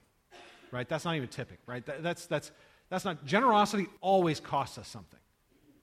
right? 0.72 0.88
That's 0.88 1.04
not 1.04 1.16
even 1.16 1.28
tipping, 1.28 1.58
right? 1.66 1.84
That, 1.86 2.02
that's, 2.02 2.26
that's, 2.26 2.50
that's 2.88 3.04
not, 3.04 3.24
generosity 3.24 3.86
always 4.00 4.40
costs 4.40 4.78
us 4.78 4.88
something. 4.88 5.18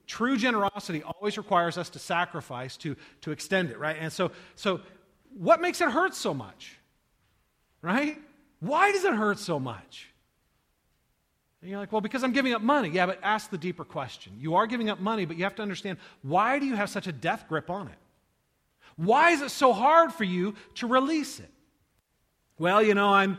True 0.06 0.36
generosity 0.36 1.02
always 1.02 1.36
requires 1.36 1.76
us 1.76 1.90
to 1.90 1.98
sacrifice 1.98 2.76
to, 2.78 2.96
to 3.20 3.30
extend 3.30 3.70
it, 3.70 3.78
right? 3.78 3.96
And 3.98 4.12
so, 4.12 4.30
so, 4.54 4.80
what 5.36 5.60
makes 5.60 5.80
it 5.80 5.90
hurt 5.90 6.14
so 6.14 6.32
much? 6.32 6.78
Right? 7.82 8.18
Why 8.60 8.90
does 8.90 9.04
it 9.04 9.14
hurt 9.14 9.38
so 9.38 9.60
much? 9.60 10.10
And 11.60 11.70
you're 11.70 11.78
like, 11.78 11.92
well, 11.92 12.00
because 12.00 12.24
I'm 12.24 12.32
giving 12.32 12.54
up 12.54 12.62
money. 12.62 12.88
Yeah, 12.88 13.06
but 13.06 13.18
ask 13.22 13.50
the 13.50 13.58
deeper 13.58 13.84
question. 13.84 14.32
You 14.38 14.54
are 14.54 14.66
giving 14.66 14.88
up 14.88 15.00
money, 15.00 15.24
but 15.24 15.36
you 15.36 15.44
have 15.44 15.56
to 15.56 15.62
understand 15.62 15.98
why 16.22 16.58
do 16.58 16.66
you 16.66 16.76
have 16.76 16.88
such 16.88 17.06
a 17.06 17.12
death 17.12 17.46
grip 17.48 17.68
on 17.68 17.88
it? 17.88 17.98
Why 18.96 19.30
is 19.30 19.42
it 19.42 19.50
so 19.50 19.72
hard 19.72 20.12
for 20.12 20.24
you 20.24 20.54
to 20.76 20.86
release 20.86 21.38
it? 21.40 21.50
Well, 22.58 22.82
you 22.82 22.94
know, 22.94 23.12
I'm 23.12 23.38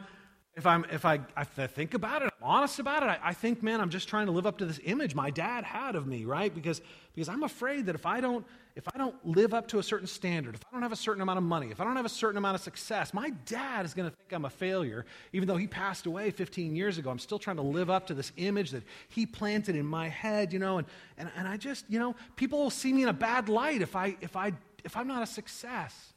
if 0.60 0.67
I'm 0.67 0.86
if 0.91 1.06
I, 1.06 1.15
if 1.38 1.58
I 1.58 1.67
think 1.67 1.93
about 1.93 2.22
it, 2.22 2.26
I'm 2.26 2.50
honest 2.50 2.80
about 2.80 3.02
it, 3.02 3.06
I, 3.06 3.19
I, 3.24 3.34
think, 3.34 3.63
man, 3.63 3.80
I'm 3.80 3.89
just 3.89 4.10
trying 4.10 4.26
to 4.26 4.34
live 4.34 4.45
up 4.45 4.58
to 4.58 4.65
this 4.65 4.80
image 4.84 5.15
my 5.15 5.30
dad 5.30 5.63
had 5.63 5.95
of 5.95 6.06
me, 6.06 6.26
right? 6.26 6.54
Because 6.54 6.82
because 7.15 7.30
I'm 7.30 7.43
afraid 7.43 7.86
that 7.86 7.95
if 7.95 8.06
I 8.06 8.19
don't 8.19 8.45
if 8.76 8.88
I 8.93 8.98
don't 8.98 9.15
live 9.26 9.54
up 9.54 9.67
to 9.69 9.80
a 9.80 9.84
certain 9.84 10.06
standard, 10.06 10.56
if 10.56 10.62
I 10.69 10.74
don't 10.74 10.82
have 10.82 10.91
a 10.91 10.98
certain 10.98 11.22
amount 11.22 11.38
of 11.38 11.43
money, 11.43 11.72
if 11.72 11.80
I 11.80 11.86
don't 11.86 11.95
have 11.95 12.06
a 12.06 12.10
certain 12.10 12.38
amount 12.38 12.56
of 12.56 12.62
success, 12.62 13.13
my 13.13 13.30
dad 13.45 13.86
is 13.86 13.93
going 13.93 14.10
to 14.10 14.15
think 14.15 14.34
I'm 14.34 14.45
a 14.45 14.50
failure, 14.50 15.06
even 15.32 15.48
though 15.48 15.58
he 15.58 15.67
passed 15.67 16.06
away 16.06 16.30
15 16.30 16.76
years 16.76 16.98
ago. 16.98 17.10
I'm 17.10 17.19
still 17.19 17.39
trying 17.39 17.58
to 17.58 17.62
live 17.62 17.89
up 17.89 18.08
to 18.08 18.13
this 18.13 18.34
image 18.36 18.72
that 18.72 18.84
he 19.08 19.26
planted 19.26 19.78
in 19.78 19.86
my 19.86 20.10
head, 20.10 20.52
you 20.52 20.60
know, 20.60 20.78
and, 20.78 20.88
and, 21.17 21.30
and 21.38 21.48
I 21.48 21.56
just, 21.56 21.86
you 21.88 22.00
know, 22.00 22.15
people 22.36 22.60
will 22.60 22.69
see 22.69 22.91
me 22.91 23.04
in 23.04 23.10
a 23.10 23.13
bad 23.13 23.48
light 23.48 23.82
if 23.82 23.95
I 23.95 24.17
if 24.19 24.36
I 24.36 24.52
if 24.84 24.98
I'm 24.98 25.08
not 25.08 25.24
a 25.24 25.28
success. 25.28 26.13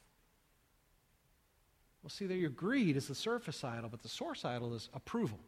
Well, 2.03 2.11
see, 2.11 2.27
there 2.27 2.37
your 2.37 2.51
greed 2.51 2.97
is 2.97 3.09
the 3.09 3.15
surface 3.15 3.63
idol, 3.63 3.89
but 3.89 4.03
the 4.03 4.09
source 4.09 4.45
idol 4.45 4.75
is 4.75 4.89
approval. 4.93 5.39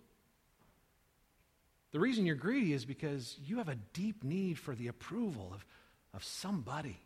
The 1.93 2.01
reason 2.01 2.27
you're 2.27 2.35
greedy 2.35 2.73
is 2.73 2.85
because 2.85 3.37
you 3.45 3.59
have 3.59 3.69
a 3.69 3.77
deep 3.93 4.25
need 4.25 4.59
for 4.59 4.75
the 4.75 4.89
approval 4.89 5.53
of, 5.55 5.65
of 6.13 6.25
somebody 6.25 6.99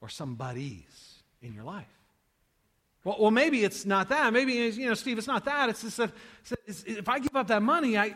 or 0.00 0.08
somebodies 0.08 1.22
in 1.42 1.52
your 1.52 1.64
life. 1.64 1.88
Well, 3.02 3.16
well, 3.18 3.30
maybe 3.30 3.64
it's 3.64 3.84
not 3.84 4.08
that. 4.08 4.32
Maybe, 4.32 4.52
you 4.52 4.88
know, 4.88 4.94
Steve, 4.94 5.18
it's 5.18 5.26
not 5.26 5.44
that. 5.44 5.68
It's 5.68 5.82
just 5.82 5.96
that 5.96 6.12
it's, 6.66 6.84
if 6.84 7.08
I 7.08 7.18
give 7.18 7.34
up 7.34 7.48
that 7.48 7.62
money, 7.62 7.98
I, 7.98 8.14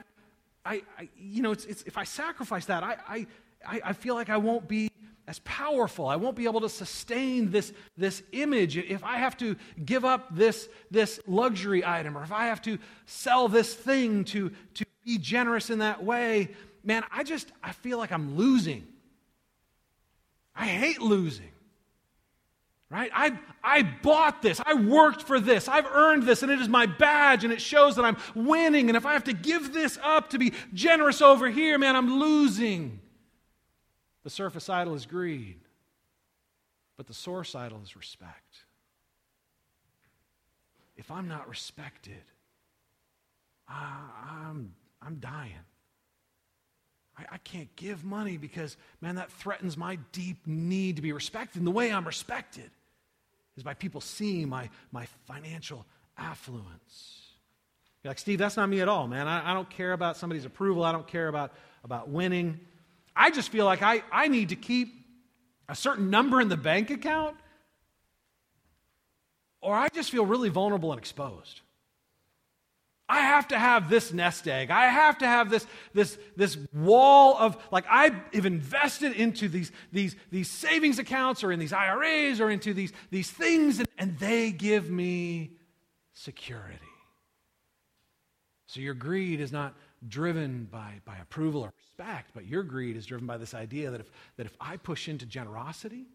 I, 0.64 0.82
I 0.98 1.08
you 1.16 1.42
know, 1.42 1.52
it's, 1.52 1.64
it's, 1.64 1.82
if 1.82 1.98
I 1.98 2.04
sacrifice 2.04 2.66
that, 2.66 2.82
I, 2.82 3.26
I, 3.66 3.80
I 3.86 3.92
feel 3.92 4.14
like 4.14 4.30
I 4.30 4.36
won't 4.36 4.68
be 4.68 4.90
as 5.28 5.40
powerful. 5.40 6.08
I 6.08 6.16
won't 6.16 6.36
be 6.36 6.46
able 6.46 6.62
to 6.62 6.70
sustain 6.70 7.50
this, 7.50 7.72
this 7.98 8.22
image 8.32 8.78
if 8.78 9.04
I 9.04 9.18
have 9.18 9.36
to 9.36 9.56
give 9.84 10.04
up 10.06 10.34
this, 10.34 10.70
this 10.90 11.20
luxury 11.26 11.84
item 11.84 12.16
or 12.16 12.22
if 12.22 12.32
I 12.32 12.46
have 12.46 12.62
to 12.62 12.78
sell 13.04 13.46
this 13.46 13.74
thing 13.74 14.24
to, 14.24 14.50
to 14.74 14.86
be 15.04 15.18
generous 15.18 15.68
in 15.68 15.80
that 15.80 16.02
way. 16.02 16.52
Man, 16.82 17.04
I 17.12 17.24
just 17.24 17.52
I 17.62 17.72
feel 17.72 17.98
like 17.98 18.10
I'm 18.10 18.38
losing. 18.38 18.86
I 20.56 20.64
hate 20.66 21.02
losing. 21.02 21.50
Right? 22.90 23.10
I, 23.14 23.38
I 23.62 23.82
bought 23.82 24.40
this. 24.40 24.62
I 24.64 24.72
worked 24.72 25.20
for 25.20 25.38
this. 25.38 25.68
I've 25.68 25.84
earned 25.84 26.22
this, 26.22 26.42
and 26.42 26.50
it 26.50 26.58
is 26.58 26.70
my 26.70 26.86
badge, 26.86 27.44
and 27.44 27.52
it 27.52 27.60
shows 27.60 27.96
that 27.96 28.04
I'm 28.06 28.16
winning. 28.34 28.88
And 28.88 28.96
if 28.96 29.04
I 29.04 29.12
have 29.12 29.24
to 29.24 29.34
give 29.34 29.74
this 29.74 29.98
up 30.02 30.30
to 30.30 30.38
be 30.38 30.54
generous 30.72 31.20
over 31.20 31.50
here, 31.50 31.76
man, 31.76 31.96
I'm 31.96 32.18
losing. 32.18 33.00
The 34.24 34.30
surface 34.30 34.68
idol 34.68 34.94
is 34.94 35.06
greed, 35.06 35.58
but 36.96 37.06
the 37.06 37.14
source 37.14 37.54
idol 37.54 37.80
is 37.82 37.96
respect. 37.96 38.58
If 40.96 41.10
I'm 41.10 41.28
not 41.28 41.48
respected, 41.48 42.22
I'm, 43.68 44.74
I'm 45.00 45.16
dying. 45.16 45.52
I, 47.16 47.24
I 47.32 47.38
can't 47.38 47.74
give 47.76 48.04
money 48.04 48.36
because, 48.36 48.76
man, 49.00 49.16
that 49.16 49.30
threatens 49.30 49.76
my 49.76 49.96
deep 50.12 50.46
need 50.46 50.96
to 50.96 51.02
be 51.02 51.12
respected. 51.12 51.58
And 51.58 51.66
the 51.66 51.72
way 51.72 51.92
I'm 51.92 52.06
respected 52.06 52.70
is 53.56 53.62
by 53.62 53.74
people 53.74 54.00
seeing 54.00 54.48
my, 54.48 54.68
my 54.92 55.06
financial 55.26 55.84
affluence. 56.16 57.22
You're 58.02 58.10
like, 58.10 58.18
Steve, 58.18 58.38
that's 58.38 58.56
not 58.56 58.68
me 58.68 58.80
at 58.80 58.88
all, 58.88 59.08
man. 59.08 59.26
I, 59.26 59.50
I 59.50 59.54
don't 59.54 59.68
care 59.68 59.92
about 59.92 60.16
somebody's 60.16 60.44
approval. 60.44 60.84
I 60.84 60.92
don't 60.92 61.06
care 61.06 61.28
about, 61.28 61.52
about 61.84 62.08
winning. 62.08 62.60
I 63.18 63.30
just 63.32 63.50
feel 63.50 63.64
like 63.64 63.82
I, 63.82 64.04
I 64.12 64.28
need 64.28 64.50
to 64.50 64.56
keep 64.56 64.94
a 65.68 65.74
certain 65.74 66.08
number 66.08 66.40
in 66.40 66.48
the 66.48 66.56
bank 66.56 66.90
account, 66.90 67.36
or 69.60 69.74
I 69.74 69.88
just 69.88 70.12
feel 70.12 70.24
really 70.24 70.48
vulnerable 70.48 70.92
and 70.92 71.00
exposed. 71.00 71.60
I 73.08 73.20
have 73.20 73.48
to 73.48 73.58
have 73.58 73.90
this 73.90 74.12
nest 74.12 74.46
egg. 74.46 74.70
I 74.70 74.86
have 74.86 75.18
to 75.18 75.26
have 75.26 75.50
this, 75.50 75.66
this, 75.94 76.16
this 76.36 76.56
wall 76.72 77.36
of, 77.38 77.56
like, 77.72 77.86
I 77.90 78.10
have 78.34 78.46
invested 78.46 79.12
into 79.12 79.48
these, 79.48 79.72
these, 79.90 80.14
these 80.30 80.48
savings 80.48 80.98
accounts 80.98 81.42
or 81.42 81.50
in 81.50 81.58
these 81.58 81.72
IRAs 81.72 82.40
or 82.40 82.50
into 82.50 82.72
these, 82.72 82.92
these 83.10 83.30
things, 83.30 83.80
and, 83.80 83.88
and 83.98 84.18
they 84.18 84.52
give 84.52 84.90
me 84.90 85.52
security. 86.12 86.78
So 88.66 88.80
your 88.80 88.94
greed 88.94 89.40
is 89.40 89.50
not 89.50 89.74
driven 90.06 90.68
by, 90.70 91.00
by 91.04 91.16
approval 91.16 91.62
or 91.62 91.72
respect, 91.76 92.30
but 92.34 92.46
your 92.46 92.62
greed 92.62 92.96
is 92.96 93.06
driven 93.06 93.26
by 93.26 93.36
this 93.36 93.54
idea 93.54 93.90
that 93.90 94.00
if, 94.00 94.10
that 94.36 94.46
if 94.46 94.56
I 94.60 94.76
push 94.76 95.08
into 95.08 95.26
generosity, 95.26 96.06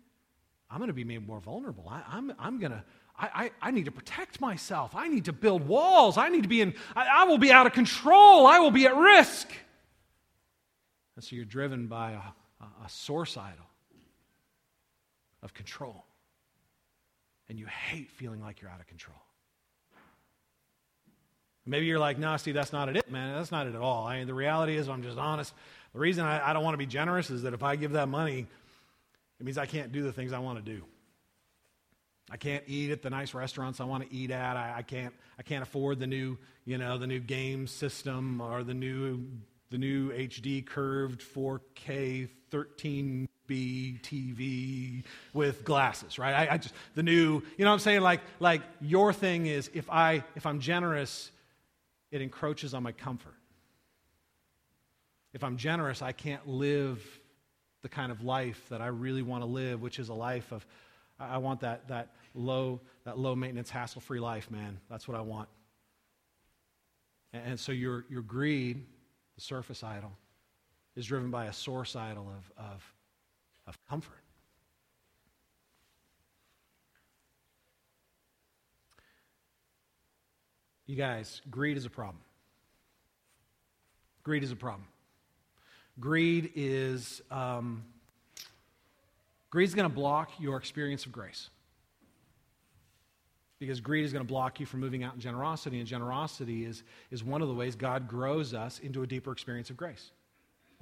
I'm 0.70 0.78
going 0.78 0.88
to 0.88 0.94
be 0.94 1.04
made 1.04 1.28
more 1.28 1.40
vulnerable. 1.40 1.88
I, 1.90 1.98
am 2.18 2.32
I'm, 2.32 2.36
I'm 2.40 2.60
going 2.60 2.72
to, 2.72 2.84
I, 3.18 3.30
I, 3.62 3.68
I, 3.68 3.72
need 3.72 3.86
to 3.86 3.92
protect 3.92 4.40
myself. 4.40 4.96
I 4.96 5.08
need 5.08 5.26
to 5.26 5.34
build 5.34 5.68
walls. 5.68 6.18
I 6.18 6.30
need 6.30 6.44
to 6.44 6.50
be 6.50 6.62
in, 6.62 6.74
I, 6.96 7.22
I 7.22 7.24
will 7.26 7.38
be 7.38 7.52
out 7.52 7.68
of 7.68 7.74
control. 7.74 8.48
I 8.48 8.60
will 8.60 8.72
be 8.72 8.86
at 8.86 8.96
risk. 8.96 9.50
And 11.16 11.24
so 11.24 11.36
you're 11.36 11.46
driven 11.46 11.88
by 11.88 12.12
a, 12.12 12.64
a, 12.64 12.86
a 12.86 12.90
source 12.90 13.38
idol 13.38 13.66
of 15.44 15.54
control. 15.54 16.06
And 17.50 17.60
you 17.60 17.66
hate 17.66 18.10
feeling 18.10 18.42
like 18.42 18.62
you're 18.62 18.72
out 18.72 18.80
of 18.80 18.88
control. 18.88 19.22
Maybe 21.66 21.86
you're 21.86 22.00
like, 22.00 22.18
no, 22.18 22.36
see, 22.38 22.52
that's 22.52 22.74
not 22.74 22.94
it, 22.94 23.10
man. 23.10 23.36
That's 23.36 23.52
not 23.52 23.68
it 23.68 23.76
at 23.76 23.82
all. 23.82 24.06
I 24.06 24.18
mean, 24.18 24.28
the 24.28 24.34
reality 24.34 24.76
is, 24.76 24.90
I'm 24.90 25.02
just 25.02 25.18
honest. 25.18 25.54
The 25.94 26.00
reason 26.00 26.26
I, 26.26 26.50
I 26.50 26.54
don't 26.54 26.64
want 26.64 26.74
to 26.74 26.80
be 26.80 26.86
generous 26.86 27.30
is 27.30 27.44
that 27.44 27.54
if 27.54 27.64
I 27.64 27.76
give 27.78 27.94
that 27.94 28.10
money, 28.10 28.48
it 29.40 29.46
means 29.46 29.58
I 29.58 29.66
can't 29.66 29.92
do 29.92 30.04
the 30.04 30.12
things 30.12 30.34
I 30.34 30.40
want 30.40 30.64
to 30.64 30.72
do. 30.72 30.84
I 32.30 32.38
can't 32.38 32.64
eat 32.68 32.92
at 32.92 33.02
the 33.02 33.10
nice 33.10 33.34
restaurants 33.34 33.80
I 33.80 33.86
want 33.86 34.10
to 34.10 34.14
eat 34.14 34.32
at. 34.32 34.58
I, 34.58 34.76
I, 34.78 34.82
can't, 34.82 35.14
I 35.38 35.44
can't 35.44 35.64
afford 35.64 36.00
the 36.00 36.08
new, 36.08 36.38
you 36.66 36.78
know, 36.78 36.98
the 36.98 37.08
new 37.08 37.20
game 37.20 37.68
system 37.68 38.42
or 38.42 38.64
the 38.64 38.74
new, 38.74 39.26
the 39.70 39.78
new 39.78 40.12
HD 40.12 40.66
curved 40.66 41.22
4K 41.22 42.30
13B 42.52 43.28
TV 43.50 45.04
with 45.34 45.64
glasses, 45.64 46.18
right? 46.18 46.34
I, 46.34 46.54
I 46.54 46.58
just 46.58 46.74
the 46.96 47.04
new, 47.04 47.42
you 47.58 47.66
know 47.66 47.72
what 47.72 47.74
I'm 47.74 47.80
saying? 47.80 48.02
Like, 48.02 48.22
like 48.40 48.62
your 48.82 49.14
thing 49.14 49.46
is 49.46 49.70
if 49.74 49.90
I 49.90 50.24
if 50.36 50.46
I'm 50.46 50.60
generous, 50.60 51.32
it 52.14 52.22
encroaches 52.22 52.76
on 52.76 52.84
my 52.84 52.92
comfort. 52.92 53.34
If 55.34 55.44
I'm 55.44 55.58
generous, 55.58 56.04
I 56.04 56.12
can't 56.12 56.48
live 56.48 57.04
the 57.82 57.90
kind 57.90 58.12
of 58.12 58.24
life 58.24 58.64
that 58.70 58.82
I 58.82 58.88
really 58.88 59.24
want 59.24 59.42
to 59.42 59.48
live, 59.48 59.82
which 59.82 59.98
is 59.98 60.10
a 60.10 60.14
life 60.14 60.52
of, 60.52 60.64
I 61.20 61.40
want 61.40 61.62
that, 61.62 61.88
that 61.88 62.14
low, 62.36 62.82
that 63.04 63.18
low 63.18 63.36
maintenance, 63.36 63.72
hassle 63.72 64.00
free 64.00 64.20
life, 64.20 64.52
man. 64.52 64.80
That's 64.92 65.08
what 65.08 65.18
I 65.18 65.22
want. 65.22 65.50
And 67.34 67.60
so 67.60 67.72
your, 67.72 68.06
your 68.12 68.22
greed, 68.22 68.86
the 69.34 69.42
surface 69.42 69.84
idol, 69.84 70.12
is 70.96 71.08
driven 71.08 71.32
by 71.32 71.48
a 71.48 71.54
source 71.54 71.96
idol 71.96 72.32
of, 72.38 72.64
of, 72.64 72.94
of 73.66 73.80
comfort. 73.90 74.23
You 80.94 80.98
guys, 81.00 81.42
greed 81.50 81.76
is 81.76 81.86
a 81.86 81.90
problem. 81.90 82.20
Greed 84.22 84.44
is 84.44 84.52
a 84.52 84.56
problem. 84.56 84.86
Greed 86.00 86.52
is 86.54 87.20
um, 87.32 87.84
greed 89.50 89.64
is 89.64 89.74
going 89.74 89.90
to 89.90 89.96
block 89.96 90.30
your 90.40 90.56
experience 90.56 91.08
of 91.08 91.12
grace. 91.12 91.50
Because 93.58 93.80
greed 93.80 94.06
is 94.06 94.14
going 94.14 94.24
to 94.24 94.32
block 94.32 94.60
you 94.60 94.68
from 94.68 94.82
moving 94.82 95.04
out 95.04 95.16
in 95.16 95.20
generosity, 95.20 95.80
and 95.80 95.88
generosity 95.88 96.64
is, 96.64 96.84
is 97.10 97.24
one 97.24 97.42
of 97.42 97.48
the 97.48 97.56
ways 97.56 97.76
God 97.76 98.08
grows 98.08 98.54
us 98.54 98.78
into 98.78 99.02
a 99.02 99.08
deeper 99.08 99.32
experience 99.32 99.72
of 99.72 99.78
grace 99.78 100.12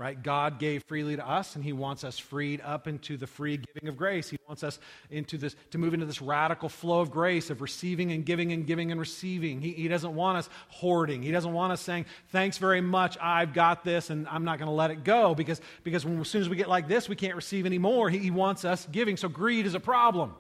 right? 0.02 0.24
God 0.24 0.58
gave 0.58 0.84
freely 0.86 1.16
to 1.16 1.30
us, 1.30 1.56
and 1.56 1.64
He 1.64 1.74
wants 1.74 2.04
us 2.04 2.18
freed 2.18 2.60
up 2.62 2.88
into 2.88 3.18
the 3.18 3.28
free 3.28 3.58
giving 3.58 3.88
of 3.88 3.96
grace. 3.96 4.32
He 4.32 4.40
wants 4.48 4.64
us 4.64 4.80
into 5.12 5.38
this 5.38 5.56
to 5.70 5.78
move 5.78 5.94
into 5.94 6.08
this 6.08 6.24
radical 6.24 6.70
flow 6.70 7.02
of 7.02 7.12
grace 7.12 7.52
of 7.52 7.62
receiving 7.62 8.12
and 8.12 8.26
giving 8.26 8.52
and 8.52 8.66
giving 8.66 8.90
and 8.90 9.00
receiving. 9.00 9.62
He, 9.62 9.74
he 9.74 9.88
doesn't 9.88 10.16
want 10.16 10.40
us 10.40 10.50
hoarding. 10.70 11.22
He 11.22 11.30
doesn't 11.30 11.54
want 11.54 11.72
us 11.72 11.82
saying, 11.82 12.08
"Thanks 12.30 12.58
very 12.58 12.82
much, 12.82 13.16
I've 13.22 13.54
got 13.54 13.84
this, 13.84 14.10
and 14.10 14.28
I'm 14.28 14.44
not 14.44 14.58
going 14.58 14.70
to 14.70 14.74
let 14.74 14.90
it 14.90 15.04
go," 15.04 15.36
because 15.36 15.62
because 15.84 16.04
when, 16.04 16.20
as 16.20 16.28
soon 16.28 16.42
as 16.42 16.50
we 16.50 16.56
get 16.56 16.68
like 16.68 16.88
this, 16.88 17.08
we 17.08 17.16
can't 17.16 17.36
receive 17.36 17.68
anymore. 17.68 18.10
He, 18.10 18.18
he 18.18 18.32
wants 18.32 18.66
us 18.66 18.88
giving. 18.92 19.18
So 19.18 19.30
greed 19.30 19.68
is 19.68 19.76
a 19.76 19.80
problem, 19.80 20.34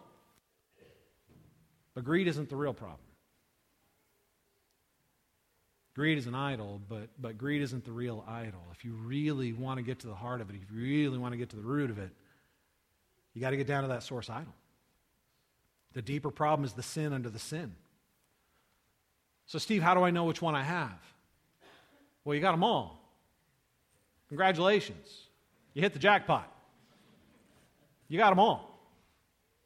but 1.94 2.04
greed 2.04 2.28
isn't 2.28 2.50
the 2.50 2.56
real 2.56 2.74
problem. 2.74 3.11
Greed 5.94 6.18
is 6.18 6.26
an 6.26 6.36
idol, 6.36 6.82
but, 6.88 7.10
but 7.20 7.38
greed 7.38 7.62
isn't 7.62 7.84
the 7.84 7.92
real 7.92 8.24
idol. 8.28 8.62
If 8.72 8.86
you 8.86 8.94
really 8.94 9.52
want 9.52 9.78
to 9.78 9.84
get 9.84 10.00
to 10.00 10.08
the 10.08 10.16
heart 10.16 10.39
of 10.39 10.50
it, 10.50 10.56
if 10.56 10.62
you 10.62 10.82
really 10.82 11.18
want 11.18 11.34
to 11.34 11.38
get 11.38 11.50
to 11.50 11.58
the 11.58 11.62
root 11.62 11.89
of 11.89 12.00
it, 12.00 12.12
you 13.34 13.42
got 13.42 13.50
to 13.50 13.58
get 13.58 13.68
down 13.68 13.84
to 13.84 13.89
that 13.89 14.04
source 14.04 14.30
idol. 14.30 14.54
The 15.94 16.02
deeper 16.02 16.32
problem 16.32 16.66
is 16.66 16.74
the 16.74 16.84
sin 16.84 17.12
under 17.12 17.30
the 17.30 17.39
sin. 17.39 17.76
So, 19.48 19.60
Steve, 19.60 19.84
how 19.84 19.94
do 19.94 20.04
I 20.04 20.12
know 20.12 20.24
which 20.24 20.42
one 20.42 20.56
I 20.56 20.64
have? 20.64 20.98
Well, 22.24 22.36
you 22.36 22.42
got 22.42 22.52
them 22.52 22.64
all. 22.64 23.02
Congratulations. 24.30 25.28
You 25.74 25.82
hit 25.82 25.92
the 25.92 26.00
jackpot. 26.00 26.50
You 28.08 28.18
got 28.18 28.30
them 28.30 28.39
all. 28.39 28.80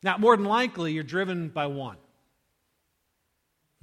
Now, 0.01 0.17
more 0.17 0.35
than 0.35 0.45
likely, 0.45 0.93
you're 0.93 1.03
driven 1.03 1.49
by 1.49 1.67
one. 1.67 1.97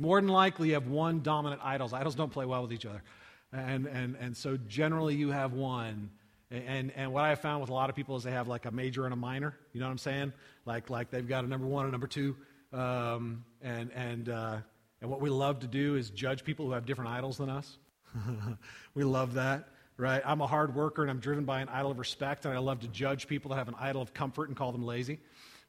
More 0.03 0.21
than 0.21 0.29
likely, 0.29 0.69
you 0.69 0.75
have 0.75 0.89
one 0.89 1.23
dominant 1.23 1.61
idol. 1.63 1.89
Idols 1.95 2.17
don't 2.17 2.33
play 2.33 2.45
well 2.45 2.63
with 2.63 2.73
each 2.73 2.85
other. 2.85 3.05
And, 3.53 3.87
and, 3.87 4.17
and 4.17 4.37
so 4.37 4.57
generally, 4.67 5.15
you 5.15 5.31
have 5.31 5.53
one. 5.53 6.11
And, 6.51 6.91
and 6.97 7.13
what 7.13 7.23
I 7.23 7.37
found 7.37 7.61
with 7.61 7.71
a 7.71 7.73
lot 7.73 7.89
of 7.89 7.95
people 7.95 8.17
is 8.17 8.25
they 8.25 8.33
have 8.33 8.49
like 8.49 8.67
a 8.67 8.73
major 8.73 9.05
and 9.05 9.13
a 9.13 9.17
minor. 9.17 9.57
You 9.73 9.79
know 9.79 9.87
what 9.87 9.93
I'm 9.93 9.99
saying? 9.99 10.33
Like, 10.67 10.91
like 10.91 11.11
they've 11.11 11.29
got 11.29 11.45
a 11.45 11.47
number 11.47 11.69
one 11.69 11.85
and 11.85 11.91
a 11.91 11.93
number 11.93 12.09
two. 12.09 12.35
Um, 12.73 13.45
and, 13.63 13.93
and, 13.93 14.29
uh, 14.29 14.57
and 15.01 15.09
what 15.09 15.21
we 15.21 15.31
love 15.31 15.61
to 15.61 15.69
do 15.69 15.95
is 15.95 16.11
judge 16.11 16.43
people 16.43 16.67
who 16.67 16.73
have 16.73 16.85
different 16.85 17.13
idols 17.13 17.39
than 17.39 17.49
us. 17.49 17.79
we 18.95 19.05
love 19.05 19.35
that, 19.35 19.69
right? 19.97 20.21
I'm 20.25 20.41
a 20.41 20.49
hard 20.49 20.75
worker 20.75 21.03
and 21.03 21.13
I'm 21.13 21.21
driven 21.21 21.45
by 21.45 21.61
an 21.61 21.69
idol 21.69 21.93
of 21.93 22.01
respect, 22.01 22.45
and 22.45 22.53
I 22.53 22.59
love 22.59 22.81
to 22.81 22.89
judge 22.89 23.29
people 23.29 23.51
that 23.51 23.57
have 23.57 23.69
an 23.69 23.77
idol 23.79 24.03
of 24.03 24.13
comfort 24.13 24.49
and 24.49 24.57
call 24.57 24.73
them 24.73 24.85
lazy, 24.85 25.21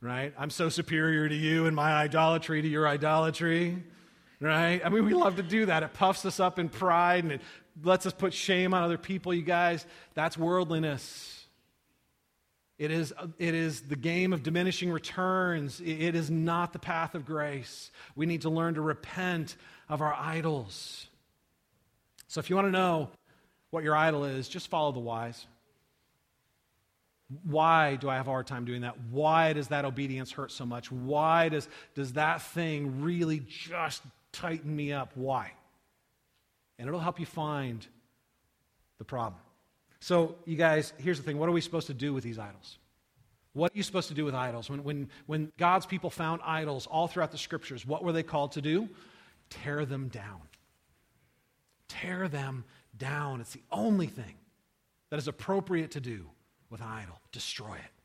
right? 0.01 0.33
I'm 0.39 0.49
so 0.49 0.69
superior 0.69 1.29
to 1.29 1.35
you 1.35 1.67
and 1.67 1.75
my 1.75 1.91
idolatry 1.93 2.63
to 2.63 2.67
your 2.67 2.87
idolatry, 2.87 3.83
right? 4.43 4.81
I 4.83 4.89
mean, 4.89 5.05
we 5.05 5.13
love 5.13 5.37
to 5.37 5.43
do 5.43 5.67
that. 5.67 5.83
It 5.83 5.93
puffs 5.93 6.25
us 6.25 6.39
up 6.39 6.59
in 6.59 6.69
pride 6.69 7.23
and 7.23 7.33
it 7.33 7.41
lets 7.83 8.05
us 8.05 8.13
put 8.13 8.33
shame 8.33 8.73
on 8.73 8.83
other 8.83 8.97
people, 8.97 9.33
you 9.33 9.41
guys. 9.41 9.85
That's 10.13 10.37
worldliness. 10.37 11.45
It 12.77 12.91
is, 12.91 13.13
it 13.39 13.53
is 13.55 13.81
the 13.81 13.95
game 13.95 14.33
of 14.33 14.43
diminishing 14.43 14.91
returns. 14.91 15.79
It 15.79 16.15
is 16.15 16.29
not 16.29 16.73
the 16.73 16.79
path 16.79 17.15
of 17.15 17.25
grace. 17.25 17.91
We 18.15 18.25
need 18.25 18.41
to 18.41 18.49
learn 18.49 18.73
to 18.73 18.81
repent 18.81 19.55
of 19.87 20.01
our 20.01 20.13
idols. 20.13 21.07
So, 22.27 22.39
if 22.39 22.49
you 22.49 22.55
want 22.55 22.67
to 22.67 22.71
know 22.71 23.09
what 23.69 23.83
your 23.83 23.95
idol 23.95 24.25
is, 24.25 24.49
just 24.49 24.67
follow 24.67 24.91
the 24.91 24.99
whys. 24.99 25.45
Why 27.43 27.95
do 27.95 28.09
I 28.09 28.15
have 28.15 28.27
a 28.27 28.31
hard 28.31 28.47
time 28.47 28.65
doing 28.65 28.81
that? 28.81 28.99
Why 29.11 29.53
does 29.53 29.69
that 29.69 29.85
obedience 29.85 30.31
hurt 30.31 30.51
so 30.51 30.65
much? 30.65 30.91
Why 30.91 31.49
does, 31.49 31.67
does 31.95 32.13
that 32.13 32.41
thing 32.41 33.01
really 33.01 33.43
just 33.47 34.01
tighten 34.33 34.75
me 34.75 34.91
up? 34.91 35.13
Why? 35.15 35.53
And 36.77 36.87
it'll 36.87 36.99
help 36.99 37.19
you 37.19 37.25
find 37.25 37.85
the 38.97 39.05
problem. 39.05 39.39
So, 40.01 40.35
you 40.43 40.57
guys, 40.57 40.91
here's 40.97 41.17
the 41.17 41.23
thing 41.23 41.37
what 41.37 41.47
are 41.47 41.53
we 41.53 41.61
supposed 41.61 41.87
to 41.87 41.93
do 41.93 42.13
with 42.13 42.25
these 42.25 42.37
idols? 42.37 42.77
What 43.53 43.71
are 43.73 43.77
you 43.77 43.83
supposed 43.83 44.09
to 44.09 44.15
do 44.15 44.25
with 44.25 44.33
idols? 44.33 44.69
When, 44.69 44.83
when, 44.83 45.09
when 45.27 45.51
God's 45.57 45.85
people 45.85 46.09
found 46.09 46.41
idols 46.43 46.87
all 46.87 47.07
throughout 47.07 47.31
the 47.31 47.37
scriptures, 47.37 47.85
what 47.85 48.03
were 48.03 48.11
they 48.11 48.23
called 48.23 48.53
to 48.53 48.61
do? 48.61 48.89
Tear 49.49 49.85
them 49.85 50.07
down. 50.07 50.41
Tear 51.87 52.27
them 52.27 52.65
down. 52.97 53.41
It's 53.41 53.53
the 53.53 53.61
only 53.71 54.07
thing 54.07 54.33
that 55.11 55.19
is 55.19 55.27
appropriate 55.27 55.91
to 55.91 56.01
do 56.01 56.25
with 56.71 56.81
an 56.81 56.87
idol. 56.87 57.21
Destroy 57.31 57.75
it. 57.75 58.02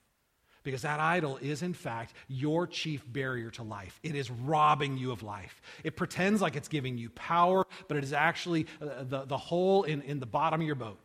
Because 0.68 0.82
that 0.82 1.00
idol 1.00 1.38
is, 1.38 1.62
in 1.62 1.72
fact, 1.72 2.12
your 2.28 2.66
chief 2.66 3.02
barrier 3.10 3.50
to 3.52 3.62
life. 3.62 3.98
It 4.02 4.14
is 4.14 4.30
robbing 4.30 4.98
you 4.98 5.12
of 5.12 5.22
life. 5.22 5.62
It 5.82 5.96
pretends 5.96 6.42
like 6.42 6.56
it's 6.56 6.68
giving 6.68 6.98
you 6.98 7.08
power, 7.08 7.66
but 7.88 7.96
it 7.96 8.04
is 8.04 8.12
actually 8.12 8.66
uh, 8.82 9.04
the, 9.04 9.24
the 9.24 9.38
hole 9.38 9.84
in, 9.84 10.02
in 10.02 10.20
the 10.20 10.26
bottom 10.26 10.60
of 10.60 10.66
your 10.66 10.76
boat. 10.76 10.98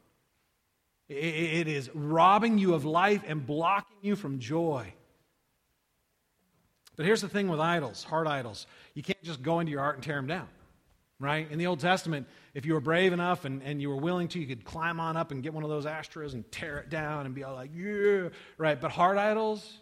It 1.07 1.69
is 1.69 1.89
robbing 1.95 2.57
you 2.57 2.73
of 2.73 2.83
life 2.83 3.23
and 3.25 3.47
blocking 3.47 3.95
you 4.01 4.17
from 4.17 4.39
joy. 4.39 4.93
But 6.97 7.05
here's 7.05 7.21
the 7.21 7.29
thing 7.29 7.47
with 7.47 7.61
idols, 7.61 8.03
hard 8.03 8.27
idols. 8.27 8.67
You 8.95 9.01
can't 9.01 9.23
just 9.23 9.41
go 9.41 9.61
into 9.61 9.71
your 9.71 9.79
heart 9.79 9.95
and 9.95 10.03
tear 10.03 10.17
them 10.17 10.27
down, 10.27 10.49
right? 11.23 11.49
In 11.49 11.57
the 11.57 11.67
Old 11.67 11.79
Testament, 11.79 12.27
if 12.53 12.65
you 12.65 12.73
were 12.73 12.81
brave 12.81 13.13
enough 13.13 13.45
and, 13.45 13.63
and 13.63 13.81
you 13.81 13.89
were 13.89 13.97
willing 13.97 14.27
to, 14.29 14.39
you 14.39 14.47
could 14.47 14.65
climb 14.65 14.99
on 14.99 15.17
up 15.17 15.31
and 15.31 15.41
get 15.41 15.53
one 15.53 15.63
of 15.63 15.69
those 15.69 15.85
Asherahs 15.85 16.33
and 16.33 16.49
tear 16.51 16.77
it 16.79 16.89
down 16.89 17.25
and 17.25 17.33
be 17.33 17.43
all 17.43 17.55
like, 17.55 17.71
yeah, 17.73 18.29
right? 18.57 18.79
But 18.79 18.91
hard 18.91 19.17
idols, 19.17 19.79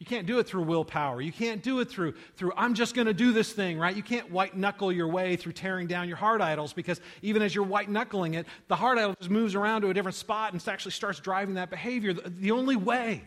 you 0.00 0.06
can't 0.06 0.26
do 0.26 0.38
it 0.38 0.46
through 0.46 0.62
willpower. 0.62 1.20
You 1.20 1.30
can't 1.30 1.62
do 1.62 1.80
it 1.80 1.90
through, 1.90 2.14
through 2.34 2.52
I'm 2.56 2.72
just 2.72 2.94
going 2.94 3.06
to 3.06 3.12
do 3.12 3.32
this 3.32 3.52
thing, 3.52 3.78
right? 3.78 3.94
You 3.94 4.02
can't 4.02 4.30
white 4.30 4.56
knuckle 4.56 4.90
your 4.90 5.08
way 5.08 5.36
through 5.36 5.52
tearing 5.52 5.86
down 5.86 6.08
your 6.08 6.16
heart 6.16 6.40
idols 6.40 6.72
because 6.72 7.00
even 7.20 7.42
as 7.42 7.54
you're 7.54 7.64
white 7.64 7.90
knuckling 7.90 8.32
it, 8.32 8.46
the 8.68 8.76
heart 8.76 8.96
idol 8.96 9.14
just 9.18 9.30
moves 9.30 9.54
around 9.54 9.82
to 9.82 9.90
a 9.90 9.94
different 9.94 10.16
spot 10.16 10.54
and 10.54 10.68
actually 10.68 10.92
starts 10.92 11.20
driving 11.20 11.54
that 11.54 11.68
behavior. 11.68 12.14
The, 12.14 12.30
the 12.30 12.50
only 12.50 12.76
way 12.76 13.24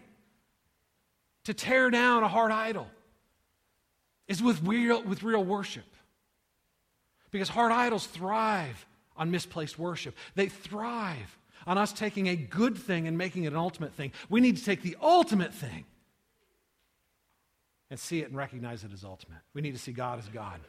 to 1.43 1.53
tear 1.53 1.91
down 1.91 2.23
a 2.23 2.27
heart 2.27 2.51
idol 2.51 2.87
is 4.27 4.41
with 4.41 4.61
real, 4.63 5.03
with 5.03 5.21
real 5.21 5.43
worship. 5.43 5.85
Because 7.33 7.49
hard 7.49 7.71
idols 7.71 8.05
thrive 8.05 8.85
on 9.17 9.31
misplaced 9.31 9.79
worship, 9.79 10.15
they 10.35 10.47
thrive 10.47 11.37
on 11.65 11.79
us 11.79 11.91
taking 11.91 12.27
a 12.27 12.35
good 12.35 12.77
thing 12.77 13.07
and 13.07 13.17
making 13.17 13.45
it 13.45 13.53
an 13.53 13.57
ultimate 13.57 13.93
thing. 13.93 14.11
We 14.29 14.39
need 14.39 14.57
to 14.57 14.63
take 14.63 14.83
the 14.83 14.95
ultimate 15.01 15.51
thing 15.51 15.85
and 17.89 17.99
see 17.99 18.19
it 18.19 18.27
and 18.27 18.37
recognize 18.37 18.83
it 18.83 18.93
as 18.93 19.03
ultimate. 19.03 19.39
We 19.55 19.61
need 19.61 19.73
to 19.73 19.79
see 19.79 19.93
God 19.93 20.19
as 20.19 20.27
God. 20.27 20.59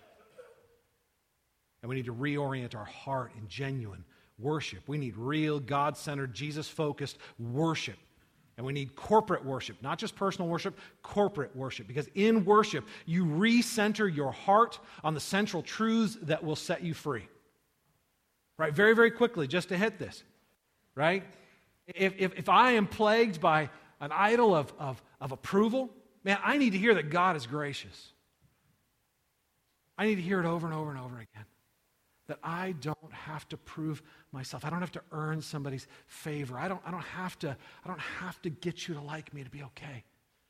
And 1.83 1.91
we 1.91 1.97
need 1.97 2.07
to 2.07 2.15
reorient 2.15 2.75
our 2.75 2.87
heart 2.87 3.33
in 3.39 3.47
genuine 3.47 4.03
worship. 4.39 4.85
We 4.87 4.97
need 4.97 5.19
real, 5.19 5.61
God 5.61 5.99
centered, 5.99 6.33
Jesus 6.33 6.67
focused 6.67 7.19
worship. 7.39 7.99
And 8.57 8.65
we 8.65 8.73
need 8.73 8.95
corporate 8.95 9.45
worship, 9.45 9.77
not 9.83 9.99
just 9.99 10.15
personal 10.15 10.49
worship, 10.49 10.79
corporate 11.03 11.55
worship. 11.57 11.89
Because 11.89 12.09
in 12.15 12.45
worship, 12.45 12.87
you 13.05 13.25
recenter 13.25 14.15
your 14.15 14.31
heart 14.31 14.79
on 15.03 15.15
the 15.15 15.21
central 15.21 15.63
truths 15.63 16.17
that 16.23 16.45
will 16.45 16.57
set 16.57 16.83
you 16.83 16.95
free. 16.95 17.27
Right? 18.57 18.73
Very, 18.73 18.95
very 18.95 19.11
quickly, 19.11 19.49
just 19.49 19.71
to 19.71 19.77
hit 19.77 19.99
this. 19.99 20.23
Right? 20.95 21.25
If, 21.89 22.15
if, 22.17 22.35
if 22.37 22.49
I 22.49 22.73
am 22.73 22.87
plagued 22.87 23.41
by 23.41 23.71
an 24.01 24.13
idol 24.13 24.55
of, 24.55 24.73
of, 24.79 25.03
of 25.21 25.33
approval, 25.33 25.91
Man, 26.25 26.39
I 26.43 26.57
need 26.57 26.71
to 26.71 26.79
hear 26.79 26.95
that 26.95 27.11
God 27.11 27.37
is 27.37 27.47
gracious. 27.47 28.13
I 29.97 30.07
need 30.07 30.17
to 30.17 30.23
hear 30.23 30.41
it 30.41 30.47
over 30.47 30.67
and 30.67 30.75
over 30.75 30.91
and 30.91 30.99
over 30.99 31.17
again. 31.17 31.45
That 32.27 32.39
I 32.43 32.73
don't 32.81 33.13
have 33.13 33.49
to 33.51 33.57
prove 33.57 34.03
myself. 34.33 34.65
I 34.65 34.71
don't 34.71 34.81
have 34.81 34.93
to 34.93 35.03
earn 35.13 35.43
somebody's 35.43 35.87
favor. 36.07 36.59
I 36.59 36.69
don't, 36.69 36.81
I 36.87 36.91
don't, 36.91 37.03
have, 37.03 37.39
to, 37.41 37.57
I 37.85 37.89
don't 37.89 38.01
have 38.01 38.41
to 38.43 38.51
get 38.51 38.89
you 38.89 38.95
to 38.95 39.01
like 39.01 39.35
me 39.35 39.45
to 39.45 39.51
be 39.51 39.63
okay. 39.63 40.05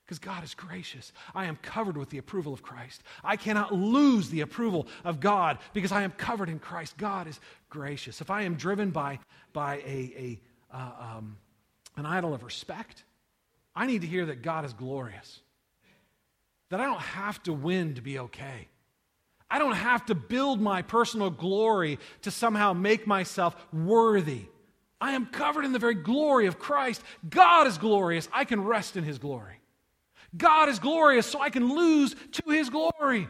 Because 0.05 0.19
God 0.19 0.45
is 0.45 0.55
gracious. 0.55 1.13
I 1.35 1.47
am 1.47 1.57
covered 1.63 1.97
with 1.97 2.11
the 2.11 2.19
approval 2.19 2.53
of 2.53 2.63
Christ. 2.63 3.03
I 3.25 3.37
cannot 3.37 3.75
lose 3.75 4.29
the 4.29 4.43
approval 4.43 4.87
of 5.03 5.19
God 5.19 5.59
because 5.73 5.93
I 5.93 6.03
am 6.03 6.13
covered 6.13 6.51
in 6.51 6.59
Christ. 6.59 6.97
God 6.99 7.27
is 7.27 7.41
gracious. 7.71 8.21
If 8.21 8.31
I 8.31 8.43
am 8.43 8.55
driven 8.55 8.91
by, 8.91 9.19
by 9.53 9.77
a, 9.77 9.81
a, 9.89 10.41
uh, 10.73 11.17
um, 11.17 11.39
an 11.97 12.07
idol 12.07 12.35
of 12.35 12.45
respect, 12.45 13.03
I 13.75 13.87
need 13.87 14.03
to 14.03 14.07
hear 14.07 14.27
that 14.27 14.43
God 14.43 14.65
is 14.65 14.75
glorious 14.75 15.41
that 16.75 16.81
I 16.81 16.87
don't 16.87 17.01
have 17.01 17.41
to 17.45 17.53
win 17.53 17.95
to 17.95 18.03
be 18.03 18.19
okay. 18.19 18.67
I 19.55 19.61
don't 19.61 19.77
have 19.77 20.07
to 20.07 20.17
build 20.17 20.61
my 20.61 20.83
personal 20.83 21.31
glory 21.31 22.01
to 22.23 22.33
somehow 22.33 22.73
make 22.73 23.07
myself 23.07 23.55
worthy. 23.73 24.47
I 25.01 25.13
am 25.13 25.27
covered 25.27 25.65
in 25.65 25.73
the 25.73 25.79
very 25.79 25.95
glory 25.95 26.47
of 26.47 26.59
Christ. 26.59 27.01
God 27.31 27.69
is 27.69 27.79
glorious. 27.79 28.29
I 28.33 28.47
can 28.47 28.65
rest 28.65 28.97
in 28.97 29.05
his 29.05 29.17
glory. 29.17 29.61
God 30.37 30.69
is 30.69 30.81
glorious, 30.81 31.25
so 31.25 31.41
I 31.41 31.51
can 31.51 31.73
lose 31.73 32.17
to 32.33 32.51
his 32.51 32.69
glory. 32.69 33.29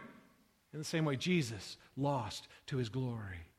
In 0.72 0.79
the 0.79 0.83
same 0.83 1.05
way, 1.05 1.16
Jesus 1.16 1.77
lost 1.95 2.49
to 2.68 2.79
his 2.79 2.89
glory 2.89 3.51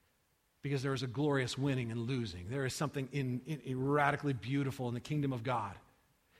because 0.63 0.81
there 0.81 0.95
is 0.95 1.03
a 1.03 1.07
glorious 1.07 1.59
winning 1.59 1.91
and 1.91 2.07
losing. 2.07 2.47
There 2.49 2.65
is 2.65 2.73
something 2.73 3.07
in, 3.11 3.41
in, 3.45 3.79
radically 3.79 4.33
beautiful 4.33 4.87
in 4.87 4.95
the 4.95 4.99
kingdom 4.99 5.33
of 5.33 5.43
God, 5.43 5.75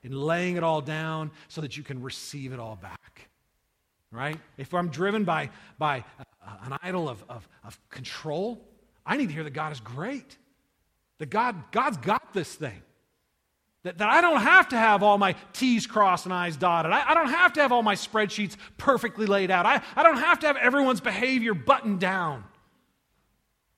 in 0.01 0.11
laying 0.11 0.55
it 0.55 0.63
all 0.63 0.81
down 0.81 1.29
so 1.49 1.61
that 1.61 1.77
you 1.77 1.83
can 1.83 2.01
receive 2.01 2.51
it 2.51 2.59
all 2.59 2.77
back 2.77 3.29
right? 4.15 4.39
If 4.57 4.73
I'm 4.73 4.89
driven 4.89 5.23
by, 5.23 5.49
by 5.77 6.03
uh, 6.19 6.55
an 6.63 6.77
idol 6.81 7.09
of, 7.09 7.23
of, 7.29 7.47
of 7.63 7.77
control, 7.89 8.61
I 9.05 9.17
need 9.17 9.27
to 9.27 9.33
hear 9.33 9.43
that 9.43 9.53
God 9.53 9.71
is 9.71 9.79
great. 9.79 10.37
That 11.19 11.29
God, 11.29 11.71
God's 11.71 11.97
got 11.97 12.33
this 12.33 12.53
thing. 12.53 12.81
That, 13.83 13.99
that 13.99 14.09
I 14.09 14.19
don't 14.19 14.41
have 14.41 14.69
to 14.69 14.77
have 14.77 15.03
all 15.03 15.17
my 15.17 15.35
T's 15.53 15.85
crossed 15.85 16.25
and 16.25 16.33
I's 16.33 16.57
dotted. 16.57 16.91
I, 16.91 17.11
I 17.11 17.13
don't 17.13 17.29
have 17.29 17.53
to 17.53 17.61
have 17.61 17.71
all 17.71 17.83
my 17.83 17.95
spreadsheets 17.95 18.57
perfectly 18.77 19.27
laid 19.27 19.51
out. 19.51 19.65
I, 19.65 19.81
I 19.95 20.03
don't 20.03 20.17
have 20.17 20.39
to 20.39 20.47
have 20.47 20.57
everyone's 20.57 21.01
behavior 21.01 21.53
buttoned 21.53 21.99
down. 21.99 22.43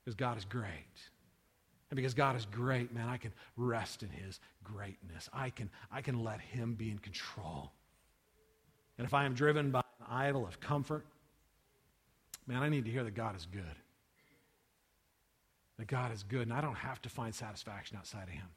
Because 0.03 0.15
God 0.15 0.37
is 0.37 0.45
great. 0.45 0.71
And 1.89 1.95
because 1.95 2.13
God 2.13 2.35
is 2.35 2.45
great, 2.45 2.93
man, 2.93 3.07
I 3.07 3.17
can 3.17 3.33
rest 3.55 4.03
in 4.03 4.09
his 4.09 4.39
greatness. 4.63 5.29
I 5.33 5.49
can, 5.49 5.69
I 5.91 6.01
can 6.01 6.23
let 6.23 6.39
him 6.39 6.75
be 6.75 6.89
in 6.89 6.99
control. 6.99 7.71
And 8.97 9.05
if 9.05 9.13
I 9.13 9.25
am 9.25 9.33
driven 9.33 9.71
by 9.71 9.79
an 9.79 10.05
idol 10.09 10.45
of 10.45 10.59
comfort, 10.59 11.05
man, 12.47 12.63
I 12.63 12.69
need 12.69 12.85
to 12.85 12.91
hear 12.91 13.03
that 13.03 13.15
God 13.15 13.35
is 13.35 13.45
good. 13.45 13.63
That 15.77 15.87
God 15.87 16.11
is 16.11 16.23
good, 16.23 16.41
and 16.41 16.53
I 16.53 16.61
don't 16.61 16.75
have 16.75 17.01
to 17.03 17.09
find 17.09 17.35
satisfaction 17.35 17.97
outside 17.97 18.23
of 18.23 18.29
Him. 18.29 18.47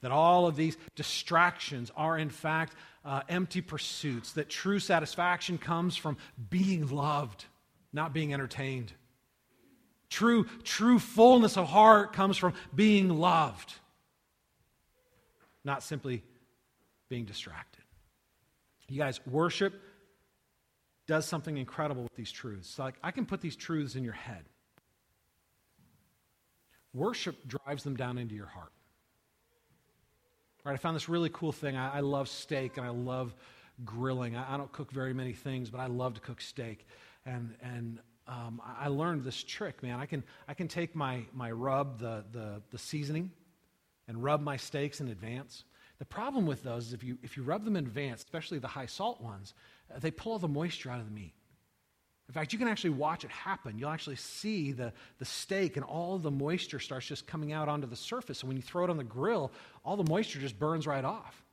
That 0.00 0.10
all 0.10 0.46
of 0.46 0.56
these 0.56 0.76
distractions 0.96 1.92
are, 1.96 2.18
in 2.18 2.30
fact, 2.30 2.74
uh, 3.04 3.22
empty 3.28 3.60
pursuits. 3.60 4.32
That 4.32 4.48
true 4.48 4.78
satisfaction 4.80 5.58
comes 5.58 5.96
from 5.96 6.16
being 6.48 6.88
loved, 6.88 7.44
not 7.92 8.12
being 8.12 8.32
entertained. 8.34 8.92
True, 10.08 10.46
true 10.64 10.98
fullness 10.98 11.56
of 11.56 11.68
heart 11.68 12.12
comes 12.12 12.36
from 12.36 12.54
being 12.74 13.10
loved. 13.10 13.74
not 15.64 15.82
simply 15.82 16.22
being 17.08 17.24
distracted. 17.24 17.79
You 18.90 18.98
guys, 18.98 19.20
worship 19.24 19.80
does 21.06 21.24
something 21.24 21.56
incredible 21.56 22.02
with 22.02 22.14
these 22.16 22.32
truths. 22.32 22.68
So 22.68 22.82
like 22.82 22.96
I 23.02 23.12
can 23.12 23.24
put 23.24 23.40
these 23.40 23.54
truths 23.54 23.94
in 23.94 24.02
your 24.02 24.12
head. 24.12 24.44
Worship 26.92 27.36
drives 27.46 27.84
them 27.84 27.96
down 27.96 28.18
into 28.18 28.34
your 28.34 28.46
heart. 28.46 28.72
Right, 30.64 30.72
I 30.72 30.76
found 30.76 30.96
this 30.96 31.08
really 31.08 31.30
cool 31.32 31.52
thing. 31.52 31.76
I, 31.76 31.98
I 31.98 32.00
love 32.00 32.28
steak 32.28 32.76
and 32.78 32.86
I 32.86 32.90
love 32.90 33.32
grilling. 33.84 34.36
I, 34.36 34.54
I, 34.54 34.56
don't 34.56 34.70
cook 34.72 34.90
very 34.90 35.14
many 35.14 35.32
things, 35.32 35.70
but 35.70 35.78
I 35.78 35.86
love 35.86 36.14
to 36.14 36.20
cook 36.20 36.40
steak. 36.40 36.84
And, 37.24 37.54
and 37.62 38.00
um, 38.26 38.60
I 38.78 38.88
learned 38.88 39.22
this 39.22 39.42
trick, 39.42 39.82
man. 39.84 40.00
I 40.00 40.06
can, 40.06 40.24
I 40.48 40.54
can 40.54 40.66
take 40.66 40.96
my, 40.96 41.22
my 41.32 41.50
rub, 41.52 42.00
the, 42.00 42.24
the, 42.32 42.60
the 42.72 42.78
seasoning, 42.78 43.30
and 44.08 44.22
rub 44.22 44.42
my 44.42 44.56
steaks 44.56 45.00
in 45.00 45.08
advance. 45.08 45.64
The 46.00 46.06
problem 46.06 46.46
with 46.46 46.62
those 46.62 46.88
is 46.88 46.92
if 46.94 47.04
you, 47.04 47.18
if 47.22 47.36
you 47.36 47.42
rub 47.42 47.64
them 47.64 47.76
in 47.76 47.84
advance, 47.84 48.22
especially 48.22 48.58
the 48.58 48.66
high 48.66 48.86
salt 48.86 49.20
ones, 49.20 49.54
uh, 49.94 49.98
they 50.00 50.10
pull 50.10 50.32
all 50.32 50.38
the 50.38 50.48
moisture 50.48 50.90
out 50.90 50.98
of 50.98 51.06
the 51.06 51.12
meat. 51.12 51.34
In 52.26 52.32
fact, 52.32 52.52
you 52.52 52.58
can 52.58 52.68
actually 52.68 52.90
watch 52.90 53.22
it 53.22 53.30
happen. 53.30 53.78
You'll 53.78 53.90
actually 53.90 54.16
see 54.16 54.72
the, 54.72 54.92
the 55.18 55.24
steak 55.24 55.76
and 55.76 55.84
all 55.84 56.16
the 56.16 56.30
moisture 56.30 56.78
starts 56.78 57.06
just 57.06 57.26
coming 57.26 57.52
out 57.52 57.68
onto 57.68 57.86
the 57.86 57.96
surface. 57.96 58.40
And 58.40 58.48
when 58.48 58.56
you 58.56 58.62
throw 58.62 58.84
it 58.84 58.90
on 58.90 58.96
the 58.96 59.04
grill, 59.04 59.52
all 59.84 59.96
the 59.96 60.08
moisture 60.08 60.38
just 60.38 60.58
burns 60.58 60.86
right 60.86 61.04
off. 61.04 61.44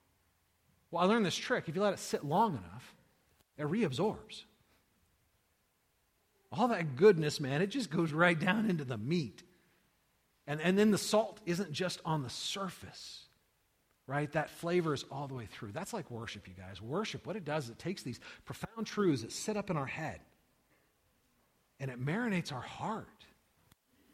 Well, 0.92 1.04
I 1.04 1.08
learned 1.08 1.26
this 1.26 1.36
trick. 1.36 1.66
If 1.68 1.76
you 1.76 1.82
let 1.82 1.94
it 1.94 2.00
sit 2.00 2.24
long 2.24 2.54
enough, 2.54 2.96
it 3.58 3.66
reabsorbs. 3.66 4.44
All 6.52 6.70
that 6.70 6.96
goodness, 6.96 7.42
man, 7.42 7.62
it 7.62 7.68
just 7.68 7.90
goes 7.90 8.14
right 8.14 8.40
down 8.40 8.70
into 8.70 8.86
the 8.86 8.98
meat. 8.98 9.44
And, 10.46 10.62
and 10.62 10.78
then 10.78 10.92
the 10.92 10.98
salt 10.98 11.42
isn't 11.46 11.74
just 11.74 12.00
on 12.06 12.24
the 12.24 12.30
surface, 12.30 13.27
right? 14.08 14.32
That 14.32 14.50
flavor 14.50 14.94
is 14.94 15.06
all 15.12 15.28
the 15.28 15.34
way 15.34 15.46
through. 15.46 15.74
That's 15.74 15.94
like 15.94 16.10
worship, 16.10 16.48
you 16.48 16.54
guys. 16.54 16.82
Worship, 16.82 17.28
what 17.28 17.36
it 17.36 17.46
does 17.46 17.66
is 17.66 17.72
it 17.72 17.80
takes 17.80 18.02
these 18.02 18.20
profound 18.46 18.88
truths 18.88 19.22
that 19.22 19.34
sit 19.34 19.58
up 19.58 19.70
in 19.70 19.78
our 19.78 19.86
head 19.86 20.20
and 21.80 21.92
it 21.92 22.04
marinates 22.04 22.52
our 22.52 22.62
heart. 22.62 23.08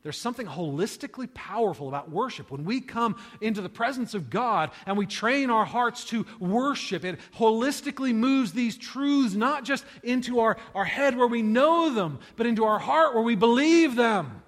There's 0.01 0.17
something 0.17 0.45
holistically 0.45 1.33
powerful 1.33 1.87
about 1.87 2.11
worship. 2.11 2.51
When 2.51 2.65
we 2.65 2.81
come 2.81 3.15
into 3.39 3.61
the 3.61 3.69
presence 3.69 4.13
of 4.13 4.29
God 4.29 4.71
and 4.85 4.97
we 4.97 5.05
train 5.05 5.49
our 5.49 5.63
hearts 5.63 6.03
to 6.05 6.25
worship, 6.39 7.05
it 7.05 7.19
holistically 7.37 8.13
moves 8.13 8.51
these 8.51 8.75
truths 8.75 9.33
not 9.33 9.63
just 9.63 9.85
into 10.03 10.41
our, 10.41 10.57
our 10.75 10.83
head 10.83 11.15
where 11.15 11.27
we 11.27 11.41
know 11.41 11.93
them, 11.93 12.19
but 12.35 12.45
into 12.45 12.65
our 12.65 12.79
heart 12.79 13.13
where 13.13 13.23
we 13.23 13.35
believe 13.35 13.95
them. 13.95 14.41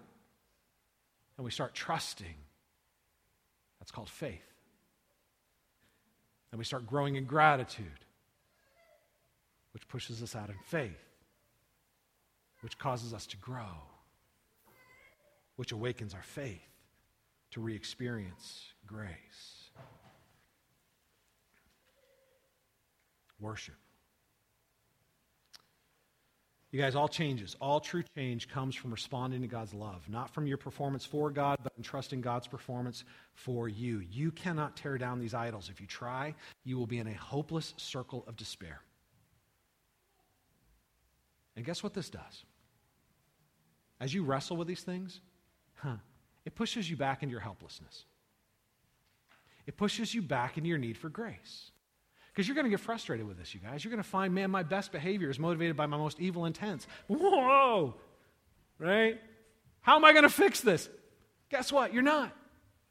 And 1.37 1.45
we 1.45 1.51
start 1.51 1.73
trusting. 1.73 2.35
That's 3.79 3.91
called 3.91 4.09
faith. 4.09 4.44
And 6.55 6.57
we 6.57 6.63
start 6.63 6.87
growing 6.87 7.17
in 7.17 7.25
gratitude, 7.25 8.05
which 9.73 9.85
pushes 9.89 10.23
us 10.23 10.37
out 10.37 10.47
in 10.47 10.55
faith, 10.63 11.03
which 12.61 12.77
causes 12.77 13.13
us 13.13 13.25
to 13.25 13.35
grow 13.35 13.75
which 15.57 15.73
awakens 15.73 16.13
our 16.13 16.23
faith 16.23 16.61
to 17.51 17.59
re 17.59 17.75
experience 17.75 18.67
grace. 18.87 19.69
Worship. 23.41 23.75
You 26.75 26.81
guys, 26.81 26.93
all 26.93 27.07
changes, 27.07 27.55
all 27.61 27.79
true 27.79 28.03
change 28.17 28.49
comes 28.49 28.75
from 28.75 28.91
responding 28.91 29.39
to 29.43 29.47
God's 29.47 29.73
love, 29.73 30.09
not 30.09 30.29
from 30.29 30.45
your 30.45 30.57
performance 30.57 31.05
for 31.05 31.31
God, 31.31 31.59
but 31.63 31.71
in 31.77 31.83
trusting 31.83 32.19
God's 32.19 32.47
performance 32.47 33.05
for 33.33 33.69
you. 33.69 33.99
You 33.99 34.29
cannot 34.29 34.75
tear 34.75 34.97
down 34.97 35.21
these 35.21 35.33
idols. 35.33 35.69
If 35.69 35.79
you 35.79 35.87
try, 35.87 36.35
you 36.65 36.77
will 36.77 36.85
be 36.85 36.97
in 36.97 37.07
a 37.07 37.13
hopeless 37.13 37.73
circle 37.77 38.25
of 38.27 38.35
despair. 38.35 38.81
And 41.55 41.63
guess 41.63 41.81
what 41.81 41.93
this 41.93 42.09
does? 42.09 42.43
As 44.01 44.13
you 44.13 44.25
wrestle 44.25 44.57
with 44.57 44.67
these 44.67 44.83
things, 44.83 45.21
huh, 45.75 45.95
it 46.43 46.55
pushes 46.55 46.89
you 46.89 46.97
back 46.97 47.23
into 47.23 47.31
your 47.31 47.39
helplessness. 47.39 48.03
It 49.65 49.77
pushes 49.77 50.13
you 50.13 50.21
back 50.21 50.57
into 50.57 50.67
your 50.67 50.77
need 50.77 50.97
for 50.97 51.07
grace. 51.07 51.71
Because 52.35 52.49
you're 52.49 52.55
going 52.55 52.65
to 52.65 52.69
get 52.69 52.81
frustrated 52.81 53.25
with 53.25 53.37
this, 53.37 53.53
you 53.53 53.61
guys. 53.61 53.81
You're 53.81 53.91
going 53.91 54.03
to 54.03 54.09
find, 54.09 54.35
man, 54.35 54.51
my 54.51 54.61
best 54.61 54.91
behavior 54.91 55.29
is 55.29 55.39
motivated 55.39 55.77
by 55.77 55.85
my 55.85 55.95
most 55.95 56.19
evil 56.19 56.43
intents. 56.45 56.85
Whoa! 57.07 57.95
Right? 58.77 59.21
How 59.79 59.95
am 59.95 60.03
I 60.03 60.11
going 60.11 60.23
to 60.23 60.29
fix 60.29 60.59
this? 60.59 60.89
Guess 61.49 61.71
what? 61.71 61.93
You're 61.93 62.03
not. 62.03 62.35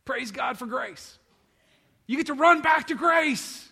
Praise 0.07 0.30
God 0.30 0.57
for 0.57 0.64
grace. 0.64 1.18
You 2.07 2.16
get 2.16 2.28
to 2.28 2.34
run 2.34 2.62
back 2.62 2.86
to 2.86 2.95
grace, 2.95 3.70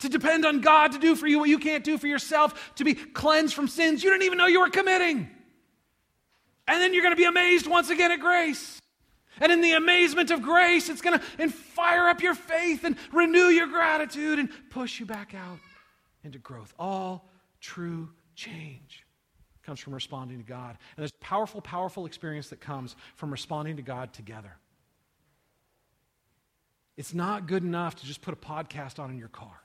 to 0.00 0.08
depend 0.08 0.44
on 0.44 0.62
God 0.62 0.90
to 0.92 0.98
do 0.98 1.14
for 1.14 1.28
you 1.28 1.38
what 1.38 1.48
you 1.48 1.60
can't 1.60 1.84
do 1.84 1.96
for 1.96 2.08
yourself, 2.08 2.74
to 2.74 2.84
be 2.84 2.94
cleansed 2.94 3.54
from 3.54 3.68
sins 3.68 4.02
you 4.02 4.10
didn't 4.10 4.24
even 4.24 4.36
know 4.36 4.46
you 4.46 4.60
were 4.60 4.70
committing. 4.70 5.30
And 6.66 6.80
then 6.80 6.92
you're 6.92 7.04
going 7.04 7.14
to 7.14 7.16
be 7.16 7.24
amazed 7.24 7.68
once 7.68 7.88
again 7.90 8.10
at 8.10 8.18
grace. 8.18 8.80
And 9.40 9.52
in 9.52 9.60
the 9.60 9.72
amazement 9.72 10.32
of 10.32 10.42
grace, 10.42 10.88
it's 10.88 11.02
going 11.02 11.18
to 11.18 11.24
fire 11.78 12.08
up 12.08 12.20
your 12.20 12.34
faith 12.34 12.82
and 12.82 12.96
renew 13.12 13.46
your 13.46 13.68
gratitude 13.68 14.40
and 14.40 14.48
push 14.68 14.98
you 14.98 15.06
back 15.06 15.32
out 15.32 15.60
into 16.24 16.38
growth. 16.40 16.74
All 16.76 17.30
true 17.60 18.08
change 18.34 19.06
comes 19.62 19.78
from 19.78 19.94
responding 19.94 20.38
to 20.38 20.44
God. 20.44 20.70
And 20.70 20.98
there's 20.98 21.12
powerful, 21.20 21.60
powerful 21.60 22.04
experience 22.04 22.48
that 22.48 22.60
comes 22.60 22.96
from 23.14 23.30
responding 23.30 23.76
to 23.76 23.82
God 23.82 24.12
together. 24.12 24.56
It's 26.96 27.14
not 27.14 27.46
good 27.46 27.62
enough 27.62 27.94
to 27.96 28.06
just 28.06 28.22
put 28.22 28.34
a 28.34 28.36
podcast 28.36 28.98
on 28.98 29.10
in 29.10 29.18
your 29.18 29.28
car. 29.28 29.62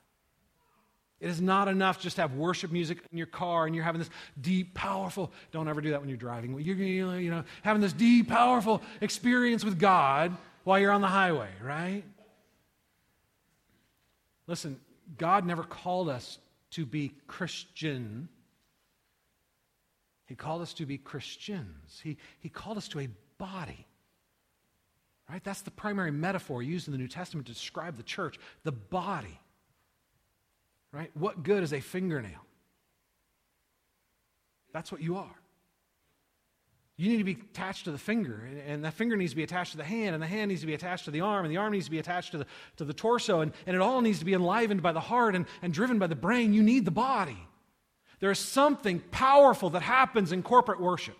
It 1.19 1.29
is 1.29 1.41
not 1.41 1.67
enough 1.67 1.99
just 1.99 2.17
to 2.17 2.21
have 2.21 2.35
worship 2.35 2.71
music 2.71 2.99
in 3.11 3.17
your 3.17 3.25
car 3.25 3.65
and 3.65 3.73
you're 3.73 3.85
having 3.85 3.99
this 3.99 4.09
deep, 4.39 4.75
powerful, 4.75 5.31
don't 5.51 5.67
ever 5.67 5.81
do 5.81 5.91
that 5.91 6.01
when 6.01 6.09
you're 6.09 6.17
driving. 6.17 6.59
You're, 6.59 6.75
you 6.75 7.31
know, 7.31 7.43
having 7.63 7.81
this 7.81 7.93
deep, 7.93 8.27
powerful 8.27 8.83
experience 9.01 9.65
with 9.65 9.79
God 9.79 10.37
while 10.63 10.79
you're 10.79 10.91
on 10.91 11.01
the 11.01 11.07
highway, 11.07 11.49
right? 11.61 12.03
Listen, 14.47 14.79
God 15.17 15.45
never 15.45 15.63
called 15.63 16.09
us 16.09 16.39
to 16.71 16.85
be 16.85 17.13
Christian. 17.27 18.29
He 20.25 20.35
called 20.35 20.61
us 20.61 20.73
to 20.75 20.85
be 20.85 20.97
Christians. 20.97 21.99
He, 22.03 22.17
he 22.39 22.49
called 22.49 22.77
us 22.77 22.87
to 22.89 22.99
a 22.99 23.09
body. 23.37 23.85
Right? 25.29 25.43
That's 25.43 25.61
the 25.61 25.71
primary 25.71 26.11
metaphor 26.11 26.61
used 26.61 26.87
in 26.87 26.91
the 26.91 26.97
New 26.97 27.07
Testament 27.07 27.47
to 27.47 27.53
describe 27.53 27.95
the 27.95 28.03
church, 28.03 28.37
the 28.63 28.71
body. 28.71 29.39
Right? 30.91 31.11
What 31.13 31.43
good 31.43 31.63
is 31.63 31.73
a 31.73 31.79
fingernail? 31.79 32.45
That's 34.73 34.91
what 34.91 35.01
you 35.01 35.17
are. 35.17 35.35
You 37.03 37.09
need 37.09 37.17
to 37.17 37.25
be 37.25 37.37
attached 37.51 37.83
to 37.83 37.91
the 37.91 37.97
finger, 37.97 38.47
and 38.65 38.85
that 38.85 38.93
finger 38.93 39.17
needs 39.17 39.33
to 39.33 39.35
be 39.35 39.43
attached 39.43 39.71
to 39.71 39.77
the 39.77 39.83
hand, 39.83 40.15
and 40.15 40.23
the 40.23 40.27
hand 40.27 40.47
needs 40.47 40.61
to 40.61 40.67
be 40.67 40.73
attached 40.73 41.03
to 41.03 41.11
the 41.11 41.19
arm, 41.19 41.43
and 41.43 41.53
the 41.53 41.57
arm 41.57 41.73
needs 41.73 41.83
to 41.83 41.91
be 41.91 41.99
attached 41.99 42.31
to 42.31 42.37
the, 42.37 42.45
to 42.77 42.85
the 42.85 42.93
torso, 42.93 43.41
and, 43.41 43.51
and 43.67 43.75
it 43.75 43.81
all 43.81 43.99
needs 43.99 44.19
to 44.19 44.25
be 44.25 44.33
enlivened 44.33 44.81
by 44.81 44.93
the 44.93 45.01
heart 45.01 45.35
and, 45.35 45.45
and 45.61 45.73
driven 45.73 45.99
by 45.99 46.07
the 46.07 46.15
brain. 46.15 46.53
You 46.53 46.63
need 46.63 46.85
the 46.85 46.91
body. 46.91 47.37
There's 48.21 48.39
something 48.39 49.01
powerful 49.11 49.71
that 49.71 49.81
happens 49.81 50.31
in 50.31 50.43
corporate 50.43 50.79
worship. 50.79 51.17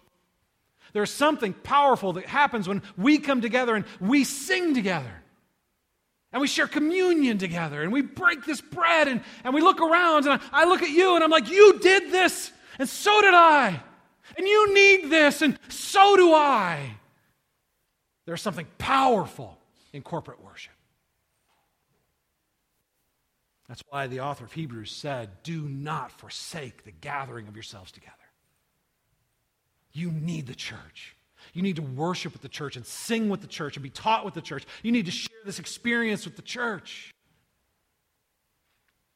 There's 0.94 1.12
something 1.12 1.52
powerful 1.52 2.14
that 2.14 2.28
happens 2.28 2.66
when 2.66 2.82
we 2.96 3.18
come 3.18 3.42
together 3.42 3.76
and 3.76 3.84
we 4.00 4.24
sing 4.24 4.74
together 4.74 5.22
and 6.32 6.40
we 6.40 6.48
share 6.48 6.68
communion 6.68 7.40
together 7.40 7.82
and 7.82 7.92
we 7.92 8.04
break 8.04 8.46
this 8.46 8.62
bread 8.62 9.10
and, 9.10 9.20
and 9.44 9.54
we 9.54 9.60
look 9.60 9.82
around 9.82 10.28
and 10.28 10.40
I, 10.54 10.62
I 10.62 10.64
look 10.64 10.82
at 10.82 10.92
you 10.92 11.16
and 11.16 11.26
I'm 11.26 11.30
like, 11.30 11.50
you 11.50 11.78
did 11.80 12.10
this 12.10 12.54
and 12.80 12.88
so 12.88 13.20
did 13.20 13.34
I. 13.34 13.82
And 14.38 14.48
you 14.48 14.74
need 14.74 15.10
this 15.10 15.42
and 15.42 15.60
so 15.70 16.16
do 16.16 16.34
I. 16.34 16.98
There's 18.26 18.42
something 18.42 18.68
powerful 18.78 19.58
in 19.92 20.02
corporate 20.02 20.44
worship. 20.44 20.74
That's 23.68 23.84
why 23.90 24.08
the 24.08 24.22
author 24.22 24.46
of 24.46 24.54
Hebrews 24.54 24.92
said, 24.92 25.30
Do 25.44 25.62
not 25.62 26.12
forsake 26.12 26.84
the 26.84 26.92
gathering 26.92 27.48
of 27.48 27.56
yourselves 27.56 27.92
together. 27.92 28.14
You 29.92 30.12
need 30.12 30.48
the 30.48 30.56
church. 30.56 31.16
You 31.54 31.62
need 31.62 31.76
to 31.76 31.82
worship 31.82 32.34
with 32.34 32.42
the 32.42 32.50
church 32.50 32.76
and 32.76 32.86
sing 32.86 33.30
with 33.30 33.42
the 33.42 33.48
church 33.48 33.76
and 33.76 33.84
be 33.84 33.90
taught 33.90 34.26
with 34.26 34.34
the 34.34 34.42
church. 34.42 34.66
You 34.82 34.92
need 34.92 35.06
to 35.06 35.12
share 35.12 35.38
this 35.46 35.60
experience 35.60 36.26
with 36.26 36.36
the 36.36 36.42
church 36.42 37.14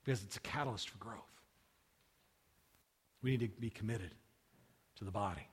because 0.03 0.24
it's 0.24 0.38
a 0.38 0.41
catalyst 0.41 0.89
for 0.89 0.97
growth. 0.97 1.22
We 3.22 3.32
need 3.32 3.41
to 3.41 3.62
be 3.62 3.70
committed 3.70 4.12
to 4.98 5.04
the 5.04 5.12
body. 5.12 5.48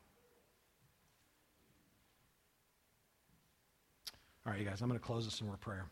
All 4.46 4.52
right, 4.52 4.60
you 4.60 4.66
guys, 4.66 4.82
I'm 4.82 4.88
going 4.88 4.98
to 4.98 5.04
close 5.04 5.24
this 5.24 5.40
in 5.40 5.46
more 5.46 5.56
prayer. 5.56 5.86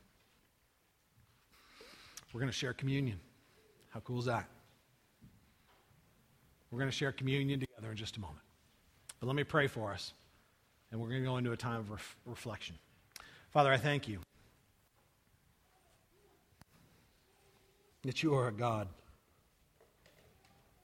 We're 2.33 2.41
going 2.41 2.51
to 2.51 2.57
share 2.57 2.73
communion. 2.73 3.19
How 3.91 4.01
cool 4.01 4.19
is 4.19 4.27
that? 4.27 4.49
We're 6.71 6.79
going 6.79 6.91
to 6.91 6.97
share 6.97 7.13
communion 7.13 7.61
together 7.61 7.91
in 7.91 7.97
just 7.97 8.17
a 8.17 8.21
moment. 8.21 8.41
But 9.21 9.27
let 9.27 9.37
me 9.37 9.45
pray 9.45 9.67
for 9.67 9.93
us 9.93 10.15
and 10.91 11.01
we're 11.01 11.09
going 11.09 11.23
to 11.23 11.29
go 11.29 11.37
into 11.37 11.53
a 11.53 11.57
time 11.57 11.81
of 11.81 11.91
ref- 11.91 12.17
reflection. 12.27 12.77
Father, 13.51 13.73
I 13.73 13.77
thank 13.77 14.09
you 14.09 14.21
that 18.03 18.23
you 18.23 18.35
are 18.35 18.49
a 18.49 18.53
God 18.53 18.89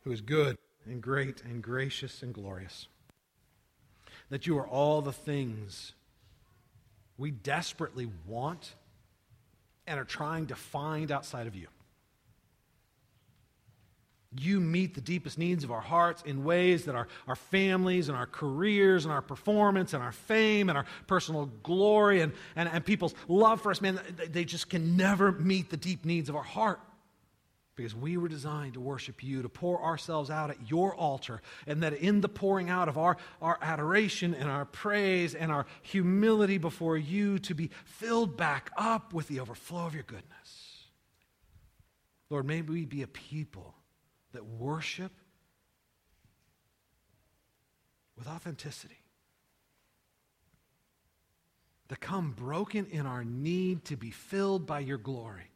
who 0.05 0.13
is 0.13 0.21
good 0.21 0.57
and 0.89 1.03
great 1.03 1.43
and 1.45 1.63
gracious 1.63 2.23
and 2.23 2.33
glorious. 2.35 2.89
That 4.31 4.47
you 4.47 4.59
are 4.59 4.67
all 4.67 5.01
the 5.01 5.13
things 5.13 5.93
we 7.17 7.31
desperately 7.31 8.09
want 8.27 8.75
and 9.87 9.99
are 9.99 10.05
trying 10.05 10.47
to 10.47 10.55
find 10.55 11.11
outside 11.11 11.47
of 11.47 11.57
you. 11.57 11.67
You 14.39 14.61
meet 14.61 14.95
the 14.95 15.01
deepest 15.01 15.39
needs 15.39 15.65
of 15.65 15.73
our 15.73 15.81
hearts 15.81 16.23
in 16.27 16.45
ways 16.45 16.85
that 16.85 16.95
our, 16.95 17.09
our 17.27 17.35
families 17.35 18.11
and 18.11 18.17
our 18.17 18.27
careers 18.27 19.07
and 19.07 19.13
our 19.13 19.23
performance 19.23 19.95
and 19.95 20.03
our 20.03 20.13
fame 20.13 20.69
and 20.69 20.77
our 20.77 20.85
personal 21.07 21.47
glory 21.63 22.21
and, 22.21 22.35
and, 22.55 22.69
and 22.69 22.85
people's 22.85 23.15
love 23.27 23.63
for 23.63 23.71
us, 23.71 23.81
man, 23.81 23.99
they 24.31 24.45
just 24.45 24.69
can 24.69 24.99
never 24.99 25.33
meet 25.33 25.71
the 25.71 25.79
deep 25.79 26.05
needs 26.05 26.29
of 26.29 26.37
our 26.37 26.43
heart 26.43 26.79
because 27.79 27.95
we 27.95 28.17
were 28.17 28.29
designed 28.29 28.75
to 28.75 28.81
worship 28.81 29.23
you, 29.23 29.41
to 29.41 29.49
pour 29.49 29.81
ourselves 29.81 30.31
out 30.31 30.51
at 30.51 30.69
your 30.69 30.97
altar, 30.97 31.41
and 31.65 31.81
that 31.81 31.93
in 31.93 32.21
the 32.21 32.29
pouring 32.29 32.69
out 32.69 32.89
of 32.89 32.99
our, 32.99 33.17
our 33.41 33.57
adoration 33.63 34.35
and 34.35 34.51
our 34.51 34.65
praise 34.65 35.33
and 35.33 35.53
our 35.53 35.65
humility 35.83 36.59
before 36.59 36.99
you, 36.99 37.39
to 37.39 37.55
be 37.55 37.71
filled 37.85 38.37
back 38.37 38.73
up 38.77 39.15
with 39.15 39.29
the 39.29 39.39
overflow 39.39 39.87
of 39.87 39.95
your 39.95 40.03
goodness. 40.03 40.89
Lord, 42.31 42.47
may 42.47 42.63
we 42.63 42.85
be 42.85 43.03
a 43.03 43.07
people 43.07 43.77
that 44.33 44.45
worship 44.45 45.13
with 48.19 48.27
authenticity, 48.27 49.05
that 51.87 52.01
come 52.01 52.33
broken 52.33 52.87
in 52.87 53.07
our 53.07 53.23
need 53.23 53.85
to 53.85 53.97
be 53.97 54.11
filled 54.11 54.67
by 54.67 54.81
your 54.81 54.99
glory 54.99 55.53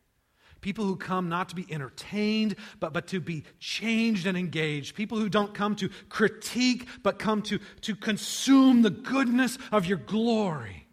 People 0.63 0.85
who 0.87 0.97
come 0.97 1.29
not 1.29 1.51
to 1.51 1.57
be 1.57 1.67
entertained, 1.71 2.55
but, 2.81 2.93
but 2.93 3.09
to 3.09 3.21
be 3.21 3.43
changed 3.59 4.27
and 4.27 4.39
engaged. 4.39 4.95
People 4.95 5.19
who 5.19 5.29
don't 5.29 5.53
come 5.53 5.77
to 5.77 5.91
critique, 6.09 6.89
but 7.03 7.19
come 7.19 7.43
to, 7.43 7.59
to 7.83 7.95
consume 7.95 8.81
the 8.81 8.91
goodness 8.91 9.59
of 9.73 9.85
your 9.85 9.99
glory 9.99 10.87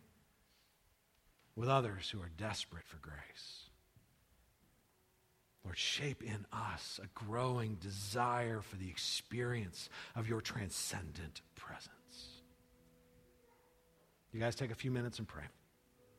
with 1.55 1.70
others 1.70 2.09
who 2.09 2.20
are 2.20 2.32
desperate 2.36 2.86
for 2.88 2.97
grace. 2.97 3.70
Lord, 5.63 5.78
shape 5.78 6.24
in 6.24 6.47
us 6.51 6.99
a 7.03 7.07
growing 7.13 7.76
desire 7.76 8.61
for 8.61 8.76
the 8.78 8.89
experience 8.89 9.89
of 10.15 10.28
your 10.28 10.41
transcendent 10.41 11.41
presence. 11.55 12.41
You 14.34 14.39
guys 14.39 14.55
take 14.55 14.72
a 14.72 14.76
few 14.76 14.89
minutes 14.89 15.20
and 15.20 15.28
pray. 15.28 15.43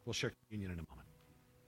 We'll 0.05 0.12
share 0.12 0.32
communion 0.46 0.70
in 0.70 0.78
a 0.78 0.86
moment. 0.88 1.09